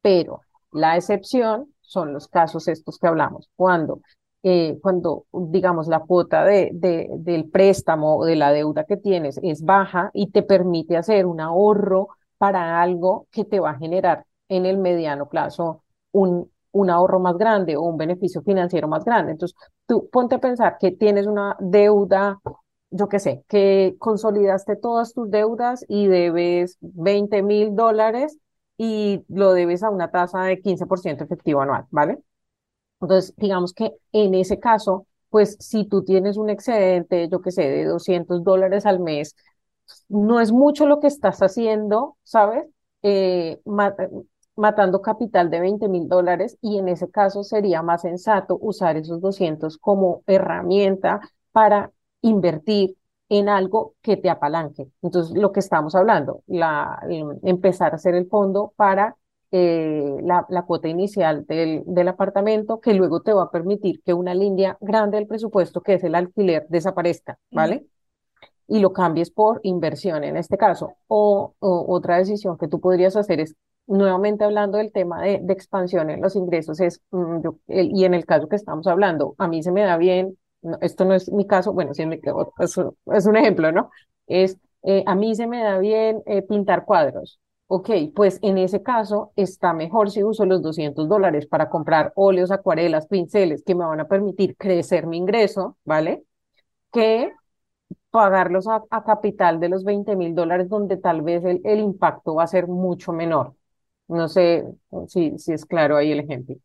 Pero 0.01 0.41
la 0.71 0.97
excepción 0.97 1.73
son 1.81 2.13
los 2.13 2.27
casos 2.27 2.67
estos 2.67 2.99
que 2.99 3.07
hablamos, 3.07 3.49
cuando 3.55 4.01
eh, 4.47 4.77
cuando, 4.81 5.25
digamos, 5.33 5.87
la 5.87 5.99
cuota 6.01 6.43
de, 6.45 6.69
de, 6.73 7.07
del 7.17 7.49
préstamo 7.49 8.17
o 8.17 8.25
de 8.25 8.35
la 8.35 8.51
deuda 8.51 8.83
que 8.85 8.97
tienes 8.97 9.39
es 9.43 9.63
baja 9.63 10.11
y 10.13 10.29
te 10.31 10.43
permite 10.43 10.97
hacer 10.97 11.25
un 11.25 11.41
ahorro 11.41 12.09
para 12.37 12.81
algo 12.81 13.27
que 13.31 13.43
te 13.45 13.59
va 13.59 13.71
a 13.71 13.77
generar 13.79 14.25
en 14.49 14.65
el 14.67 14.77
mediano 14.77 15.27
plazo 15.29 15.83
un, 16.11 16.51
un 16.71 16.89
ahorro 16.91 17.19
más 17.19 17.37
grande 17.37 17.75
o 17.75 17.81
un 17.83 17.97
beneficio 17.97 18.41
financiero 18.43 18.87
más 18.87 19.03
grande. 19.03 19.31
Entonces, 19.31 19.57
tú 19.87 20.09
ponte 20.11 20.35
a 20.35 20.39
pensar 20.41 20.77
que 20.79 20.91
tienes 20.91 21.25
una 21.27 21.55
deuda, 21.59 22.39
yo 22.91 23.09
qué 23.09 23.19
sé, 23.19 23.43
que 23.47 23.95
consolidaste 23.99 24.75
todas 24.75 25.13
tus 25.13 25.29
deudas 25.31 25.83
y 25.87 26.07
debes 26.07 26.77
20 26.81 27.41
mil 27.43 27.75
dólares 27.75 28.37
y 28.77 29.23
lo 29.29 29.53
debes 29.53 29.81
a 29.83 29.89
una 29.89 30.11
tasa 30.11 30.43
de 30.43 30.61
15% 30.61 31.23
efectivo 31.23 31.61
anual, 31.61 31.85
¿vale? 31.91 32.19
Entonces, 33.05 33.33
digamos 33.37 33.73
que 33.73 33.93
en 34.11 34.35
ese 34.35 34.59
caso, 34.59 35.07
pues 35.29 35.57
si 35.59 35.85
tú 35.85 36.03
tienes 36.03 36.37
un 36.37 36.49
excedente, 36.49 37.29
yo 37.29 37.41
qué 37.41 37.51
sé, 37.51 37.63
de 37.69 37.85
200 37.85 38.43
dólares 38.43 38.85
al 38.85 38.99
mes, 38.99 39.35
no 40.09 40.39
es 40.39 40.51
mucho 40.51 40.85
lo 40.87 40.99
que 40.99 41.07
estás 41.07 41.39
haciendo, 41.41 42.17
¿sabes? 42.23 42.65
eh, 43.03 43.59
matando 44.55 45.01
capital 45.01 45.49
de 45.49 45.59
20 45.59 45.87
mil 45.87 46.07
dólares 46.07 46.57
y 46.61 46.77
en 46.79 46.87
ese 46.87 47.09
caso 47.09 47.43
sería 47.43 47.81
más 47.81 48.01
sensato 48.01 48.57
usar 48.61 48.97
esos 48.97 49.21
200 49.21 49.77
como 49.77 50.23
herramienta 50.27 51.19
para 51.51 51.91
invertir 52.21 52.97
en 53.29 53.49
algo 53.49 53.95
que 54.01 54.17
te 54.17 54.29
apalanque. 54.29 54.87
Entonces, 55.01 55.35
lo 55.37 55.51
que 55.51 55.59
estamos 55.59 55.95
hablando, 55.95 56.41
la, 56.47 56.99
empezar 57.43 57.91
a 57.91 57.95
hacer 57.95 58.15
el 58.15 58.27
fondo 58.27 58.73
para 58.75 59.15
eh, 59.57 60.17
la, 60.21 60.45
la, 60.49 60.63
cuota 60.63 60.89
inicial 60.89 61.45
del, 61.45 61.83
del, 61.85 62.07
apartamento, 62.09 62.81
que 62.81 62.93
luego 62.93 63.21
te 63.21 63.31
va 63.31 63.43
a 63.43 63.51
permitir 63.51 64.01
que 64.03 64.13
una 64.13 64.33
línea 64.33 64.77
grande 64.81 65.17
del 65.17 65.27
presupuesto, 65.27 65.81
que 65.81 65.93
es 65.93 66.03
el 66.03 66.15
alquiler, 66.15 66.65
desaparezca, 66.67 67.39
¿vale? 67.51 67.85
Y 68.67 68.79
lo 68.79 68.91
cambies 68.91 69.31
por 69.31 69.61
inversión 69.63 70.25
en 70.25 70.35
este 70.35 70.57
caso. 70.57 70.93
O, 71.07 71.53
otra 71.59 72.17
decisión 72.17 72.57
que 72.57 72.67
tú 72.67 72.81
podrías 72.81 73.15
hacer 73.15 73.39
es, 73.39 73.55
nuevamente 73.87 74.43
hablando 74.43 74.77
del 74.77 74.91
tema 74.91 75.21
de, 75.21 75.39
de 75.41 75.53
expansión 75.53 76.09
en 76.09 76.21
los 76.21 76.35
ingresos, 76.35 76.81
es, 76.81 77.01
mm, 77.11 77.39
y 77.67 78.03
en 78.03 78.13
el 78.13 78.25
caso 78.25 78.49
que 78.49 78.57
estamos 78.57 78.87
hablando, 78.87 79.35
a 79.37 79.47
mí 79.47 79.63
se 79.63 79.71
me 79.71 79.83
da 79.83 79.95
bien 79.97 80.37
esto 80.81 81.05
no 81.05 81.13
es 81.13 81.31
mi 81.31 81.45
caso, 81.45 81.73
bueno, 81.73 81.93
sí 81.93 82.03
es, 82.03 82.77
es 83.13 83.25
un 83.25 83.37
ejemplo, 83.37 83.71
¿no? 83.71 83.91
Es, 84.27 84.57
eh, 84.83 85.03
a 85.05 85.15
mí 85.15 85.35
se 85.35 85.47
me 85.47 85.61
da 85.61 85.77
bien 85.77 86.21
eh, 86.25 86.41
pintar 86.41 86.85
cuadros. 86.85 87.39
Ok, 87.67 87.89
pues 88.15 88.37
en 88.43 88.59
ese 88.59 88.83
caso 88.83 89.31
está 89.35 89.73
mejor 89.73 90.11
si 90.11 90.23
uso 90.23 90.45
los 90.45 90.61
200 90.61 91.09
dólares 91.09 91.47
para 91.47 91.67
comprar 91.69 92.13
óleos, 92.15 92.51
acuarelas, 92.51 93.07
pinceles 93.07 93.63
que 93.63 93.73
me 93.73 93.85
van 93.85 93.99
a 93.99 94.07
permitir 94.07 94.55
crecer 94.55 95.07
mi 95.07 95.17
ingreso, 95.17 95.75
¿vale? 95.83 96.23
Que 96.91 97.31
pagarlos 98.11 98.67
a, 98.67 98.83
capital 99.05 99.59
de 99.59 99.69
los 99.69 99.83
20 99.85 100.15
mil 100.15 100.35
dólares 100.35 100.69
donde 100.69 100.97
tal 100.97 101.21
vez 101.23 101.45
el, 101.45 101.61
el, 101.65 101.79
impacto 101.79 102.35
va 102.35 102.43
a 102.43 102.47
ser 102.47 102.67
mucho 102.67 103.13
menor. 103.13 103.55
No 104.07 104.27
sé 104.29 104.65
si, 105.07 105.37
si 105.39 105.53
es 105.53 105.65
claro 105.65 105.97
ahí 105.97 106.11
el 106.11 106.21
ejemplo. 106.21 106.55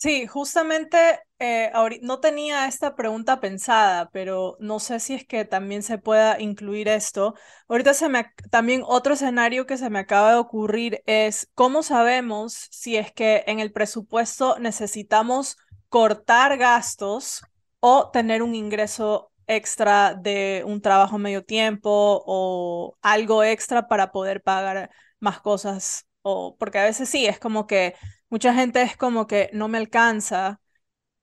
Sí, 0.00 0.28
justamente 0.28 0.96
eh, 1.40 1.72
no 2.02 2.20
tenía 2.20 2.68
esta 2.68 2.94
pregunta 2.94 3.40
pensada, 3.40 4.08
pero 4.12 4.56
no 4.60 4.78
sé 4.78 5.00
si 5.00 5.14
es 5.14 5.26
que 5.26 5.44
también 5.44 5.82
se 5.82 5.98
pueda 5.98 6.40
incluir 6.40 6.86
esto. 6.86 7.34
Ahorita 7.66 7.94
se 7.94 8.08
me, 8.08 8.26
también 8.50 8.82
otro 8.86 9.14
escenario 9.14 9.66
que 9.66 9.76
se 9.76 9.90
me 9.90 9.98
acaba 9.98 10.30
de 10.32 10.38
ocurrir 10.38 11.02
es 11.06 11.50
cómo 11.54 11.82
sabemos 11.82 12.68
si 12.70 12.96
es 12.96 13.10
que 13.12 13.42
en 13.48 13.58
el 13.58 13.72
presupuesto 13.72 14.56
necesitamos 14.60 15.56
cortar 15.88 16.56
gastos 16.58 17.42
o 17.80 18.10
tener 18.12 18.42
un 18.44 18.54
ingreso 18.54 19.32
extra 19.48 20.14
de 20.14 20.62
un 20.64 20.80
trabajo 20.80 21.18
medio 21.18 21.44
tiempo 21.44 22.22
o 22.24 22.96
algo 23.02 23.42
extra 23.42 23.88
para 23.88 24.12
poder 24.12 24.42
pagar 24.42 24.90
más 25.18 25.40
cosas 25.40 26.04
o 26.22 26.56
porque 26.58 26.78
a 26.78 26.84
veces 26.84 27.08
sí, 27.08 27.26
es 27.26 27.38
como 27.40 27.66
que 27.66 27.94
Mucha 28.30 28.54
gente 28.54 28.82
es 28.82 28.96
como 28.96 29.26
que 29.26 29.50
no 29.52 29.68
me 29.68 29.78
alcanza 29.78 30.60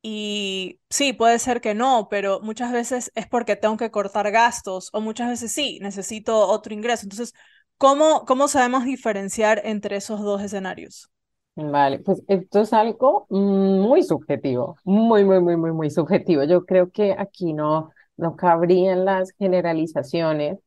y 0.01 0.81
sí, 0.89 1.13
puede 1.13 1.39
ser 1.39 1.61
que 1.61 1.75
no, 1.75 2.07
pero 2.09 2.39
muchas 2.41 2.71
veces 2.73 3.11
es 3.15 3.27
porque 3.27 3.55
tengo 3.57 3.77
que 3.77 3.91
cortar 3.91 4.31
gastos 4.31 4.89
o 4.93 5.01
muchas 5.01 5.29
veces 5.29 5.51
sí, 5.53 5.79
necesito 5.81 6.47
otro 6.47 6.73
ingreso. 6.73 7.05
Entonces, 7.05 7.33
¿cómo, 7.77 8.25
cómo 8.25 8.47
sabemos 8.47 8.85
diferenciar 8.85 9.61
entre 9.65 9.97
esos 9.97 10.21
dos 10.21 10.41
escenarios? 10.41 11.09
Vale, 11.57 11.99
pues 11.99 12.21
esto 12.27 12.61
es 12.61 12.73
algo 12.73 13.27
muy 13.29 14.03
subjetivo, 14.03 14.75
muy, 14.83 15.23
muy, 15.23 15.39
muy, 15.39 15.55
muy, 15.55 15.71
muy 15.71 15.89
subjetivo. 15.89 16.43
Yo 16.43 16.65
creo 16.65 16.91
que 16.91 17.15
aquí 17.17 17.53
no, 17.53 17.91
no 18.17 18.35
cabrían 18.35 19.05
las 19.05 19.31
generalizaciones. 19.31 20.59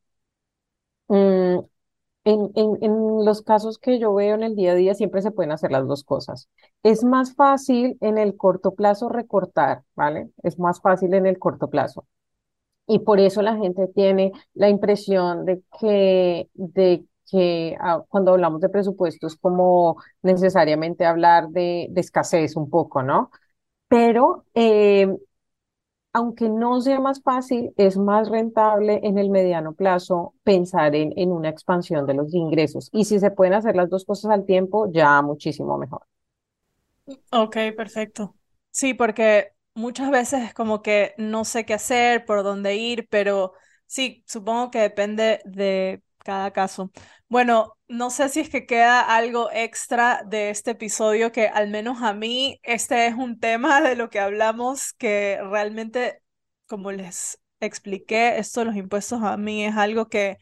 Mm, 1.09 1.61
en, 2.29 2.79
en, 2.83 3.25
los 3.25 3.43
casos 3.43 3.79
que 3.79 3.99
yo 3.99 4.15
veo 4.15 4.35
en 4.35 4.43
el 4.43 4.55
día 4.57 4.73
a 4.73 4.75
día 4.75 4.95
siempre 4.95 5.23
se 5.23 5.31
pueden 5.31 5.53
hacer 5.53 5.71
las 5.73 5.87
dos 5.87 6.05
cosas. 6.05 6.49
Es 6.83 7.05
más 7.05 7.35
fácil 7.35 7.97
en 8.01 8.19
el 8.19 8.37
corto 8.37 8.75
plazo 8.75 9.09
recortar, 9.09 9.83
¿vale? 9.95 10.31
Es 10.43 10.59
más 10.59 10.81
fácil 10.81 11.15
en 11.15 11.27
el 11.27 11.39
corto 11.39 11.69
plazo. 11.71 12.07
Y 12.87 13.01
por 13.01 13.21
eso 13.21 13.43
la 13.43 13.57
gente 13.57 13.87
tiene 13.89 14.33
la 14.55 14.69
impresión 14.69 15.45
de 15.45 15.63
que, 15.81 16.49
de 16.55 17.05
que 17.31 17.77
ah, 17.81 18.03
cuando 18.09 18.33
hablamos 18.33 18.61
de 18.61 18.71
presupuestos 18.71 19.37
como 19.37 19.97
necesariamente 20.23 21.05
hablar 21.07 21.49
de, 21.49 21.89
de 21.91 22.01
escasez 22.01 22.57
un 22.57 22.71
poco, 22.71 23.03
¿no? 23.03 23.31
Pero 23.89 24.45
eh, 24.55 25.09
aunque 26.13 26.49
no 26.49 26.81
sea 26.81 27.01
más 27.01 27.23
fácil, 27.23 27.73
es 27.77 27.97
más 27.99 28.29
rentable 28.29 29.01
en 29.05 29.19
el 29.19 29.31
mediano 29.31 29.75
plazo 29.75 30.35
pensar 30.45 30.95
en, 30.97 31.13
en 31.17 31.33
una 31.33 31.49
expansión 31.51 32.07
de 32.07 32.15
los 32.15 32.35
ingresos. 32.35 32.89
Y 32.93 33.05
si 33.05 33.19
se 33.21 33.31
pueden 33.31 33.55
hacer 33.55 33.77
las 33.77 33.91
dos 33.91 34.05
cosas 34.05 34.31
al 34.33 34.45
tiempo, 34.47 34.91
ya 34.93 35.23
muchísimo 35.23 35.79
mejor. 35.79 36.03
Ok, 37.33 37.57
perfecto. 37.77 38.37
Sí, 38.71 38.93
porque 38.95 39.53
muchas 39.75 40.11
veces 40.11 40.43
es 40.45 40.55
como 40.55 40.83
que 40.83 41.15
no 41.19 41.45
sé 41.45 41.65
qué 41.65 41.75
hacer, 41.75 42.25
por 42.27 42.43
dónde 42.43 42.77
ir, 42.77 43.09
pero 43.09 43.53
sí, 43.87 44.25
supongo 44.27 44.71
que 44.71 44.81
depende 44.81 45.41
de 45.45 46.03
cada 46.29 46.51
caso. 46.51 46.91
Bueno, 47.29 47.73
no 47.89 48.11
sé 48.11 48.29
si 48.29 48.41
es 48.41 48.51
que 48.51 48.67
queda 48.67 49.01
algo 49.01 49.51
extra 49.51 50.23
de 50.27 50.51
este 50.51 50.73
episodio, 50.73 51.33
que 51.33 51.49
al 51.49 51.71
menos 51.71 52.03
a 52.03 52.13
mí 52.13 52.61
este 52.65 53.07
es 53.07 53.15
un 53.15 53.41
tema 53.41 53.81
de 53.81 53.97
lo 53.97 54.11
que 54.11 54.21
hablamos 54.21 54.93
que 54.93 55.39
realmente, 55.51 56.21
como 56.67 56.93
les 56.93 57.41
expliqué, 57.61 58.37
esto 58.39 58.61
de 58.61 58.67
los 58.67 58.77
impuestos 58.77 59.23
a 59.23 59.39
mí 59.39 59.65
es 59.65 59.75
algo 59.79 60.09
que 60.11 60.37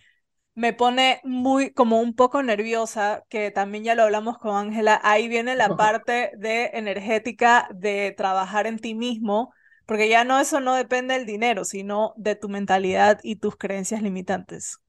me 0.54 0.72
pone 0.72 1.20
muy 1.22 1.72
como 1.72 2.00
un 2.00 2.14
poco 2.16 2.42
nerviosa, 2.42 3.22
que 3.28 3.52
también 3.52 3.84
ya 3.84 3.94
lo 3.94 4.02
hablamos 4.02 4.38
con 4.38 4.56
Ángela, 4.56 5.00
ahí 5.04 5.28
viene 5.28 5.54
la 5.54 5.76
parte 5.76 6.32
de 6.36 6.70
energética 6.74 7.68
de 7.72 8.12
trabajar 8.16 8.66
en 8.66 8.80
ti 8.80 8.94
mismo, 8.96 9.52
porque 9.86 10.08
ya 10.08 10.24
no 10.24 10.40
eso 10.40 10.58
no 10.58 10.74
depende 10.74 11.14
del 11.14 11.26
dinero, 11.26 11.64
sino 11.64 12.12
de 12.16 12.34
tu 12.34 12.48
mentalidad 12.48 13.20
y 13.22 13.36
tus 13.36 13.56
creencias 13.56 14.02
limitantes. 14.02 14.80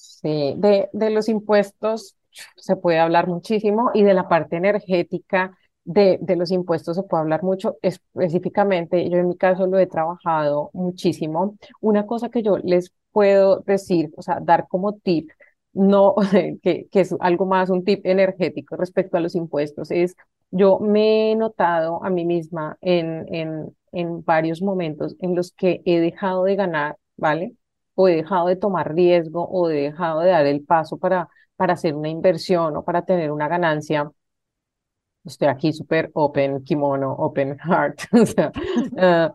Sí, 0.00 0.54
de, 0.58 0.88
de 0.92 1.10
los 1.10 1.28
impuestos 1.28 2.16
se 2.56 2.76
puede 2.76 2.98
hablar 2.98 3.26
muchísimo 3.28 3.90
y 3.94 4.02
de 4.02 4.14
la 4.14 4.28
parte 4.28 4.56
energética 4.56 5.56
de, 5.84 6.18
de 6.20 6.36
los 6.36 6.50
impuestos 6.52 6.96
se 6.96 7.02
puede 7.02 7.22
hablar 7.22 7.42
mucho. 7.42 7.76
Específicamente, 7.82 9.08
yo 9.10 9.18
en 9.18 9.28
mi 9.28 9.36
caso 9.36 9.66
lo 9.66 9.78
he 9.78 9.86
trabajado 9.86 10.70
muchísimo. 10.72 11.56
Una 11.80 12.06
cosa 12.06 12.28
que 12.30 12.42
yo 12.42 12.58
les 12.58 12.92
puedo 13.12 13.60
decir, 13.60 14.10
o 14.16 14.22
sea, 14.22 14.38
dar 14.40 14.68
como 14.68 14.94
tip, 14.98 15.30
no, 15.72 16.14
que, 16.62 16.88
que 16.90 17.00
es 17.00 17.14
algo 17.20 17.46
más 17.46 17.70
un 17.70 17.84
tip 17.84 18.04
energético 18.06 18.76
respecto 18.76 19.16
a 19.16 19.20
los 19.20 19.34
impuestos, 19.34 19.90
es 19.90 20.14
yo 20.50 20.78
me 20.80 21.32
he 21.32 21.36
notado 21.36 22.04
a 22.04 22.10
mí 22.10 22.24
misma 22.24 22.76
en, 22.80 23.26
en, 23.34 23.76
en 23.92 24.24
varios 24.24 24.62
momentos 24.62 25.16
en 25.20 25.34
los 25.34 25.52
que 25.52 25.82
he 25.84 26.00
dejado 26.00 26.44
de 26.44 26.56
ganar, 26.56 26.96
¿vale? 27.16 27.54
O 28.00 28.06
he 28.06 28.14
dejado 28.14 28.46
de 28.46 28.54
tomar 28.54 28.94
riesgo 28.94 29.42
o 29.42 29.68
he 29.68 29.74
dejado 29.90 30.20
de 30.20 30.30
dar 30.30 30.46
el 30.46 30.62
paso 30.64 30.98
para, 30.98 31.28
para 31.56 31.72
hacer 31.72 31.96
una 31.96 32.08
inversión 32.08 32.76
o 32.76 32.84
para 32.84 33.04
tener 33.04 33.32
una 33.32 33.48
ganancia. 33.48 34.08
Estoy 35.24 35.48
aquí 35.48 35.72
súper 35.72 36.08
open 36.14 36.62
kimono, 36.62 37.12
open 37.12 37.58
heart. 37.58 37.98
o 38.12 38.24
sea, 38.24 38.52
ah, 38.98 39.32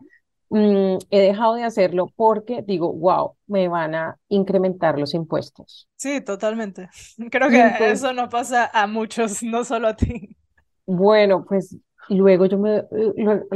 mm, 0.49 0.95
he 1.09 1.19
dejado 1.19 1.55
de 1.55 1.65
hacerlo 1.65 2.07
porque 2.15 2.63
digo, 2.65 2.93
wow, 2.93 3.35
me 3.47 3.67
van 3.67 3.95
a 3.95 4.17
incrementar 4.29 4.97
los 4.97 5.13
impuestos. 5.13 5.89
Sí, 5.97 6.21
totalmente. 6.21 6.87
Creo 7.31 7.49
que 7.49 7.91
eso 7.91 8.13
no 8.13 8.29
pasa 8.29 8.71
a 8.73 8.87
muchos, 8.87 9.43
no 9.43 9.65
solo 9.65 9.89
a 9.89 9.97
ti. 9.97 10.37
Bueno, 10.85 11.43
pues 11.43 11.75
luego 12.07 12.45
yo 12.45 12.57
me, 12.57 12.85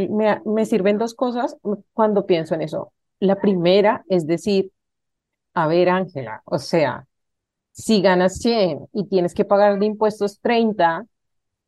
me, 0.09 0.41
me 0.43 0.65
sirven 0.65 0.97
dos 0.97 1.13
cosas 1.13 1.55
cuando 1.93 2.25
pienso 2.25 2.55
en 2.55 2.63
eso. 2.63 2.91
La 3.21 3.39
primera 3.39 4.03
es 4.09 4.27
decir, 4.27 4.73
a 5.57 5.65
ver, 5.65 5.89
Ángela, 5.89 6.43
o 6.45 6.59
sea, 6.59 7.07
si 7.71 8.01
ganas 8.01 8.37
100 8.39 8.87
y 8.93 9.05
tienes 9.07 9.33
que 9.33 9.43
pagar 9.43 9.79
de 9.79 9.87
impuestos 9.87 10.39
30, 10.39 11.07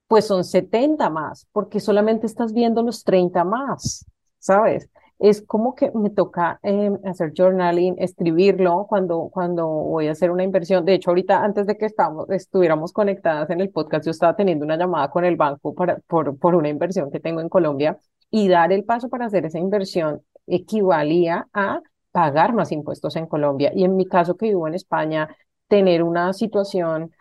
pues 0.07 0.27
son 0.27 0.43
70 0.43 1.09
más, 1.09 1.47
porque 1.51 1.79
solamente 1.79 2.27
estás 2.27 2.53
viendo 2.53 2.83
los 2.83 3.03
30 3.03 3.43
más, 3.45 4.05
¿sabes? 4.37 4.89
Es 5.17 5.41
como 5.41 5.73
que 5.73 5.91
me 5.95 6.11
toca 6.11 6.59
em, 6.61 6.99
hacer 7.03 7.33
journaling, 7.35 7.95
escribirlo 7.97 8.85
cuando, 8.87 9.29
cuando 9.33 9.67
voy 9.67 10.07
a 10.07 10.11
hacer 10.11 10.29
una 10.29 10.43
inversión. 10.43 10.85
De 10.85 10.93
hecho, 10.93 11.09
ahorita 11.09 11.43
antes 11.43 11.65
de 11.65 11.75
que 11.75 11.87
estamos, 11.87 12.29
estuviéramos 12.29 12.93
conectadas 12.93 13.49
en 13.49 13.59
el 13.59 13.71
podcast, 13.71 14.05
yo 14.05 14.11
estaba 14.11 14.35
teniendo 14.35 14.65
una 14.65 14.77
llamada 14.77 15.09
con 15.09 15.25
el 15.25 15.35
banco 15.35 15.73
para, 15.73 15.97
por, 16.07 16.37
por 16.37 16.53
una 16.53 16.69
inversión 16.69 17.09
que 17.09 17.19
tengo 17.19 17.41
en 17.41 17.49
Colombia 17.49 17.99
y 18.29 18.49
dar 18.49 18.71
el 18.71 18.83
paso 18.83 19.09
para 19.09 19.25
hacer 19.25 19.45
esa 19.47 19.57
inversión 19.57 20.21
equivalía 20.45 21.47
a 21.53 21.81
pagar 22.11 22.53
más 22.53 22.71
impuestos 22.71 23.15
en 23.15 23.27
Colombia. 23.27 23.71
Y 23.75 23.83
en 23.83 23.95
mi 23.95 24.05
caso 24.07 24.35
que 24.37 24.47
vivo 24.47 24.67
en 24.67 24.75
España, 24.75 25.35
tener 25.67 26.03
una 26.03 26.33
situación 26.33 27.11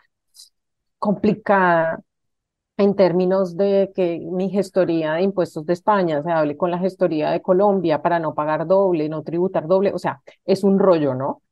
complicada 0.98 2.01
en 2.79 2.96
términos 2.96 3.57
de 3.57 3.92
que 3.94 4.20
mi 4.31 4.51
gestoría 4.51 5.14
de 5.14 5.22
impuestos 5.22 5.66
de 5.66 5.74
España 5.74 6.22
se 6.22 6.31
hable 6.33 6.57
con 6.57 6.70
la 6.70 6.79
gestoría 6.79 7.31
de 7.31 7.42
Colombia 7.42 8.03
para 8.03 8.20
no 8.20 8.35
pagar 8.35 8.66
doble, 8.66 9.09
no 9.09 9.22
tributar 9.24 9.66
doble, 9.68 9.92
o 9.94 9.98
sea, 9.98 10.22
es 10.44 10.64
un 10.64 10.79
rollo, 10.79 11.14
¿no? 11.14 11.42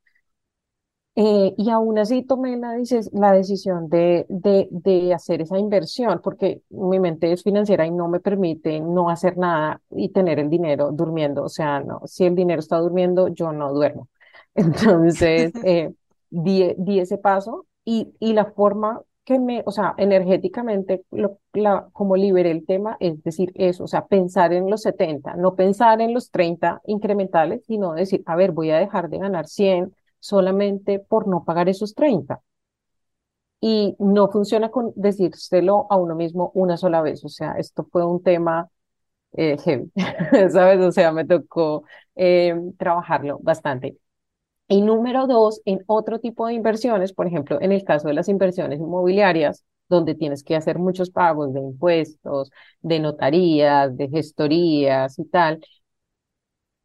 Eh, 1.19 1.55
y 1.57 1.71
aún 1.71 1.99
así 1.99 2.23
tomé 2.25 2.59
la, 2.59 2.77
la 3.13 3.33
decisión 3.33 3.89
de, 3.89 4.27
de, 4.29 4.69
de 4.71 5.15
hacer 5.15 5.41
esa 5.41 5.59
inversión 5.59 6.21
porque 6.23 6.61
mi 6.69 7.01
mente 7.01 7.33
es 7.33 7.43
financiera 7.43 7.87
y 7.87 7.91
no 7.91 8.07
me 8.09 8.21
permite 8.21 8.81
no 8.81 9.09
hacer 9.09 9.39
nada 9.39 9.81
y 9.91 10.11
tener 10.11 10.39
el 10.39 10.51
dinero 10.51 10.93
durmiendo. 10.93 11.43
O 11.45 11.49
sea, 11.49 11.81
no, 11.81 12.03
si 12.07 12.27
el 12.27 12.35
dinero 12.35 12.61
está 12.61 12.77
durmiendo, 12.79 13.29
yo 13.29 13.51
no 13.53 13.73
duermo. 13.73 14.09
Entonces, 14.55 15.53
eh, 15.65 15.93
di, 16.31 16.75
di 16.77 17.01
ese 17.01 17.17
paso 17.19 17.67
y, 17.85 18.13
y 18.21 18.35
la 18.35 18.45
forma 18.53 19.01
que 19.25 19.39
me, 19.39 19.63
o 19.67 19.73
sea, 19.73 19.95
energéticamente, 19.97 21.03
lo, 21.11 21.39
la, 21.55 21.89
como 21.93 22.17
liberé 22.17 22.51
el 22.53 22.65
tema, 22.67 22.97
es 23.01 23.23
decir, 23.25 23.53
eso, 23.55 23.85
o 23.85 23.87
sea, 23.89 24.07
pensar 24.07 24.53
en 24.53 24.71
los 24.71 24.83
70 24.83 25.35
no 25.37 25.57
pensar 25.57 26.01
en 26.01 26.15
los 26.15 26.31
30 26.31 26.81
incrementales, 26.87 27.65
sino 27.67 27.95
decir, 27.95 28.23
a 28.27 28.37
ver, 28.37 28.53
voy 28.53 28.71
a 28.71 28.79
dejar 28.79 29.09
de 29.09 29.19
ganar 29.19 29.47
100 29.49 29.93
solamente 30.21 30.99
por 31.01 31.29
no 31.29 31.45
pagar 31.45 31.69
esos 31.69 31.95
treinta 31.95 32.43
Y 33.61 33.97
no 33.99 34.29
funciona 34.31 34.71
con 34.71 34.93
decírselo 34.97 35.87
a 35.91 35.97
uno 35.97 36.15
mismo 36.15 36.51
una 36.55 36.77
sola 36.77 37.01
vez. 37.03 37.25
O 37.25 37.29
sea, 37.29 37.53
esto 37.59 37.85
fue 37.91 38.05
un 38.07 38.23
tema 38.23 38.69
eh, 39.35 39.59
heavy, 39.65 39.93
¿sabes? 40.53 40.81
O 40.81 40.93
sea, 40.93 41.13
me 41.13 41.25
tocó 41.27 41.85
eh, 42.17 42.55
trabajarlo 42.79 43.41
bastante. 43.43 43.99
Y 44.69 44.83
número 44.83 45.27
dos, 45.29 45.63
en 45.67 45.81
otro 45.89 46.21
tipo 46.21 46.47
de 46.49 46.55
inversiones, 46.55 47.13
por 47.15 47.27
ejemplo, 47.29 47.61
en 47.63 47.73
el 47.73 47.85
caso 47.85 48.09
de 48.09 48.15
las 48.15 48.29
inversiones 48.29 48.81
inmobiliarias, 48.81 49.65
donde 49.89 50.15
tienes 50.17 50.45
que 50.45 50.57
hacer 50.57 50.79
muchos 50.79 51.11
pagos 51.11 51.55
de 51.55 51.61
impuestos, 51.61 52.51
de 52.83 53.01
notarías, 53.01 53.97
de 53.97 54.09
gestorías 54.09 55.19
y 55.19 55.25
tal, 55.27 55.61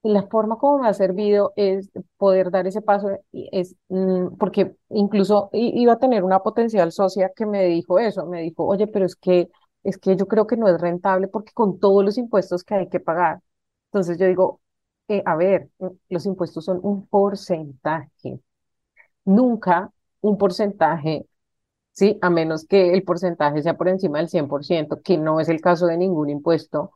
la 0.03 0.23
forma 0.27 0.57
como 0.57 0.79
me 0.79 0.87
ha 0.89 0.93
servido 0.93 1.53
es 1.55 1.91
poder 2.17 2.51
dar 2.51 2.67
ese 2.67 2.81
paso, 2.81 3.09
es 3.33 3.75
mm, 3.89 4.37
porque 4.37 4.75
incluso 4.89 5.49
iba 5.53 5.93
a 5.93 5.99
tener 5.99 6.23
una 6.23 6.39
potencial 6.41 6.91
socia 6.91 7.31
que 7.35 7.45
me 7.45 7.65
dijo 7.65 7.99
eso, 7.99 8.25
me 8.25 8.41
dijo, 8.41 8.65
oye, 8.65 8.87
pero 8.87 9.05
es 9.05 9.15
que, 9.15 9.49
es 9.83 9.97
que 9.97 10.15
yo 10.15 10.27
creo 10.27 10.47
que 10.47 10.57
no 10.57 10.67
es 10.67 10.79
rentable 10.81 11.27
porque 11.27 11.51
con 11.53 11.79
todos 11.79 12.03
los 12.03 12.17
impuestos 12.17 12.63
que 12.63 12.75
hay 12.75 12.89
que 12.89 12.99
pagar. 12.99 13.41
Entonces 13.87 14.17
yo 14.17 14.25
digo, 14.27 14.61
eh, 15.07 15.21
a 15.25 15.35
ver, 15.35 15.69
mm, 15.79 15.87
los 16.09 16.25
impuestos 16.25 16.65
son 16.65 16.79
un 16.83 17.05
porcentaje, 17.07 18.39
nunca 19.25 19.91
un 20.21 20.37
porcentaje, 20.37 21.27
¿sí? 21.93 22.19
A 22.21 22.29
menos 22.29 22.65
que 22.67 22.93
el 22.93 23.03
porcentaje 23.03 23.61
sea 23.63 23.77
por 23.77 23.89
encima 23.89 24.19
del 24.19 24.29
100% 24.29 25.01
que 25.03 25.17
no 25.17 25.39
es 25.41 25.49
el 25.49 25.61
caso 25.61 25.87
de 25.87 25.97
ningún 25.97 26.29
impuesto 26.31 26.93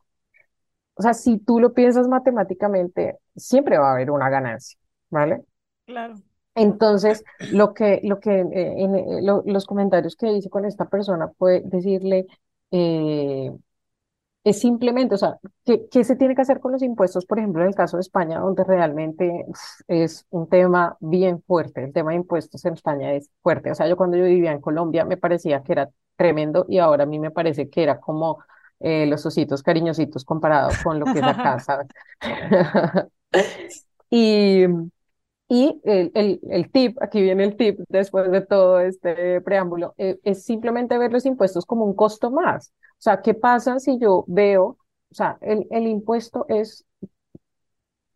o 0.96 1.02
sea, 1.02 1.14
si 1.14 1.38
tú 1.38 1.60
lo 1.60 1.74
piensas 1.74 2.08
matemáticamente, 2.08 3.18
siempre 3.36 3.78
va 3.78 3.90
a 3.90 3.92
haber 3.94 4.10
una 4.12 4.30
ganancia, 4.30 4.78
¿vale? 5.10 5.44
Claro. 5.86 6.22
Entonces, 6.54 7.22
lo 7.50 7.74
que, 7.74 8.00
lo 8.04 8.18
que 8.20 8.30
eh, 8.40 8.46
en, 8.52 8.94
eh, 8.96 9.20
lo- 9.22 9.42
los 9.46 9.66
comentarios 9.66 10.16
que 10.16 10.32
hice 10.32 10.48
con 10.50 10.64
esta 10.64 10.86
persona 10.88 11.28
fue 11.38 11.60
decirle, 11.64 12.26
eh, 12.70 13.50
es 14.44 14.60
simplemente, 14.60 15.14
o 15.16 15.18
sea, 15.18 15.38
¿qué, 15.64 15.88
qué 15.90 16.04
se 16.04 16.16
tiene 16.16 16.34
que 16.36 16.42
hacer 16.42 16.60
con 16.60 16.72
los 16.72 16.82
impuestos? 16.82 17.26
Por 17.26 17.38
ejemplo, 17.38 17.62
en 17.62 17.68
el 17.68 17.74
caso 17.76 17.96
de 17.98 18.02
España, 18.02 18.40
donde 18.40 18.64
realmente 18.64 19.46
es 19.88 20.26
un 20.30 20.48
tema 20.48 20.96
bien 21.00 21.42
fuerte, 21.42 21.84
el 21.84 21.92
tema 21.92 22.10
de 22.12 22.18
impuestos 22.18 22.64
en 22.66 22.74
España 22.74 23.12
es 23.14 23.30
fuerte. 23.42 23.70
O 23.72 23.74
sea, 23.76 23.88
yo 23.88 23.96
cuando 23.96 24.16
yo 24.18 24.24
vivía 24.24 24.52
en 24.52 24.60
Colombia 24.62 25.04
me 25.04 25.16
parecía 25.18 25.62
que 25.64 25.72
era 25.72 25.90
tremendo 26.16 26.66
y 26.68 26.78
ahora 26.78 27.04
a 27.04 27.06
mí 27.06 27.18
me 27.20 27.30
parece 27.32 27.70
que 27.70 27.82
era 27.82 28.00
como 28.00 28.38
eh, 28.80 29.06
los 29.06 29.24
ositos 29.26 29.62
cariñositos 29.62 30.24
comparado 30.24 30.70
con 30.82 30.98
lo 31.00 31.06
que 31.06 31.20
es 31.20 31.26
acá, 31.26 31.58
¿sabes? 31.60 31.88
Y, 34.10 34.64
y 35.48 35.80
el, 35.84 36.10
el, 36.14 36.40
el 36.50 36.70
tip, 36.72 36.98
aquí 37.02 37.22
viene 37.22 37.44
el 37.44 37.56
tip 37.56 37.80
después 37.88 38.30
de 38.30 38.40
todo 38.40 38.80
este 38.80 39.40
preámbulo, 39.42 39.94
eh, 39.98 40.18
es 40.24 40.44
simplemente 40.44 40.98
ver 40.98 41.12
los 41.12 41.26
impuestos 41.26 41.66
como 41.66 41.84
un 41.84 41.94
costo 41.94 42.30
más. 42.30 42.72
O 42.92 43.00
sea, 43.02 43.22
¿qué 43.22 43.34
pasa 43.34 43.78
si 43.78 43.98
yo 43.98 44.24
veo, 44.28 44.64
o 45.10 45.14
sea, 45.14 45.38
el, 45.40 45.66
el 45.70 45.86
impuesto 45.86 46.46
es 46.48 46.84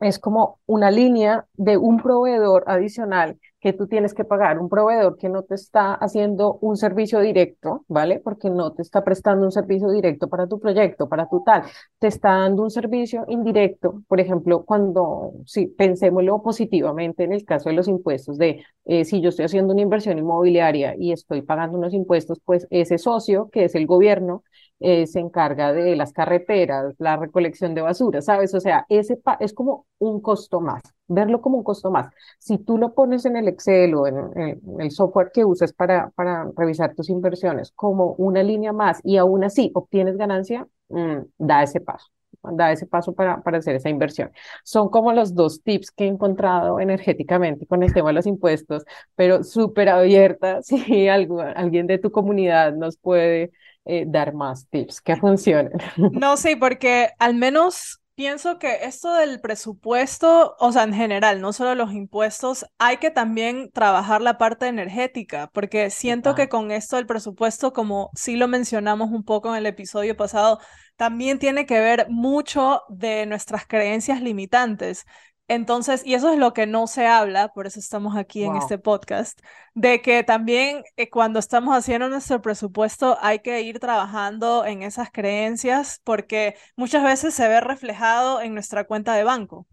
es 0.00 0.18
como 0.18 0.60
una 0.66 0.90
línea 0.90 1.46
de 1.54 1.76
un 1.76 1.98
proveedor 1.98 2.64
adicional 2.66 3.38
que 3.60 3.74
tú 3.74 3.86
tienes 3.86 4.14
que 4.14 4.24
pagar, 4.24 4.58
un 4.58 4.70
proveedor 4.70 5.18
que 5.18 5.28
no 5.28 5.42
te 5.42 5.54
está 5.54 5.92
haciendo 5.94 6.54
un 6.62 6.78
servicio 6.78 7.20
directo, 7.20 7.84
¿vale? 7.88 8.18
Porque 8.18 8.48
no 8.48 8.72
te 8.72 8.80
está 8.80 9.04
prestando 9.04 9.44
un 9.44 9.52
servicio 9.52 9.90
directo 9.90 10.28
para 10.28 10.46
tu 10.46 10.58
proyecto, 10.58 11.08
para 11.10 11.28
tu 11.28 11.42
tal, 11.44 11.64
te 11.98 12.06
está 12.06 12.30
dando 12.38 12.62
un 12.62 12.70
servicio 12.70 13.24
indirecto, 13.28 14.02
por 14.08 14.18
ejemplo, 14.18 14.64
cuando, 14.64 15.32
si 15.44 15.66
pensémoslo 15.66 16.42
positivamente 16.42 17.24
en 17.24 17.32
el 17.32 17.44
caso 17.44 17.68
de 17.68 17.74
los 17.74 17.86
impuestos, 17.86 18.38
de 18.38 18.64
eh, 18.86 19.04
si 19.04 19.20
yo 19.20 19.28
estoy 19.28 19.44
haciendo 19.44 19.74
una 19.74 19.82
inversión 19.82 20.18
inmobiliaria 20.18 20.94
y 20.98 21.12
estoy 21.12 21.42
pagando 21.42 21.76
unos 21.76 21.92
impuestos, 21.92 22.40
pues 22.44 22.66
ese 22.70 22.96
socio, 22.96 23.50
que 23.50 23.64
es 23.64 23.74
el 23.74 23.86
gobierno, 23.86 24.42
eh, 24.80 25.06
se 25.06 25.20
encarga 25.20 25.72
de 25.74 25.94
las 25.94 26.12
carreteras, 26.12 26.94
la 26.98 27.16
recolección 27.16 27.74
de 27.74 27.82
basura, 27.82 28.22
¿sabes? 28.22 28.54
O 28.54 28.60
sea, 28.60 28.86
ese 28.88 29.20
es 29.40 29.52
como 29.52 29.86
un 29.98 30.20
costo 30.22 30.60
más, 30.60 30.82
verlo 31.06 31.42
como 31.42 31.58
un 31.58 31.64
costo 31.64 31.90
más. 31.90 32.08
Si 32.38 32.56
tú 32.58 32.78
lo 32.78 32.94
pones 32.94 33.26
en 33.26 33.36
el 33.36 33.48
Excel 33.48 33.94
o 33.94 34.06
en, 34.06 34.58
el 34.80 34.90
software 34.90 35.32
que 35.32 35.44
usas 35.44 35.74
para, 35.74 36.10
para 36.10 36.50
revisar 36.56 36.94
tus 36.94 37.10
inversiones 37.10 37.72
como 37.72 38.14
una 38.14 38.42
línea 38.42 38.72
más 38.72 39.00
y 39.04 39.18
aún 39.18 39.44
así 39.44 39.70
obtienes 39.74 40.16
ganancia, 40.16 40.66
mm, 40.88 41.18
da 41.38 41.62
ese 41.62 41.80
paso. 41.80 42.06
Da 42.42 42.72
ese 42.72 42.86
paso 42.86 43.12
para, 43.12 43.42
para 43.42 43.58
hacer 43.58 43.76
esa 43.76 43.90
inversión. 43.90 44.30
Son 44.64 44.88
como 44.88 45.12
los 45.12 45.34
dos 45.34 45.62
tips 45.62 45.90
que 45.90 46.04
he 46.04 46.06
encontrado 46.08 46.80
energéticamente 46.80 47.66
con 47.66 47.82
el 47.82 47.92
tema 47.92 48.08
de 48.08 48.14
los 48.14 48.26
impuestos, 48.26 48.84
pero 49.14 49.44
súper 49.44 49.90
abierta. 49.90 50.60
Si 50.70 51.08
alguien 51.08 51.86
de 51.86 51.98
tu 51.98 52.10
comunidad 52.10 52.72
nos 52.74 52.96
puede 52.96 53.50
eh, 53.90 54.04
dar 54.06 54.32
más 54.34 54.68
tips 54.68 55.00
que 55.00 55.16
funcionen. 55.16 55.72
No, 56.20 56.36
sí, 56.36 56.54
porque 56.56 57.10
al 57.18 57.34
menos 57.34 58.00
pienso 58.14 58.58
que 58.58 58.84
esto 58.84 59.14
del 59.14 59.40
presupuesto, 59.40 60.54
o 60.60 60.72
sea, 60.72 60.84
en 60.84 60.94
general, 60.94 61.40
no 61.40 61.52
solo 61.52 61.74
los 61.74 61.92
impuestos, 61.92 62.66
hay 62.78 62.98
que 62.98 63.10
también 63.10 63.70
trabajar 63.72 64.20
la 64.20 64.38
parte 64.38 64.66
energética, 64.66 65.50
porque 65.52 65.90
siento 65.90 66.34
que 66.34 66.48
con 66.48 66.70
esto 66.70 66.96
del 66.96 67.06
presupuesto, 67.06 67.72
como 67.72 68.10
sí 68.14 68.36
lo 68.36 68.46
mencionamos 68.46 69.10
un 69.10 69.24
poco 69.24 69.50
en 69.50 69.56
el 69.56 69.66
episodio 69.66 70.16
pasado, 70.16 70.60
también 70.96 71.38
tiene 71.38 71.64
que 71.64 71.80
ver 71.80 72.06
mucho 72.10 72.82
de 72.90 73.24
nuestras 73.26 73.66
creencias 73.66 74.20
limitantes. 74.20 75.06
Entonces, 75.50 76.06
y 76.06 76.14
eso 76.14 76.32
es 76.32 76.38
lo 76.38 76.52
que 76.52 76.66
no 76.68 76.86
se 76.86 77.06
habla, 77.08 77.48
por 77.52 77.66
eso 77.66 77.80
estamos 77.80 78.16
aquí 78.16 78.44
en 78.44 78.54
este 78.54 78.78
podcast 78.78 79.40
de 79.74 80.00
que 80.00 80.22
también 80.22 80.84
eh, 80.96 81.10
cuando 81.10 81.40
estamos 81.40 81.76
haciendo 81.76 82.08
nuestro 82.08 82.40
presupuesto 82.40 83.18
hay 83.20 83.40
que 83.40 83.60
ir 83.62 83.80
trabajando 83.80 84.64
en 84.64 84.82
esas 84.82 85.10
creencias 85.10 86.00
porque 86.04 86.54
muchas 86.76 87.02
veces 87.02 87.34
se 87.34 87.48
ve 87.48 87.60
reflejado 87.60 88.40
en 88.40 88.54
nuestra 88.54 88.84
cuenta 88.84 89.14
de 89.14 89.24
banco. 89.24 89.66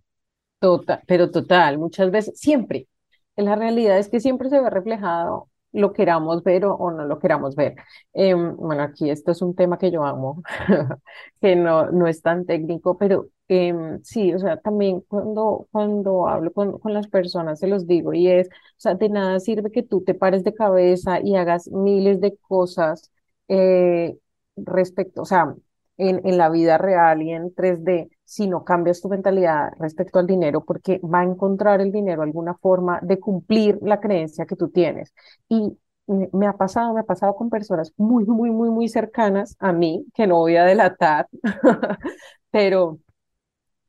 total, 0.59 1.01
pero 1.07 1.31
total, 1.31 1.77
muchas 1.77 2.11
veces, 2.11 2.39
siempre. 2.39 2.87
La 3.35 3.55
realidad 3.55 3.97
es 3.99 4.09
que 4.09 4.19
siempre 4.19 4.49
se 4.49 4.59
ve 4.59 4.69
reflejado 4.69 5.49
lo 5.73 5.93
queramos 5.93 6.43
ver 6.43 6.65
o, 6.65 6.73
o 6.75 6.91
no 6.91 7.05
lo 7.05 7.19
queramos 7.19 7.55
ver. 7.55 7.75
Em, 8.13 8.55
bueno, 8.55 8.81
aquí 8.83 9.09
esto 9.11 9.31
es 9.31 9.41
un 9.41 9.53
tema 9.55 9.77
que 9.77 9.91
yo 9.91 10.03
amo, 10.05 10.41
que 11.41 11.55
no, 11.55 11.91
no 11.91 12.07
es 12.07 12.21
tan 12.21 12.45
técnico, 12.45 12.97
pero 12.97 13.27
em, 13.47 14.01
sí, 14.03 14.33
o 14.33 14.39
sea, 14.39 14.57
también 14.57 15.01
cuando, 15.01 15.67
cuando 15.71 16.27
hablo 16.27 16.51
con, 16.53 16.79
con 16.79 16.93
las 16.93 17.07
personas 17.07 17.59
se 17.59 17.67
los 17.67 17.87
digo 17.87 18.13
y 18.13 18.27
es, 18.29 18.47
o 18.49 18.51
sea, 18.77 18.95
de 18.95 19.09
nada 19.09 19.39
sirve 19.39 19.71
que 19.71 19.83
tú 19.83 20.03
te 20.03 20.13
pares 20.15 20.43
de 20.43 20.53
cabeza 20.53 21.19
y 21.21 21.35
hagas 21.35 21.69
miles 21.71 22.21
de 22.21 22.37
cosas 22.37 23.11
eh, 23.47 24.17
respecto, 24.55 25.21
o 25.21 25.25
sea, 25.25 25.55
en, 25.97 26.21
en 26.27 26.37
la 26.37 26.49
vida 26.49 26.77
real 26.77 27.21
y 27.23 27.31
en 27.31 27.53
tres 27.53 27.83
d 27.83 28.09
si 28.23 28.47
no 28.47 28.63
cambias 28.63 29.01
tu 29.01 29.09
mentalidad 29.09 29.71
respecto 29.79 30.19
al 30.19 30.27
dinero, 30.27 30.63
porque 30.65 30.99
va 30.99 31.21
a 31.21 31.23
encontrar 31.23 31.81
el 31.81 31.91
dinero 31.91 32.21
alguna 32.21 32.55
forma 32.55 32.99
de 33.01 33.19
cumplir 33.19 33.79
la 33.81 33.99
creencia 34.01 34.45
que 34.45 34.55
tú 34.57 34.69
tienes. 34.69 35.13
Y 35.49 35.77
me 36.07 36.47
ha 36.47 36.53
pasado, 36.53 36.93
me 36.93 37.01
ha 37.01 37.03
pasado 37.03 37.35
con 37.35 37.49
personas 37.49 37.93
muy, 37.97 38.25
muy, 38.25 38.49
muy, 38.51 38.69
muy 38.69 38.87
cercanas 38.89 39.55
a 39.59 39.71
mí, 39.73 40.05
que 40.13 40.27
no 40.27 40.35
voy 40.37 40.55
a 40.57 40.65
delatar, 40.65 41.27
pero 42.51 42.99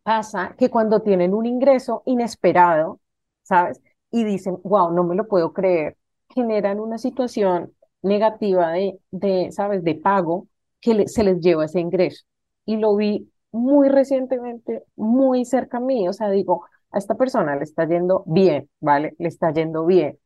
pasa 0.08 0.54
que 0.58 0.70
cuando 0.70 1.00
tienen 1.02 1.34
un 1.34 1.44
ingreso 1.46 2.02
inesperado, 2.06 3.00
¿sabes? 3.42 3.80
Y 4.10 4.24
dicen, 4.24 4.58
wow, 4.64 4.90
no 4.92 5.04
me 5.04 5.14
lo 5.14 5.28
puedo 5.28 5.52
creer, 5.52 5.96
generan 6.34 6.80
una 6.80 6.96
situación 6.98 7.74
negativa 8.02 8.72
de, 8.72 8.98
de 9.10 9.52
¿sabes?, 9.52 9.84
de 9.84 9.94
pago 9.96 10.46
que 10.80 10.94
le- 10.94 11.08
se 11.08 11.24
les 11.24 11.40
lleva 11.40 11.64
ese 11.66 11.80
ingreso. 11.80 12.24
Y 12.64 12.76
lo 12.78 12.96
vi 12.96 13.30
muy 13.52 13.88
recientemente, 13.88 14.84
muy 14.96 15.44
cerca 15.44 15.76
a 15.78 15.80
mí, 15.80 16.08
o 16.08 16.12
sea, 16.12 16.30
digo, 16.30 16.64
a 16.90 16.98
esta 16.98 17.14
persona 17.16 17.56
le 17.56 17.64
está 17.64 17.86
yendo 17.86 18.22
bien, 18.26 18.68
¿vale? 18.80 19.14
Le 19.18 19.28
está 19.28 19.52
yendo 19.52 19.84
bien. 19.86 20.18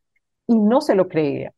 Y 0.47 0.57
no 0.59 0.81
se 0.81 0.95
lo 0.97 1.09
creía. 1.09 1.55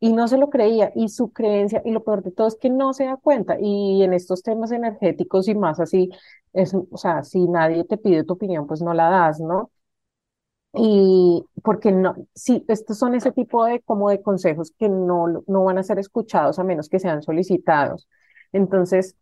Y 0.00 0.12
no 0.12 0.28
se 0.28 0.36
lo 0.38 0.50
creía, 0.50 0.92
y 0.94 1.08
su 1.08 1.32
creencia, 1.32 1.80
y 1.84 1.90
lo 1.92 2.04
peor 2.04 2.22
de 2.22 2.30
todo 2.30 2.46
es 2.48 2.56
que 2.56 2.68
no 2.70 2.92
se 2.94 3.04
da 3.06 3.16
cuenta. 3.16 3.56
Y 3.60 4.02
en 4.04 4.12
estos 4.14 4.42
temas 4.42 4.70
energéticos 4.72 5.48
y 5.48 5.54
más 5.54 5.80
así, 5.80 6.10
es, 6.54 6.74
o 6.74 6.96
sea, 6.96 7.22
si 7.24 7.46
nadie 7.48 7.84
te 7.84 7.98
pide 7.98 8.24
tu 8.24 8.34
opinión, 8.34 8.66
pues 8.66 8.82
no 8.82 8.94
la 8.94 9.10
das, 9.10 9.40
¿no? 9.40 9.70
Y 10.76 11.44
porque 11.62 11.92
no, 11.92 12.16
sí, 12.34 12.64
estos 12.68 12.98
son 12.98 13.14
ese 13.14 13.30
tipo 13.32 13.64
de 13.64 13.80
como 13.82 14.10
de 14.10 14.20
consejos 14.22 14.72
que 14.78 14.88
no, 14.88 15.44
no 15.46 15.64
van 15.64 15.78
a 15.78 15.82
ser 15.84 15.98
escuchados 16.00 16.58
a 16.58 16.64
menos 16.64 16.88
que 16.88 16.98
sean 16.98 17.22
solicitados. 17.22 18.08
Entonces, 18.52 19.16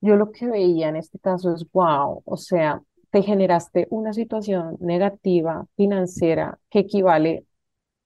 yo 0.00 0.16
lo 0.16 0.32
que 0.32 0.46
veía 0.48 0.88
en 0.90 0.96
este 0.96 1.18
caso 1.20 1.54
es, 1.54 1.66
wow, 1.72 2.22
o 2.26 2.36
sea, 2.38 2.82
te 3.10 3.22
generaste 3.22 3.86
una 3.90 4.12
situación 4.14 4.76
negativa 4.80 5.66
financiera 5.76 6.58
que 6.70 6.80
equivale 6.80 7.46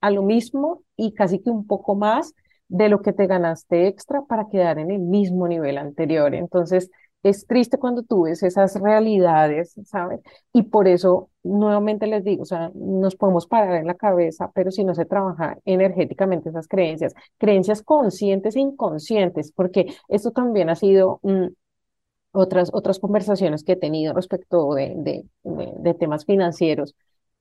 a 0.00 0.11
lo 0.11 0.22
mismo 0.22 0.83
y 0.96 1.14
casi 1.14 1.40
que 1.40 1.50
un 1.50 1.66
poco 1.66 1.94
más 1.94 2.35
de 2.68 2.88
lo 2.88 3.02
que 3.02 3.12
te 3.12 3.26
ganaste 3.26 3.87
extra 3.88 4.22
para 4.22 4.48
quedar 4.48 4.79
en 4.79 4.90
el 4.90 5.00
mismo 5.00 5.48
nivel 5.48 5.79
anterior. 5.79 6.35
Entonces, 6.35 6.90
es 7.28 7.46
triste 7.46 7.78
cuando 7.78 8.02
tú 8.02 8.22
ves 8.22 8.42
esas 8.42 8.80
realidades, 8.80 9.74
¿sabes? 9.84 10.20
Y 10.52 10.62
por 10.64 10.86
eso, 10.86 11.30
nuevamente 11.42 12.06
les 12.06 12.22
digo, 12.24 12.42
o 12.42 12.46
sea, 12.46 12.70
nos 12.74 13.16
podemos 13.16 13.46
parar 13.46 13.76
en 13.76 13.86
la 13.86 13.94
cabeza, 13.94 14.50
pero 14.54 14.70
si 14.70 14.84
no 14.84 14.94
se 14.94 15.06
trabaja 15.06 15.58
energéticamente 15.64 16.50
esas 16.50 16.68
creencias, 16.68 17.14
creencias 17.38 17.82
conscientes 17.82 18.54
e 18.56 18.60
inconscientes, 18.60 19.52
porque 19.52 19.86
esto 20.08 20.30
también 20.30 20.70
ha 20.70 20.76
sido 20.76 21.20
mm, 21.22 21.46
otras, 22.32 22.70
otras 22.72 22.98
conversaciones 23.00 23.64
que 23.64 23.72
he 23.72 23.76
tenido 23.76 24.14
respecto 24.14 24.74
de, 24.74 24.94
de, 24.96 25.24
de, 25.42 25.94
temas 25.94 26.24
financieros, 26.26 26.94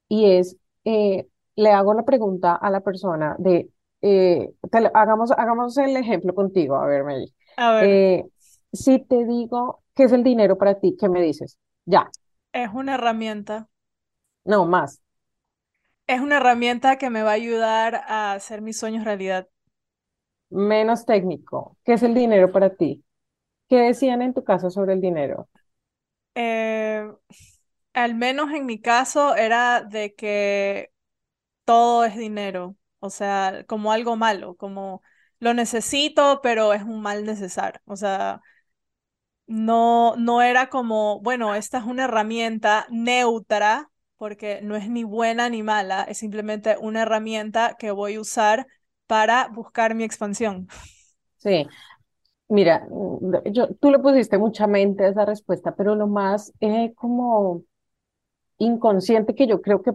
y 0.08 0.32
es, 0.32 0.58
eh, 0.86 1.28
le 1.56 1.72
hago 1.72 1.94
la 1.94 2.06
pregunta 2.06 2.56
a 2.56 2.70
la 2.72 2.82
persona 2.82 3.36
de, 3.40 3.70
eh, 4.02 4.52
hagamos, 4.94 5.32
hagamos 5.32 5.78
el 5.78 5.96
ejemplo 5.98 6.34
contigo, 6.34 6.76
a 6.76 6.88
ver, 6.88 7.04
Mary. 7.04 7.34
A 7.58 7.74
ver. 7.74 7.86
Eh, 7.86 8.26
si 8.76 9.00
te 9.00 9.26
digo 9.26 9.84
qué 9.96 10.04
es 10.06 10.12
el 10.14 10.24
dinero 10.24 10.58
para 10.58 10.80
ti, 10.80 10.96
¿qué 11.00 11.10
me 11.10 11.22
dices? 11.22 11.58
Ya. 11.86 12.10
Es 12.54 12.72
una 12.74 12.96
herramienta. 12.96 13.70
No, 14.44 14.66
más. 14.66 15.02
Es 16.08 16.20
una 16.20 16.38
herramienta 16.38 16.98
que 16.98 17.12
me 17.12 17.22
va 17.22 17.30
a 17.32 17.34
ayudar 17.34 17.96
a 18.08 18.34
hacer 18.34 18.62
mis 18.64 18.80
sueños 18.80 19.04
realidad. 19.04 19.48
Menos 20.50 21.06
técnico. 21.06 21.78
¿Qué 21.84 21.94
es 21.94 22.02
el 22.04 22.14
dinero 22.16 22.52
para 22.52 22.76
ti? 22.76 23.04
¿Qué 23.70 23.78
decían 23.78 24.22
en 24.24 24.34
tu 24.36 24.44
casa 24.46 24.70
sobre 24.72 24.94
el 24.94 25.02
dinero? 25.02 25.50
Eh, 26.36 27.08
al 27.94 28.16
menos 28.16 28.52
en 28.54 28.66
mi 28.66 28.82
caso 28.82 29.36
era 29.36 29.82
de 29.84 30.16
que 30.16 30.92
todo 31.66 32.06
es 32.06 32.18
dinero, 32.18 32.78
o 33.00 33.10
sea, 33.12 33.66
como 33.68 33.92
algo 33.94 34.18
malo, 34.18 34.56
como 34.58 35.02
lo 35.40 35.54
necesito, 35.54 36.42
pero 36.44 36.74
es 36.74 36.84
un 36.84 37.02
mal 37.02 37.26
necesario. 37.26 37.82
O 37.86 37.96
sea, 37.98 38.42
no, 39.48 40.16
no 40.18 40.42
era 40.42 40.70
como, 40.70 41.20
bueno, 41.22 41.56
esta 41.56 41.80
es 41.80 41.86
una 41.86 42.06
herramienta 42.06 42.88
neutra, 42.90 43.92
porque 44.18 44.62
no 44.64 44.76
es 44.76 44.90
ni 44.90 45.04
buena 45.04 45.50
ni 45.50 45.64
mala, 45.64 46.04
es 46.04 46.18
simplemente 46.20 46.78
una 46.80 47.04
herramienta 47.04 47.76
que 47.80 47.92
voy 47.92 48.16
a 48.16 48.22
usar 48.22 48.68
para 49.08 49.48
buscar 49.50 49.96
mi 49.96 50.04
expansión. 50.04 50.68
Sí, 51.38 51.68
mira, 52.50 52.88
yo, 53.52 53.70
tú 53.76 53.92
le 53.92 54.00
pusiste 54.00 54.38
mucha 54.38 54.68
mente 54.68 55.06
a 55.06 55.10
esa 55.10 55.26
respuesta, 55.26 55.76
pero 55.76 55.96
lo 55.96 56.08
más 56.08 56.54
eh, 56.62 56.94
como 56.96 57.64
inconsciente 58.58 59.36
que 59.36 59.48
yo 59.48 59.62
creo 59.62 59.82
que 59.84 59.92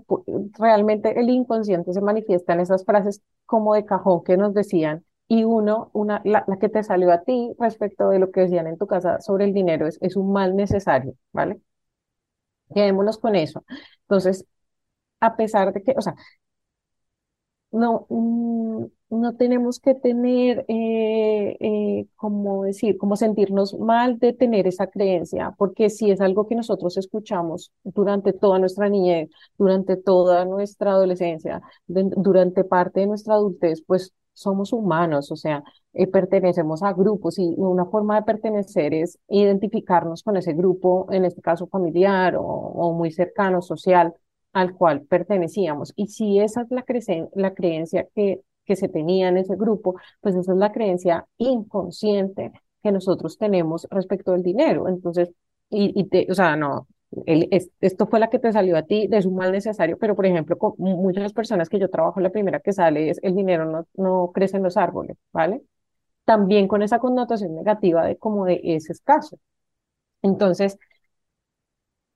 realmente 0.59 1.19
el 1.21 1.31
inconsciente 1.31 1.93
se 1.93 2.01
manifiesta 2.01 2.55
en 2.55 2.61
esas 2.61 2.85
frases 2.85 3.23
como 3.47 3.75
de 3.75 3.85
cajón 3.87 4.25
que 4.25 4.37
nos 4.37 4.55
decían 4.55 5.05
y 5.31 5.45
uno, 5.45 5.91
una, 5.95 6.21
la, 6.27 6.45
que 6.61 6.69
te 6.69 6.83
salió 6.83 7.13
a 7.13 7.23
ti 7.25 7.55
respecto 7.59 8.11
de 8.11 8.19
lo 8.19 8.33
que 8.33 8.43
decían 8.43 8.67
en 8.67 8.79
tu 8.79 8.87
casa 8.89 9.21
sobre 9.21 9.45
el 9.47 9.55
dinero 9.55 9.87
es, 9.87 9.99
es 10.03 10.17
un 10.17 10.33
mal 10.33 10.57
necesario, 10.57 11.15
¿vale? 11.33 11.61
Quedémonos 12.75 13.19
con 13.19 13.35
eso. 13.37 13.65
Entonces, 14.03 14.47
a 15.21 15.37
pesar 15.37 15.73
de 15.75 15.83
que, 15.85 15.95
o 15.99 16.03
sea, 16.03 16.17
no, 17.73 18.07
mm, 18.09 18.85
no 19.11 19.37
tenemos 19.37 19.79
que 19.81 19.95
tener, 19.95 20.65
eh, 20.69 21.57
eh, 21.61 22.07
como 22.17 22.65
decir, 22.65 22.97
como 22.99 23.17
sentirnos 23.17 23.75
mal 23.79 24.19
de 24.19 24.33
tener 24.33 24.67
esa 24.67 24.89
creencia, 24.89 25.55
porque 25.59 25.89
si 25.91 26.11
es 26.11 26.21
algo 26.21 26.47
que 26.49 26.55
nosotros 26.57 26.97
escuchamos 26.97 27.73
durante 27.85 28.33
toda 28.33 28.59
nuestra 28.59 28.89
niñez, 28.89 29.31
durante 29.59 29.97
toda 29.97 30.45
nuestra 30.45 30.93
adolescencia, 30.93 31.63
durante 31.87 32.65
parte 32.65 33.01
de 33.01 33.07
nuestra 33.07 33.35
adultez, 33.35 33.83
pues 33.87 34.13
somos 34.33 34.73
humanos, 34.73 35.31
o 35.33 35.37
sea, 35.37 35.63
eh, 35.93 36.07
pertenecemos 36.07 36.83
a 36.83 36.93
grupos 36.93 37.39
y 37.39 37.55
una 37.57 37.85
forma 37.87 38.17
de 38.17 38.23
pertenecer 38.23 38.95
es 38.95 39.19
identificarnos 39.29 40.23
con 40.23 40.37
ese 40.37 40.53
grupo, 40.55 41.07
en 41.11 41.25
este 41.25 41.43
caso 41.43 41.67
familiar 41.67 42.35
o, 42.39 42.93
muy 42.93 43.11
cercano, 43.11 43.63
social, 43.63 44.15
al 44.53 44.75
cual 44.75 45.03
pertenecíamos. 45.03 45.93
Y 45.97 46.09
si 46.09 46.41
esa 46.41 46.63
es 46.63 46.71
la, 46.71 46.85
la 47.35 47.55
creencia 47.55 48.09
que, 48.15 48.41
que 48.65 48.77
se 48.77 48.89
tenía 48.89 49.29
en 49.29 49.39
ese 49.39 49.57
grupo, 49.57 49.97
pues 50.21 50.35
esa 50.35 50.53
es 50.53 50.59
la 50.59 50.73
creencia 50.73 51.27
inconsciente 51.39 52.53
que 52.83 52.93
nosotros 52.93 53.39
tenemos 53.39 53.87
respecto 53.91 54.33
del 54.33 54.43
dinero. 54.43 54.89
Entonces, 54.89 55.31
y, 55.69 55.99
y 55.99 56.09
te, 56.09 56.27
o 56.31 56.35
sea, 56.35 56.57
no, 56.57 56.87
esto 57.81 58.07
fue 58.07 58.21
la 58.21 58.31
que 58.31 58.39
te 58.39 58.53
salió 58.53 58.77
a 58.77 58.83
ti 58.83 59.09
de 59.09 59.23
su 59.23 59.31
mal 59.33 59.53
necesario, 59.53 59.99
pero 59.99 60.15
por 60.15 60.27
ejemplo, 60.27 60.57
con 60.59 60.75
muchas 60.79 61.33
personas 61.33 61.69
que 61.69 61.79
yo 61.79 61.91
trabajo, 61.91 62.21
la 62.21 62.31
primera 62.31 62.61
que 62.61 62.73
sale 62.73 63.11
es 63.11 63.19
el 63.23 63.35
dinero 63.35 63.65
no, 63.67 63.87
no 63.95 64.31
crece 64.33 64.57
en 64.59 64.63
los 64.63 64.77
árboles, 64.77 65.17
¿vale? 65.33 65.63
También 66.25 66.69
con 66.69 66.83
esa 66.83 67.01
connotación 67.01 67.55
negativa 67.57 68.05
de 68.07 68.19
como 68.19 68.47
de 68.47 68.61
ese 68.65 68.93
escaso. 68.93 69.39
Entonces, 70.23 70.79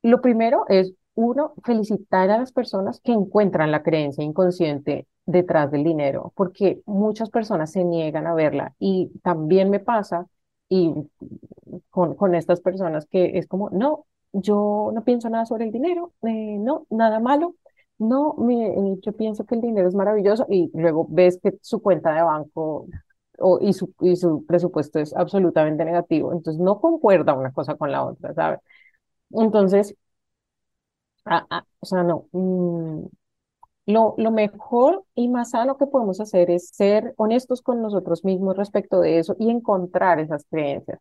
lo 0.03 0.21
primero 0.21 0.65
es, 0.69 0.95
uno, 1.15 1.55
felicitar 1.65 2.31
a 2.31 2.39
las 2.39 2.53
personas 2.53 3.01
que 3.01 3.13
encuentran 3.13 3.71
la 3.71 3.83
creencia 3.83 4.25
inconsciente 4.25 5.07
detrás 5.27 5.71
del 5.71 5.85
dinero, 5.85 6.33
porque 6.37 6.83
muchas 6.87 7.31
personas 7.31 7.73
se 7.73 7.85
niegan 7.85 8.27
a 8.27 8.35
verla 8.35 8.75
y 8.79 9.11
también 9.23 9.71
me 9.71 9.81
pasa 9.81 10.27
y 10.69 10.93
con, 11.91 12.15
con 12.15 12.35
estas 12.35 12.61
personas 12.61 13.07
que 13.07 13.39
es 13.39 13.47
como, 13.47 13.71
no, 13.71 14.07
yo 14.35 14.91
no 14.95 15.05
pienso 15.05 15.31
nada 15.31 15.47
sobre 15.47 15.65
el 15.67 15.73
dinero, 15.73 16.13
eh, 16.23 16.59
no, 16.61 16.87
nada 16.91 17.21
malo, 17.21 17.57
no, 17.99 18.37
eh, 18.51 18.99
yo 19.03 19.13
pienso 19.13 19.47
que 19.47 19.55
el 19.57 19.61
dinero 19.63 19.89
es 19.89 19.95
maravilloso 19.95 20.47
y 20.51 20.71
luego 20.75 21.07
ves 21.11 21.39
que 21.43 21.55
su 21.63 21.81
cuenta 21.83 22.13
de 22.15 22.23
banco 22.23 22.87
o, 23.39 23.59
y, 23.63 23.73
su, 23.75 23.95
y 24.01 24.17
su 24.17 24.45
presupuesto 24.47 24.99
es 25.01 25.15
absolutamente 25.17 25.85
negativo, 25.85 26.33
entonces 26.33 26.61
no 26.63 26.81
concuerda 26.81 27.35
una 27.35 27.53
cosa 27.53 27.77
con 27.77 27.93
la 27.93 28.05
otra, 28.05 28.35
¿sabes? 28.35 28.61
Entonces, 29.33 29.97
ah, 31.25 31.47
ah, 31.51 31.65
o 31.81 31.87
sea, 31.87 32.03
no, 32.03 32.29
mm, 32.33 33.07
lo, 33.87 34.15
lo 34.19 34.31
mejor 34.33 35.05
y 35.15 35.29
más 35.29 35.51
sano 35.53 35.79
que 35.79 35.87
podemos 35.89 36.21
hacer 36.21 36.51
es 36.51 36.69
ser 36.71 37.15
honestos 37.19 37.63
con 37.63 37.83
nosotros 37.83 38.25
mismos 38.25 38.57
respecto 38.57 39.01
de 39.01 39.19
eso 39.19 39.37
y 39.39 39.51
encontrar 39.51 40.21
esas 40.21 40.47
creencias. 40.51 41.01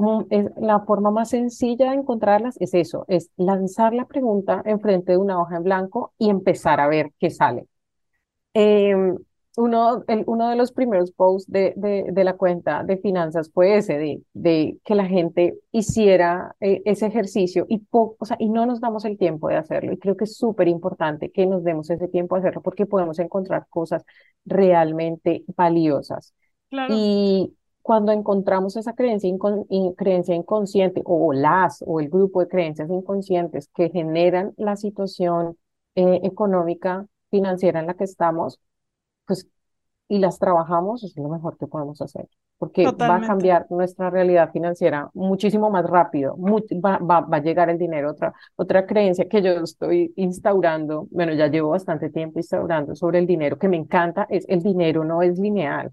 Mm, 0.00 0.22
es, 0.30 0.46
la 0.56 0.80
forma 0.80 1.10
más 1.10 1.28
sencilla 1.28 1.90
de 1.90 1.98
encontrarlas 1.98 2.56
es 2.58 2.72
eso, 2.72 3.04
es 3.06 3.30
lanzar 3.36 3.92
la 3.92 4.06
pregunta 4.06 4.62
enfrente 4.64 5.12
de 5.12 5.18
una 5.18 5.38
hoja 5.38 5.58
en 5.58 5.62
blanco 5.64 6.14
y 6.18 6.30
empezar 6.30 6.80
a 6.80 6.88
ver 6.88 7.12
qué 7.18 7.28
sale. 7.28 7.66
Em, 8.54 9.18
uno, 9.58 10.02
el, 10.08 10.24
uno 10.26 10.48
de 10.48 10.56
los 10.56 10.72
primeros 10.72 11.12
posts 11.12 11.52
de, 11.52 11.74
de, 11.76 12.06
de, 12.12 12.24
la 12.24 12.34
cuenta 12.38 12.82
de 12.82 12.96
finanzas 12.96 13.50
fue 13.52 13.76
ese, 13.76 13.98
de, 13.98 14.22
de 14.32 14.78
que 14.84 14.94
la 14.94 15.04
gente 15.04 15.58
hiciera 15.70 16.56
eh, 16.60 16.80
ese 16.86 17.06
ejercicio 17.06 17.66
y, 17.68 17.86
o 17.90 18.16
sea, 18.22 18.36
y 18.40 18.48
no 18.48 18.64
nos 18.64 18.80
damos 18.80 19.04
el 19.04 19.18
tiempo 19.18 19.48
de 19.48 19.56
hacerlo. 19.56 19.92
Y 19.92 19.98
creo 19.98 20.16
que 20.16 20.24
es 20.24 20.34
súper 20.34 20.68
importante 20.68 21.30
que 21.30 21.44
nos 21.44 21.62
demos 21.62 21.90
ese 21.90 22.08
tiempo 22.08 22.36
de 22.36 22.40
hacerlo 22.40 22.62
porque 22.62 22.86
podemos 22.86 23.18
encontrar 23.18 23.66
cosas 23.68 24.02
realmente 24.46 25.44
valiosas. 25.56 26.32
Claro. 26.70 26.94
Y 26.96 27.54
cuando 27.82 28.12
encontramos 28.12 28.76
esa 28.76 28.94
creencia, 28.94 29.28
incon, 29.28 29.66
creencia 29.96 30.34
inconsciente 30.34 31.02
o 31.04 31.32
las 31.32 31.82
o 31.86 32.00
el 32.00 32.08
grupo 32.08 32.40
de 32.40 32.48
creencias 32.48 32.90
inconscientes 32.90 33.68
que 33.74 33.90
generan 33.90 34.52
la 34.56 34.76
situación 34.76 35.56
eh, 35.94 36.20
económica 36.22 37.06
financiera 37.30 37.80
en 37.80 37.86
la 37.86 37.94
que 37.94 38.04
estamos, 38.04 38.60
pues, 39.26 39.48
y 40.08 40.18
las 40.18 40.38
trabajamos, 40.38 41.04
es 41.04 41.16
lo 41.16 41.28
mejor 41.28 41.56
que 41.56 41.66
podemos 41.68 42.02
hacer, 42.02 42.28
porque 42.58 42.84
Totalmente. 42.84 43.20
va 43.20 43.24
a 43.24 43.28
cambiar 43.28 43.66
nuestra 43.70 44.10
realidad 44.10 44.50
financiera 44.52 45.08
muchísimo 45.14 45.70
más 45.70 45.84
rápido, 45.84 46.36
va, 46.36 46.98
va, 46.98 47.20
va, 47.20 47.36
a 47.36 47.42
llegar 47.42 47.70
el 47.70 47.78
dinero. 47.78 48.10
Otra, 48.10 48.34
otra 48.56 48.86
creencia 48.86 49.28
que 49.28 49.40
yo 49.40 49.52
estoy 49.52 50.12
instaurando, 50.16 51.06
bueno, 51.10 51.32
ya 51.34 51.46
llevo 51.46 51.70
bastante 51.70 52.10
tiempo 52.10 52.40
instaurando 52.40 52.94
sobre 52.96 53.20
el 53.20 53.26
dinero, 53.26 53.58
que 53.58 53.68
me 53.68 53.76
encanta, 53.76 54.26
es 54.28 54.44
el 54.48 54.62
dinero 54.62 55.04
no 55.04 55.22
es 55.22 55.38
lineal. 55.38 55.92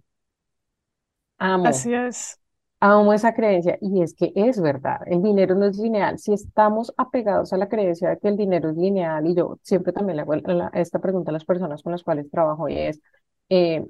Amo. 1.40 1.88
Así 1.88 1.94
es. 1.94 2.40
Amo 2.80 3.14
esa 3.14 3.34
creencia 3.34 3.78
y 3.82 4.04
es 4.04 4.14
que 4.16 4.32
es 4.36 4.62
verdad, 4.62 5.00
el 5.08 5.24
dinero 5.24 5.56
no 5.56 5.66
es 5.66 5.78
lineal. 5.80 6.20
Si 6.20 6.34
estamos 6.34 6.94
apegados 6.98 7.52
a 7.54 7.58
la 7.58 7.70
creencia 7.70 8.10
de 8.10 8.20
que 8.20 8.28
el 8.28 8.38
dinero 8.38 8.70
es 8.70 8.78
lineal, 8.78 9.26
y 9.28 9.36
yo 9.36 9.58
siempre 9.64 9.94
también 9.94 10.18
le 10.18 10.22
hago 10.24 10.36
esta 10.74 11.00
pregunta 11.00 11.32
a 11.32 11.34
las 11.34 11.46
personas 11.46 11.84
con 11.84 11.92
las 11.94 12.04
cuales 12.04 12.30
trabajo 12.32 12.70
y 12.70 12.78
es, 12.78 13.02
eh, 13.50 13.86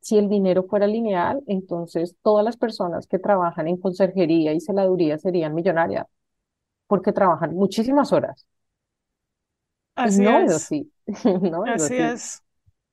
si 0.00 0.18
el 0.18 0.28
dinero 0.30 0.64
fuera 0.64 0.86
lineal, 0.86 1.42
entonces 1.46 2.16
todas 2.22 2.44
las 2.44 2.56
personas 2.56 3.06
que 3.06 3.18
trabajan 3.18 3.68
en 3.68 3.76
conserjería 3.78 4.52
y 4.54 4.60
celaduría 4.60 5.18
serían 5.18 5.54
millonarias 5.54 6.06
porque 6.88 7.12
trabajan 7.12 7.54
muchísimas 7.54 8.12
horas. 8.12 8.46
Así 9.94 10.26
no 10.26 10.40
es 10.40 10.50
es, 10.50 10.50
así, 10.50 10.92
no 11.40 11.66
es 11.66 11.80
así 11.80 11.94
así. 11.96 12.14
es. 12.14 12.42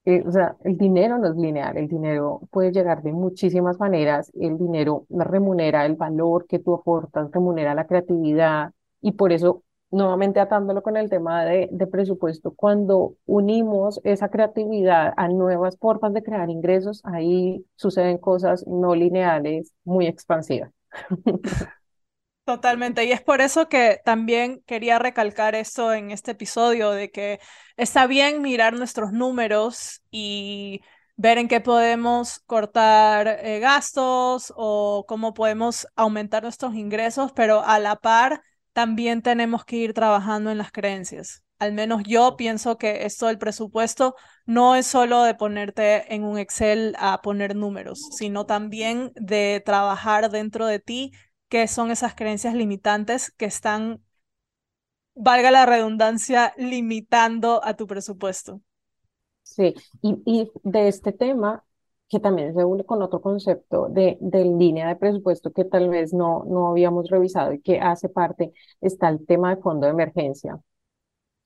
Eh, 0.10 0.24
o 0.26 0.32
sea, 0.32 0.56
el 0.64 0.78
dinero 0.78 1.18
no 1.18 1.28
es 1.30 1.36
lineal, 1.36 1.76
el 1.78 1.90
dinero 1.90 2.40
puede 2.52 2.72
llegar 2.72 3.04
de 3.04 3.12
muchísimas 3.12 3.78
maneras, 3.80 4.32
el 4.40 4.58
dinero 4.58 5.06
remunera 5.10 5.86
el 5.86 5.96
valor 5.96 6.48
que 6.48 6.60
tú 6.60 6.74
aportas, 6.76 7.30
remunera 7.32 7.76
la 7.76 7.88
creatividad 7.88 8.72
y 9.02 9.12
por 9.14 9.34
eso, 9.34 9.64
nuevamente 9.92 10.40
atándolo 10.40 10.82
con 10.82 10.96
el 10.96 11.10
tema 11.10 11.44
de, 11.44 11.68
de 11.74 11.88
presupuesto, 11.88 12.54
cuando 12.56 13.16
unimos 13.26 14.00
esa 14.06 14.30
creatividad 14.30 15.14
a 15.18 15.28
nuevas 15.28 15.78
formas 15.78 16.14
de 16.14 16.24
crear 16.24 16.50
ingresos, 16.50 17.02
ahí 17.04 17.66
suceden 17.76 18.18
cosas 18.18 18.66
no 18.66 18.96
lineales 18.96 19.74
muy 19.84 20.08
expansivas. 20.08 20.72
Totalmente. 22.48 23.04
Y 23.04 23.12
es 23.12 23.22
por 23.22 23.42
eso 23.42 23.68
que 23.68 24.00
también 24.06 24.64
quería 24.66 25.00
recalcar 25.00 25.54
esto 25.54 25.92
en 25.92 26.12
este 26.12 26.32
episodio, 26.32 26.92
de 26.92 27.12
que 27.12 27.42
está 27.76 28.08
bien 28.08 28.42
mirar 28.42 28.72
nuestros 28.72 29.12
números 29.12 30.02
y 30.12 30.80
ver 31.18 31.40
en 31.40 31.50
qué 31.50 31.60
podemos 31.60 32.40
cortar 32.46 33.28
eh, 33.28 33.60
gastos 33.60 34.54
o 34.56 35.04
cómo 35.10 35.34
podemos 35.34 35.88
aumentar 35.98 36.44
nuestros 36.44 36.74
ingresos, 36.76 37.34
pero 37.34 37.66
a 37.66 37.80
la 37.80 37.98
par 37.98 38.42
también 38.72 39.22
tenemos 39.22 39.66
que 39.66 39.76
ir 39.76 39.94
trabajando 39.94 40.50
en 40.50 40.58
las 40.58 40.72
creencias. 40.72 41.44
Al 41.60 41.74
menos 41.74 42.04
yo 42.06 42.38
pienso 42.38 42.78
que 42.78 43.06
esto 43.06 43.28
del 43.28 43.40
presupuesto 43.40 44.16
no 44.46 44.76
es 44.78 44.88
solo 44.88 45.24
de 45.24 45.34
ponerte 45.34 46.14
en 46.14 46.24
un 46.24 46.38
Excel 46.38 46.96
a 46.98 47.22
poner 47.22 47.58
números, 47.58 48.00
sino 48.12 48.46
también 48.46 49.12
de 49.16 49.62
trabajar 49.66 50.30
dentro 50.30 50.66
de 50.66 50.80
ti 50.80 51.12
qué 51.50 51.68
son 51.68 51.92
esas 51.92 52.16
creencias 52.16 52.54
limitantes 52.56 53.32
que 53.32 53.46
están, 53.46 54.04
valga 55.16 55.52
la 55.52 55.66
redundancia, 55.66 56.54
limitando 56.58 57.60
a 57.66 57.74
tu 57.76 57.88
presupuesto. 57.88 58.62
Sí, 59.44 59.74
y, 60.02 60.22
y 60.26 60.52
de 60.64 60.88
este 60.90 61.14
tema, 61.14 61.64
que 62.10 62.20
también 62.20 62.54
se 62.54 62.66
une 62.66 62.84
con 62.86 63.02
otro 63.02 63.22
concepto 63.22 63.88
de, 63.90 64.18
de 64.22 64.44
línea 64.46 64.88
de 64.88 64.96
presupuesto 64.96 65.52
que 65.52 65.66
tal 65.66 65.90
vez 65.90 66.14
no, 66.14 66.44
no 66.46 66.68
habíamos 66.70 67.10
revisado 67.10 67.54
y 67.54 67.62
que 67.62 67.80
hace 67.80 68.10
parte, 68.10 68.54
está 68.82 69.10
el 69.10 69.26
tema 69.26 69.56
de 69.56 69.62
fondo 69.62 69.86
de 69.88 69.92
emergencia. 69.94 70.60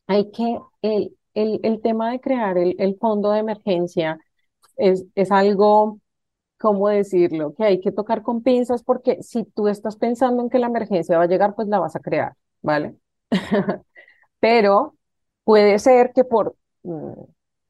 Hay 0.08 0.32
que, 0.32 0.60
el, 0.84 1.18
el, 1.36 1.60
el 1.64 1.82
tema 1.82 2.12
de 2.12 2.22
crear 2.22 2.58
el, 2.58 2.76
el 2.80 2.98
fondo 3.00 3.32
de 3.32 3.40
emergencia 3.40 4.20
es, 4.78 5.06
es 5.16 5.32
algo, 5.32 6.00
¿cómo 6.62 6.90
decirlo? 6.90 7.54
Que 7.56 7.64
hay 7.66 7.80
que 7.82 7.92
tocar 7.92 8.22
con 8.24 8.44
pinzas 8.44 8.84
porque 8.84 9.22
si 9.24 9.44
tú 9.46 9.68
estás 9.68 9.98
pensando 9.98 10.44
en 10.44 10.50
que 10.50 10.60
la 10.60 10.68
emergencia 10.68 11.18
va 11.18 11.26
a 11.26 11.28
llegar, 11.28 11.56
pues 11.56 11.68
la 11.68 11.80
vas 11.80 11.96
a 11.96 12.00
crear, 12.02 12.34
¿vale? 12.62 12.96
pero 14.40 14.96
puede 15.44 15.80
ser 15.80 16.12
que 16.14 16.24
por 16.24 16.56
mm, 16.84 17.14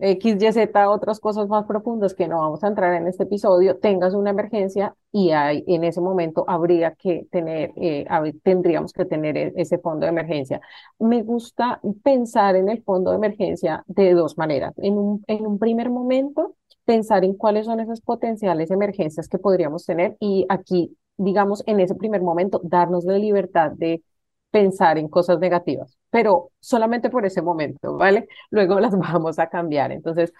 X, 0.04 0.36
Y, 0.42 0.52
Z, 0.52 0.90
otras 0.90 1.20
cosas 1.20 1.48
más 1.48 1.66
profundas 1.66 2.16
que 2.16 2.28
no 2.28 2.40
vamos 2.40 2.64
a 2.64 2.68
entrar 2.68 2.94
en 2.96 3.08
este 3.08 3.24
episodio, 3.24 3.78
tengas 3.78 4.16
una 4.16 4.32
emergencia 4.32 4.96
y 5.12 5.30
hay, 5.32 5.64
en 5.68 5.84
ese 5.84 6.02
momento 6.02 6.44
habría 6.48 6.96
que 6.96 7.28
tener, 7.32 7.72
eh, 7.76 8.06
tendríamos 8.44 8.94
que 8.94 9.06
tener 9.06 9.38
e- 9.38 9.54
ese 9.58 9.78
fondo 9.78 10.06
de 10.06 10.12
emergencia. 10.12 10.60
Me 11.00 11.22
gusta 11.22 11.80
pensar 12.04 12.56
en 12.56 12.70
el 12.70 12.82
fondo 12.84 13.12
de 13.12 13.18
emergencia 13.18 13.84
de 13.88 14.14
dos 14.16 14.38
maneras. 14.40 14.74
En 14.78 14.98
un, 14.98 15.24
en 15.28 15.46
un 15.46 15.60
primer 15.60 15.90
momento, 15.92 16.56
pensar 16.86 17.24
en 17.24 17.36
cuáles 17.36 17.66
son 17.66 17.80
esas 17.80 18.02
potenciales 18.02 18.72
emergencias 18.72 19.28
que 19.28 19.40
podríamos 19.40 19.86
tener 19.86 20.18
y 20.20 20.46
aquí, 20.50 20.98
digamos, 21.18 21.64
en 21.68 21.80
ese 21.80 21.96
primer 21.96 22.22
momento, 22.22 22.62
darnos 22.64 23.04
la 23.06 23.18
libertad 23.18 23.72
de 23.72 24.04
pensar 24.52 24.98
en 24.98 25.08
cosas 25.08 25.40
negativas, 25.40 25.98
pero 26.10 26.52
solamente 26.60 27.10
por 27.10 27.26
ese 27.26 27.42
momento, 27.42 27.96
¿vale? 27.98 28.28
Luego 28.52 28.80
las 28.80 28.98
vamos 28.98 29.40
a 29.40 29.48
cambiar. 29.50 29.92
Entonces, 29.92 30.34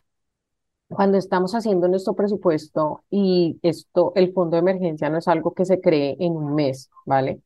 cuando 0.90 1.18
estamos 1.18 1.56
haciendo 1.56 1.88
nuestro 1.88 2.16
presupuesto 2.16 3.04
y 3.10 3.60
esto, 3.64 4.14
el 4.16 4.34
fondo 4.34 4.56
de 4.58 4.60
emergencia 4.62 5.10
no 5.10 5.18
es 5.20 5.28
algo 5.28 5.54
que 5.54 5.66
se 5.66 5.82
cree 5.82 6.18
en 6.20 6.34
un 6.34 6.54
mes, 6.56 6.90
¿vale? 7.06 7.42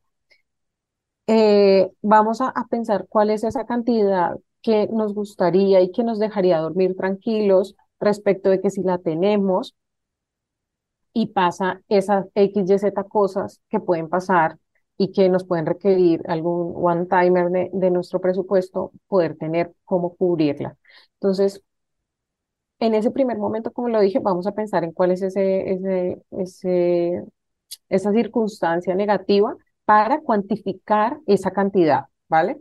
Eh, 1.28 1.90
vamos 2.02 2.40
a, 2.40 2.48
a 2.50 2.66
pensar 2.68 3.06
cuál 3.08 3.30
es 3.30 3.42
esa 3.44 3.66
cantidad 3.66 4.36
que 4.62 4.86
nos 4.88 5.12
gustaría 5.14 5.80
y 5.80 5.90
que 5.92 6.04
nos 6.04 6.18
dejaría 6.20 6.58
dormir 6.58 6.96
tranquilos 6.96 7.74
respecto 8.00 8.50
de 8.50 8.60
que 8.60 8.70
si 8.70 8.82
la 8.82 8.98
tenemos 8.98 9.74
y 11.12 11.28
pasa 11.28 11.82
esas 11.88 12.26
X, 12.34 12.70
Y, 12.70 12.78
Z 12.78 13.04
cosas 13.04 13.60
que 13.70 13.80
pueden 13.80 14.08
pasar 14.08 14.58
y 14.98 15.12
que 15.12 15.28
nos 15.28 15.44
pueden 15.44 15.66
requerir 15.66 16.22
algún 16.28 16.74
one-timer 16.76 17.50
de, 17.50 17.70
de 17.72 17.90
nuestro 17.90 18.20
presupuesto, 18.20 18.92
poder 19.08 19.36
tener 19.36 19.72
cómo 19.84 20.14
cubrirla. 20.16 20.76
Entonces, 21.14 21.62
en 22.78 22.94
ese 22.94 23.10
primer 23.10 23.38
momento, 23.38 23.72
como 23.72 23.88
lo 23.88 24.00
dije, 24.00 24.18
vamos 24.18 24.46
a 24.46 24.52
pensar 24.52 24.84
en 24.84 24.92
cuál 24.92 25.12
es 25.12 25.22
ese, 25.22 25.72
ese, 25.72 26.22
ese, 26.32 27.24
esa 27.88 28.12
circunstancia 28.12 28.94
negativa 28.94 29.56
para 29.84 30.20
cuantificar 30.20 31.18
esa 31.26 31.52
cantidad, 31.52 32.06
¿vale? 32.28 32.60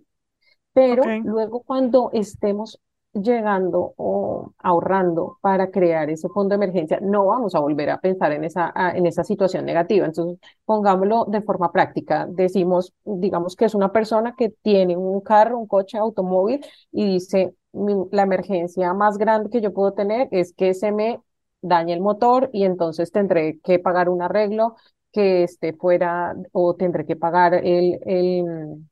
Pero 0.74 1.04
luego 1.24 1.62
cuando 1.64 2.12
estemos 2.14 2.80
llegando 3.16 3.93
o 3.97 4.51
ahorrando 4.59 5.38
para 5.41 5.72
crear 5.72 6.09
ese 6.09 6.30
fondo 6.30 6.49
de 6.57 6.63
emergencia, 6.66 6.99
no 7.01 7.26
vamos 7.28 7.55
a 7.55 7.59
volver 7.59 7.89
a 7.89 7.99
pensar 7.99 8.32
en 8.34 8.43
esa, 8.43 8.72
en 8.93 9.05
esa 9.05 9.24
situación 9.24 9.66
negativa. 9.66 10.05
Entonces, 10.05 10.39
pongámoslo 10.66 11.26
de 11.26 11.41
forma 11.41 11.72
práctica. 11.72 12.28
Decimos, 12.30 12.93
digamos 13.05 13.55
que 13.55 13.66
es 13.66 13.76
una 13.76 13.91
persona 13.91 14.36
que 14.38 14.49
tiene 14.61 14.97
un 14.97 15.22
carro, 15.22 15.57
un 15.59 15.68
coche, 15.68 15.97
automóvil 15.97 16.63
y 16.91 17.05
dice, 17.13 17.55
"Mi- 17.74 17.95
la 18.11 18.24
emergencia 18.24 18.93
más 18.93 19.18
grande 19.18 19.49
que 19.49 19.61
yo 19.61 19.74
puedo 19.74 19.93
tener 19.93 20.28
es 20.32 20.53
que 20.53 20.74
se 20.74 20.91
me 20.91 21.22
dañe 21.61 21.93
el 21.93 22.01
motor 22.01 22.49
y 22.53 22.63
entonces 22.66 23.11
tendré 23.11 23.59
que 23.63 23.80
pagar 23.80 24.09
un 24.09 24.22
arreglo 24.22 24.76
que 25.11 25.43
esté 25.43 25.74
fuera 25.74 26.36
o 26.51 26.76
tendré 26.76 27.05
que 27.05 27.16
pagar 27.16 27.53
el, 27.55 27.99
el, 28.05 28.86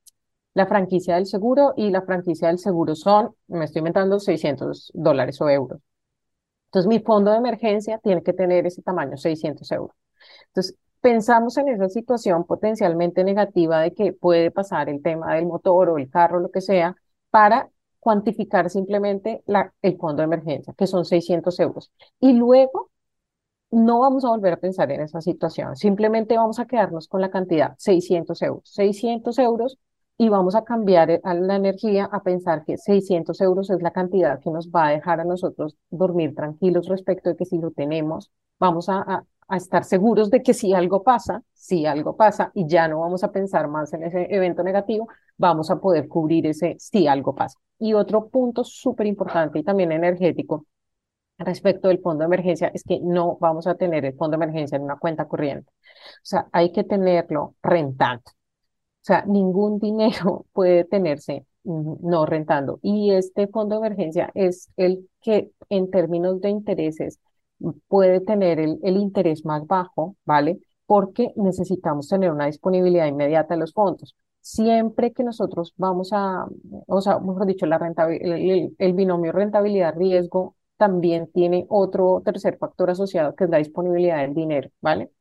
la 0.53 0.67
franquicia 0.67 1.15
del 1.15 1.25
seguro 1.25 1.73
y 1.75 1.89
la 1.89 2.03
franquicia 2.03 2.47
del 2.47 2.59
seguro 2.59 2.95
son, 2.95 3.35
me 3.47 3.65
estoy 3.65 3.79
inventando, 3.79 4.19
600 4.19 4.91
dólares 4.93 5.41
o 5.41 5.49
euros. 5.49 5.81
Entonces, 6.65 6.87
mi 6.87 6.99
fondo 6.99 7.31
de 7.31 7.37
emergencia 7.37 7.99
tiene 7.99 8.23
que 8.23 8.33
tener 8.33 8.65
ese 8.65 8.81
tamaño, 8.81 9.17
600 9.17 9.71
euros. 9.71 9.95
Entonces, 10.47 10.75
pensamos 11.01 11.57
en 11.57 11.69
esa 11.69 11.89
situación 11.89 12.45
potencialmente 12.45 13.23
negativa 13.23 13.81
de 13.81 13.93
que 13.93 14.13
puede 14.13 14.51
pasar 14.51 14.89
el 14.89 15.01
tema 15.01 15.35
del 15.35 15.45
motor 15.45 15.89
o 15.89 15.97
el 15.97 16.09
carro, 16.09 16.39
lo 16.39 16.49
que 16.49 16.61
sea, 16.61 16.95
para 17.29 17.69
cuantificar 17.99 18.69
simplemente 18.69 19.43
el 19.81 19.97
fondo 19.97 20.21
de 20.21 20.25
emergencia, 20.25 20.73
que 20.77 20.87
son 20.87 21.05
600 21.05 21.59
euros. 21.59 21.91
Y 22.19 22.33
luego 22.33 22.91
no 23.71 23.99
vamos 23.99 24.25
a 24.25 24.29
volver 24.29 24.53
a 24.53 24.57
pensar 24.57 24.91
en 24.91 25.01
esa 25.01 25.21
situación, 25.21 25.75
simplemente 25.75 26.37
vamos 26.37 26.59
a 26.59 26.65
quedarnos 26.65 27.07
con 27.07 27.21
la 27.21 27.31
cantidad 27.31 27.75
600 27.77 28.41
euros. 28.41 28.69
600 28.69 29.39
euros 29.39 29.77
y 30.23 30.29
vamos 30.29 30.55
a 30.55 30.63
cambiar 30.63 31.09
eh, 31.11 31.21
a 31.23 31.33
la 31.33 31.57
energía 31.57 32.05
a 32.05 32.23
pensar 32.23 32.63
que 32.63 32.77
600 32.77 33.41
euros 33.41 33.69
es 33.69 33.81
la 33.81 33.91
cantidad 33.91 34.39
que 34.39 34.51
nos 34.51 34.69
va 34.69 34.87
a 34.87 34.91
dejar 34.91 35.19
a 35.19 35.25
nosotros 35.25 35.75
dormir 35.89 36.33
tranquilos 36.33 36.87
respecto 36.87 37.29
de 37.29 37.35
que 37.35 37.43
si 37.45 37.57
lo 37.57 37.71
tenemos, 37.71 38.31
vamos 38.59 38.87
a, 38.89 39.25
estar 39.49 39.83
seguros 39.83 40.29
de 40.31 40.41
que 40.41 40.53
si 40.53 40.73
algo 40.73 41.03
pasa, 41.03 41.43
si 41.51 41.85
algo 41.85 42.15
pasa 42.15 42.51
y 42.55 42.65
ya 42.67 42.87
no 42.87 43.01
vamos 43.01 43.23
a 43.23 43.31
pensar 43.31 43.67
más 43.67 43.93
en 43.93 44.03
ese 44.03 44.33
evento 44.33 44.63
negativo, 44.63 45.09
vamos 45.37 45.69
a 45.69 45.79
poder 45.79 46.07
cubrir 46.07 46.47
ese 46.47 46.77
si 46.79 47.05
algo 47.05 47.35
pasa. 47.35 47.59
Y 47.77 47.93
otro 47.93 48.29
punto 48.29 48.63
súper 48.63 49.07
importante 49.07 49.59
y 49.59 49.63
también 49.63 49.91
energético 49.91 50.65
respecto 51.37 51.89
del 51.89 51.99
fondo 51.99 52.21
de 52.21 52.27
emergencia 52.27 52.71
es 52.73 52.83
que 52.83 52.99
no 53.01 53.37
vamos 53.41 53.67
a 53.67 53.75
tener 53.75 54.05
el 54.05 54.13
fondo 54.15 54.37
de 54.37 54.43
emergencia 54.45 54.77
en 54.77 54.83
una 54.83 54.97
cuenta 54.97 55.27
corriente. 55.27 55.69
O 55.69 56.25
sea, 56.25 56.47
hay 56.53 56.71
que 56.71 56.85
tenerlo 56.85 57.55
rentando. 57.61 58.23
O 59.03 59.05
sea, 59.05 59.25
ningún 59.25 59.79
dinero 59.79 60.45
puede 60.53 60.85
tenerse 60.85 61.45
mm, 61.63 61.95
no 62.09 62.25
rentando. 62.25 62.79
Y 62.81 63.11
este 63.11 63.47
fondo 63.47 63.79
de 63.79 63.87
emergencia 63.87 64.31
es 64.33 64.69
el 64.77 65.09
que 65.21 65.51
en 65.69 65.89
términos 65.91 66.39
de 66.41 66.49
intereses 66.49 67.19
mm, 67.59 67.71
puede 67.87 68.21
tener 68.21 68.59
el, 68.59 68.79
el 68.83 68.97
interés 68.97 69.45
más 69.45 69.65
bajo, 69.67 70.15
¿vale? 70.25 70.59
Porque 70.85 71.31
necesitamos 71.35 72.07
tener 72.07 72.31
una 72.31 72.45
disponibilidad 72.47 73.07
inmediata 73.07 73.53
de 73.55 73.59
los 73.61 73.73
fondos. 73.73 74.15
Siempre 74.41 75.13
que 75.13 75.23
nosotros 75.23 75.73
vamos 75.77 76.09
a, 76.13 76.45
o 76.87 77.01
sea, 77.01 77.19
mejor 77.19 77.45
dicho, 77.45 77.65
la 77.65 77.77
el- 78.09 78.75
el 78.77 78.93
binomio 78.93 79.31
rentabilidad-riesgo 79.31 80.55
también 80.77 81.27
tiene 81.31 81.65
otro 81.69 82.21
tercer 82.25 82.57
factor 82.57 82.89
asociado 82.89 83.35
que 83.35 83.45
es 83.45 83.49
la 83.49 83.57
disponibilidad 83.59 84.17
del 84.21 84.33
dinero, 84.33 84.69
¿vale? 84.81 85.11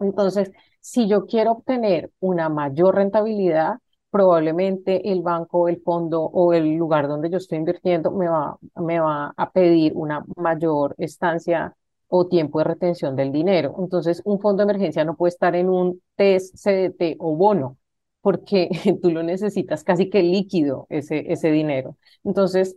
Entonces, 0.00 0.50
si 0.86 1.08
yo 1.08 1.26
quiero 1.26 1.52
obtener 1.52 2.10
una 2.20 2.48
mayor 2.48 2.94
rentabilidad, 2.96 3.78
probablemente 4.10 5.10
el 5.12 5.20
banco, 5.22 5.68
el 5.68 5.82
fondo 5.82 6.22
o 6.22 6.52
el 6.54 6.74
lugar 6.76 7.08
donde 7.08 7.28
yo 7.30 7.38
estoy 7.38 7.58
invirtiendo 7.58 8.10
me 8.12 8.28
va, 8.28 8.56
me 8.76 9.00
va 9.00 9.34
a 9.36 9.50
pedir 9.50 9.92
una 9.96 10.24
mayor 10.36 10.94
estancia 10.98 11.74
o 12.08 12.28
tiempo 12.28 12.58
de 12.60 12.64
retención 12.66 13.16
del 13.16 13.32
dinero. 13.32 13.74
Entonces, 13.80 14.22
un 14.24 14.40
fondo 14.40 14.64
de 14.64 14.70
emergencia 14.70 15.04
no 15.04 15.16
puede 15.16 15.30
estar 15.30 15.56
en 15.56 15.68
un 15.68 16.00
TES, 16.16 16.52
CDT 16.54 17.16
o 17.18 17.34
bono, 17.36 17.76
porque 18.20 18.68
tú 19.02 19.10
lo 19.10 19.22
necesitas 19.24 19.82
casi 19.84 20.08
que 20.08 20.22
líquido, 20.22 20.86
ese, 20.88 21.32
ese 21.32 21.50
dinero. 21.50 21.96
Entonces, 22.24 22.76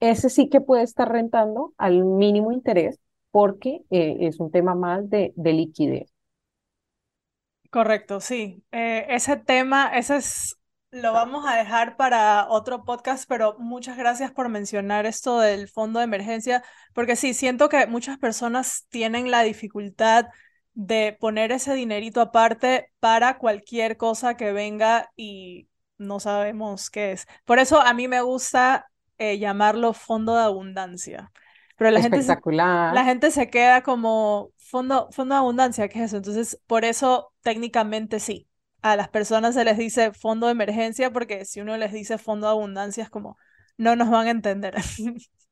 ese 0.00 0.30
sí 0.30 0.48
que 0.50 0.60
puede 0.62 0.84
estar 0.84 1.10
rentando 1.12 1.74
al 1.78 2.04
mínimo 2.04 2.52
interés 2.52 3.00
porque 3.32 3.82
eh, 3.90 4.18
es 4.22 4.40
un 4.40 4.50
tema 4.52 4.74
más 4.76 5.10
de, 5.10 5.32
de 5.36 5.54
liquidez. 5.54 6.13
Correcto, 7.74 8.20
sí. 8.20 8.62
Eh, 8.70 9.04
ese 9.08 9.36
tema, 9.36 9.88
ese 9.96 10.18
es, 10.18 10.56
lo 10.92 11.12
vamos 11.12 11.44
a 11.44 11.56
dejar 11.56 11.96
para 11.96 12.46
otro 12.48 12.84
podcast, 12.84 13.28
pero 13.28 13.56
muchas 13.58 13.96
gracias 13.96 14.30
por 14.30 14.48
mencionar 14.48 15.06
esto 15.06 15.40
del 15.40 15.66
fondo 15.68 15.98
de 15.98 16.04
emergencia, 16.04 16.62
porque 16.92 17.16
sí, 17.16 17.34
siento 17.34 17.68
que 17.68 17.88
muchas 17.88 18.16
personas 18.16 18.86
tienen 18.90 19.32
la 19.32 19.42
dificultad 19.42 20.26
de 20.74 21.16
poner 21.18 21.50
ese 21.50 21.74
dinerito 21.74 22.20
aparte 22.20 22.92
para 23.00 23.38
cualquier 23.38 23.96
cosa 23.96 24.36
que 24.36 24.52
venga 24.52 25.10
y 25.16 25.68
no 25.98 26.20
sabemos 26.20 26.90
qué 26.90 27.10
es. 27.10 27.26
Por 27.44 27.58
eso 27.58 27.80
a 27.80 27.92
mí 27.92 28.06
me 28.06 28.20
gusta 28.20 28.86
eh, 29.18 29.40
llamarlo 29.40 29.94
fondo 29.94 30.36
de 30.36 30.42
abundancia. 30.42 31.32
Pero 31.76 31.90
la 31.90 32.00
gente, 32.00 32.22
se, 32.22 32.38
la 32.90 33.04
gente 33.04 33.30
se 33.30 33.50
queda 33.50 33.82
como 33.82 34.52
fondo, 34.58 35.08
fondo 35.12 35.34
de 35.34 35.40
abundancia, 35.40 35.88
¿qué 35.88 36.00
es 36.00 36.06
eso? 36.06 36.16
Entonces, 36.18 36.60
por 36.66 36.84
eso 36.84 37.32
técnicamente 37.42 38.20
sí. 38.20 38.48
A 38.82 38.96
las 38.96 39.08
personas 39.08 39.54
se 39.54 39.64
les 39.64 39.78
dice 39.78 40.12
fondo 40.12 40.46
de 40.46 40.52
emergencia 40.52 41.10
porque 41.12 41.44
si 41.46 41.60
uno 41.60 41.76
les 41.78 41.92
dice 41.92 42.18
fondo 42.18 42.46
de 42.46 42.52
abundancia 42.52 43.02
es 43.04 43.10
como 43.10 43.36
no 43.78 43.96
nos 43.96 44.10
van 44.10 44.26
a 44.28 44.30
entender. 44.30 44.74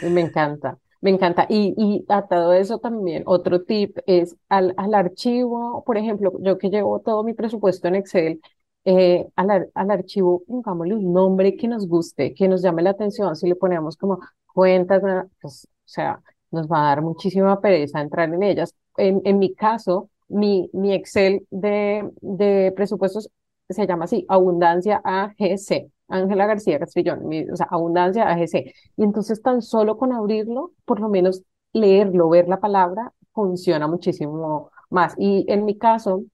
Me 0.00 0.20
encanta. 0.20 0.78
Me 1.00 1.10
encanta. 1.10 1.46
Y, 1.48 1.74
y 1.76 2.04
atado 2.08 2.52
eso 2.52 2.78
también, 2.78 3.22
otro 3.26 3.62
tip 3.62 3.98
es 4.06 4.36
al, 4.48 4.74
al 4.76 4.94
archivo, 4.94 5.82
por 5.84 5.98
ejemplo, 5.98 6.32
yo 6.40 6.58
que 6.58 6.70
llevo 6.70 7.00
todo 7.00 7.24
mi 7.24 7.34
presupuesto 7.34 7.88
en 7.88 7.96
Excel, 7.96 8.40
eh, 8.84 9.28
al, 9.36 9.70
al 9.74 9.90
archivo 9.90 10.42
pongámosle 10.46 10.94
un 10.94 11.12
nombre 11.12 11.56
que 11.56 11.68
nos 11.68 11.86
guste, 11.88 12.34
que 12.34 12.48
nos 12.48 12.62
llame 12.62 12.82
la 12.82 12.90
atención. 12.90 13.34
Si 13.36 13.48
le 13.48 13.56
ponemos 13.56 13.96
como 13.96 14.20
cuentas, 14.52 15.02
pues, 15.40 15.66
o 15.66 15.88
sea, 15.88 16.20
nos 16.50 16.66
va 16.68 16.80
a 16.84 16.88
dar 16.88 17.02
muchísima 17.02 17.60
pereza 17.60 18.00
entrar 18.00 18.32
en 18.32 18.42
ellas. 18.42 18.74
En, 18.96 19.20
en 19.24 19.38
mi 19.38 19.54
caso, 19.54 20.10
mi, 20.28 20.68
mi 20.72 20.92
Excel 20.94 21.46
de, 21.50 22.08
de 22.20 22.72
presupuestos 22.76 23.30
se 23.68 23.86
llama 23.86 24.04
así, 24.04 24.24
Abundancia 24.28 25.00
AGC. 25.04 25.90
Ángela 26.08 26.46
García 26.46 26.78
Castrillón, 26.78 27.22
o 27.52 27.56
sea, 27.56 27.66
Abundancia 27.70 28.28
AGC. 28.28 28.72
Y 28.96 29.02
entonces 29.04 29.40
tan 29.40 29.62
solo 29.62 29.96
con 29.96 30.12
abrirlo, 30.12 30.72
por 30.84 31.00
lo 31.00 31.08
menos 31.08 31.42
leerlo, 31.72 32.28
ver 32.28 32.48
la 32.48 32.60
palabra, 32.60 33.12
funciona 33.32 33.86
muchísimo 33.88 34.70
más. 34.90 35.14
Y 35.16 35.46
en 35.48 35.64
mi 35.64 35.78
caso, 35.78 36.24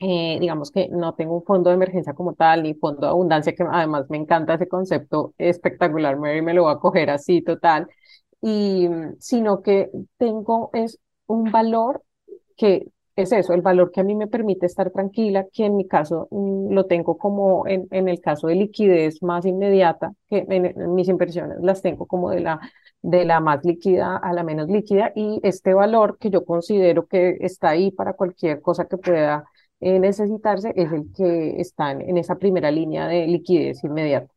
eh, 0.00 0.38
digamos 0.40 0.70
que 0.70 0.88
no 0.88 1.14
tengo 1.14 1.36
un 1.36 1.44
fondo 1.44 1.70
de 1.70 1.76
emergencia 1.76 2.14
como 2.14 2.34
tal, 2.34 2.62
ni 2.62 2.74
fondo 2.74 3.02
de 3.02 3.08
abundancia, 3.08 3.54
que 3.54 3.64
además 3.70 4.06
me 4.10 4.18
encanta 4.18 4.54
ese 4.54 4.68
concepto 4.68 5.34
espectacular, 5.38 6.18
Mary 6.18 6.42
me 6.42 6.54
lo 6.54 6.64
va 6.64 6.72
a 6.72 6.78
coger 6.78 7.10
así 7.10 7.42
total, 7.42 7.88
y 8.40 8.88
sino 9.20 9.62
que 9.62 9.90
tengo 10.18 10.70
es 10.74 10.98
un 11.26 11.50
valor 11.50 12.02
que 12.56 12.88
es 13.16 13.32
eso, 13.32 13.54
el 13.54 13.62
valor 13.62 13.92
que 13.92 14.00
a 14.00 14.04
mí 14.04 14.14
me 14.16 14.26
permite 14.26 14.66
estar 14.66 14.90
tranquila, 14.90 15.46
que 15.52 15.66
en 15.66 15.76
mi 15.76 15.86
caso 15.86 16.26
mm, 16.30 16.72
lo 16.72 16.86
tengo 16.86 17.16
como 17.16 17.66
en, 17.66 17.86
en, 17.92 18.08
el 18.08 18.20
caso 18.20 18.48
de 18.48 18.56
liquidez 18.56 19.22
más 19.22 19.46
inmediata, 19.46 20.12
que 20.28 20.44
en, 20.48 20.94
mis 20.94 21.08
inversiones 21.08 21.58
las 21.60 21.80
tengo 21.82 22.06
como 22.06 22.30
de 22.30 22.40
la, 22.40 22.60
de 23.02 23.24
la 23.24 23.40
más 23.40 23.64
líquida 23.64 24.16
a 24.16 24.32
la 24.32 24.42
menos 24.42 24.68
líquida, 24.68 25.12
y 25.14 25.40
este 25.44 25.74
valor 25.74 26.18
que 26.18 26.30
yo 26.30 26.44
considero 26.44 27.06
que 27.06 27.36
está 27.40 27.70
ahí 27.70 27.90
para 27.92 28.14
cualquier 28.14 28.60
cosa 28.60 28.86
que 28.86 28.98
pueda 28.98 29.44
eh, 29.80 29.98
necesitarse 29.98 30.72
es 30.76 30.92
el 30.92 31.12
que 31.12 31.60
está 31.60 31.92
en, 31.92 32.16
esa 32.18 32.36
primera 32.36 32.70
línea 32.70 33.06
de 33.06 33.26
liquidez 33.26 33.84
inmediata. 33.84 34.32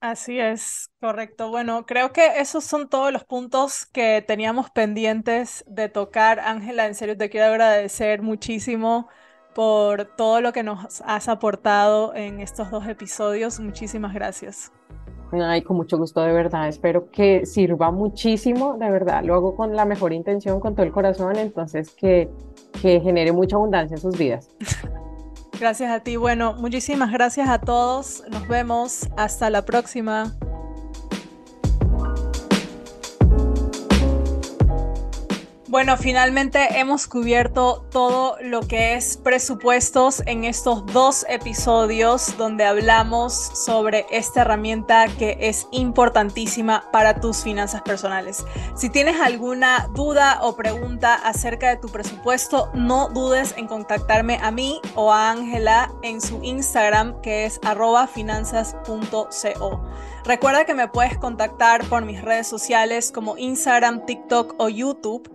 Así 0.00 0.40
es, 0.40 0.90
correcto. 1.00 1.50
Bueno, 1.50 1.86
creo 1.86 2.12
que 2.12 2.40
esos 2.40 2.64
son 2.64 2.88
todos 2.88 3.12
los 3.12 3.24
puntos 3.24 3.86
que 3.86 4.24
teníamos 4.26 4.68
pendientes 4.70 5.64
de 5.68 5.88
tocar. 5.88 6.40
Ángela, 6.40 6.86
en 6.86 6.96
serio 6.96 7.16
te 7.16 7.30
quiero 7.30 7.46
agradecer 7.46 8.20
muchísimo 8.20 9.08
por 9.54 10.16
todo 10.16 10.40
lo 10.40 10.52
que 10.52 10.64
nos 10.64 11.02
has 11.02 11.28
aportado 11.28 12.14
en 12.14 12.40
estos 12.40 12.70
dos 12.70 12.88
episodios. 12.88 13.60
Muchísimas 13.60 14.12
gracias. 14.12 14.72
Ay, 15.32 15.62
con 15.62 15.76
mucho 15.76 15.96
gusto, 15.96 16.20
de 16.20 16.32
verdad. 16.32 16.68
Espero 16.68 17.10
que 17.10 17.46
sirva 17.46 17.90
muchísimo, 17.90 18.76
de 18.78 18.90
verdad. 18.90 19.24
Lo 19.24 19.34
hago 19.34 19.56
con 19.56 19.74
la 19.74 19.84
mejor 19.84 20.12
intención, 20.12 20.60
con 20.60 20.74
todo 20.74 20.84
el 20.84 20.92
corazón, 20.92 21.36
entonces 21.36 21.90
que, 21.90 22.28
que 22.80 23.00
genere 23.00 23.32
mucha 23.32 23.56
abundancia 23.56 23.94
en 23.94 24.00
sus 24.00 24.18
vidas. 24.18 24.48
Gracias 25.60 25.90
a 25.90 26.00
ti. 26.00 26.16
Bueno, 26.16 26.54
muchísimas 26.54 27.12
gracias 27.12 27.48
a 27.48 27.60
todos. 27.60 28.24
Nos 28.30 28.48
vemos. 28.48 29.08
Hasta 29.16 29.48
la 29.48 29.64
próxima. 29.64 30.34
Bueno, 35.72 35.96
finalmente 35.96 36.78
hemos 36.80 37.06
cubierto 37.06 37.86
todo 37.90 38.36
lo 38.42 38.60
que 38.60 38.94
es 38.94 39.16
presupuestos 39.16 40.22
en 40.26 40.44
estos 40.44 40.84
dos 40.84 41.24
episodios 41.30 42.36
donde 42.36 42.66
hablamos 42.66 43.32
sobre 43.32 44.04
esta 44.10 44.42
herramienta 44.42 45.06
que 45.18 45.38
es 45.40 45.66
importantísima 45.70 46.90
para 46.92 47.22
tus 47.22 47.42
finanzas 47.42 47.80
personales. 47.80 48.44
Si 48.76 48.90
tienes 48.90 49.18
alguna 49.18 49.88
duda 49.94 50.40
o 50.42 50.56
pregunta 50.56 51.14
acerca 51.14 51.70
de 51.70 51.78
tu 51.78 51.88
presupuesto, 51.88 52.70
no 52.74 53.08
dudes 53.08 53.54
en 53.56 53.66
contactarme 53.66 54.38
a 54.42 54.50
mí 54.50 54.78
o 54.94 55.10
a 55.10 55.30
Ángela 55.30 55.90
en 56.02 56.20
su 56.20 56.42
Instagram 56.42 57.18
que 57.22 57.46
es 57.46 57.58
finanzas.co. 58.12 59.80
Recuerda 60.26 60.66
que 60.66 60.74
me 60.74 60.88
puedes 60.88 61.16
contactar 61.16 61.82
por 61.88 62.04
mis 62.04 62.20
redes 62.20 62.46
sociales 62.46 63.10
como 63.10 63.38
Instagram, 63.38 64.04
TikTok 64.04 64.54
o 64.58 64.68
YouTube. 64.68 65.32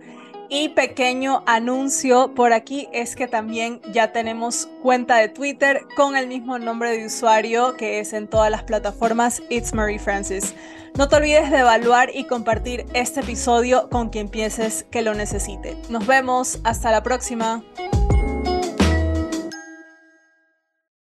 Y 0.50 0.70
pequeño 0.70 1.42
anuncio 1.46 2.34
por 2.34 2.54
aquí 2.54 2.88
es 2.92 3.16
que 3.16 3.28
también 3.28 3.82
ya 3.92 4.12
tenemos 4.12 4.68
cuenta 4.82 5.16
de 5.16 5.28
Twitter 5.28 5.82
con 5.94 6.16
el 6.16 6.26
mismo 6.26 6.58
nombre 6.58 6.90
de 6.96 7.04
usuario 7.04 7.76
que 7.76 8.00
es 8.00 8.14
en 8.14 8.28
todas 8.28 8.50
las 8.50 8.62
plataformas 8.62 9.42
It's 9.50 9.74
Marie 9.74 9.98
Francis. 9.98 10.54
No 10.96 11.08
te 11.08 11.16
olvides 11.16 11.50
de 11.50 11.58
evaluar 11.58 12.10
y 12.14 12.24
compartir 12.24 12.86
este 12.94 13.20
episodio 13.20 13.90
con 13.90 14.08
quien 14.08 14.28
pienses 14.28 14.86
que 14.90 15.02
lo 15.02 15.14
necesite. 15.14 15.76
Nos 15.90 16.06
vemos, 16.06 16.60
hasta 16.64 16.90
la 16.90 17.02
próxima. 17.02 17.62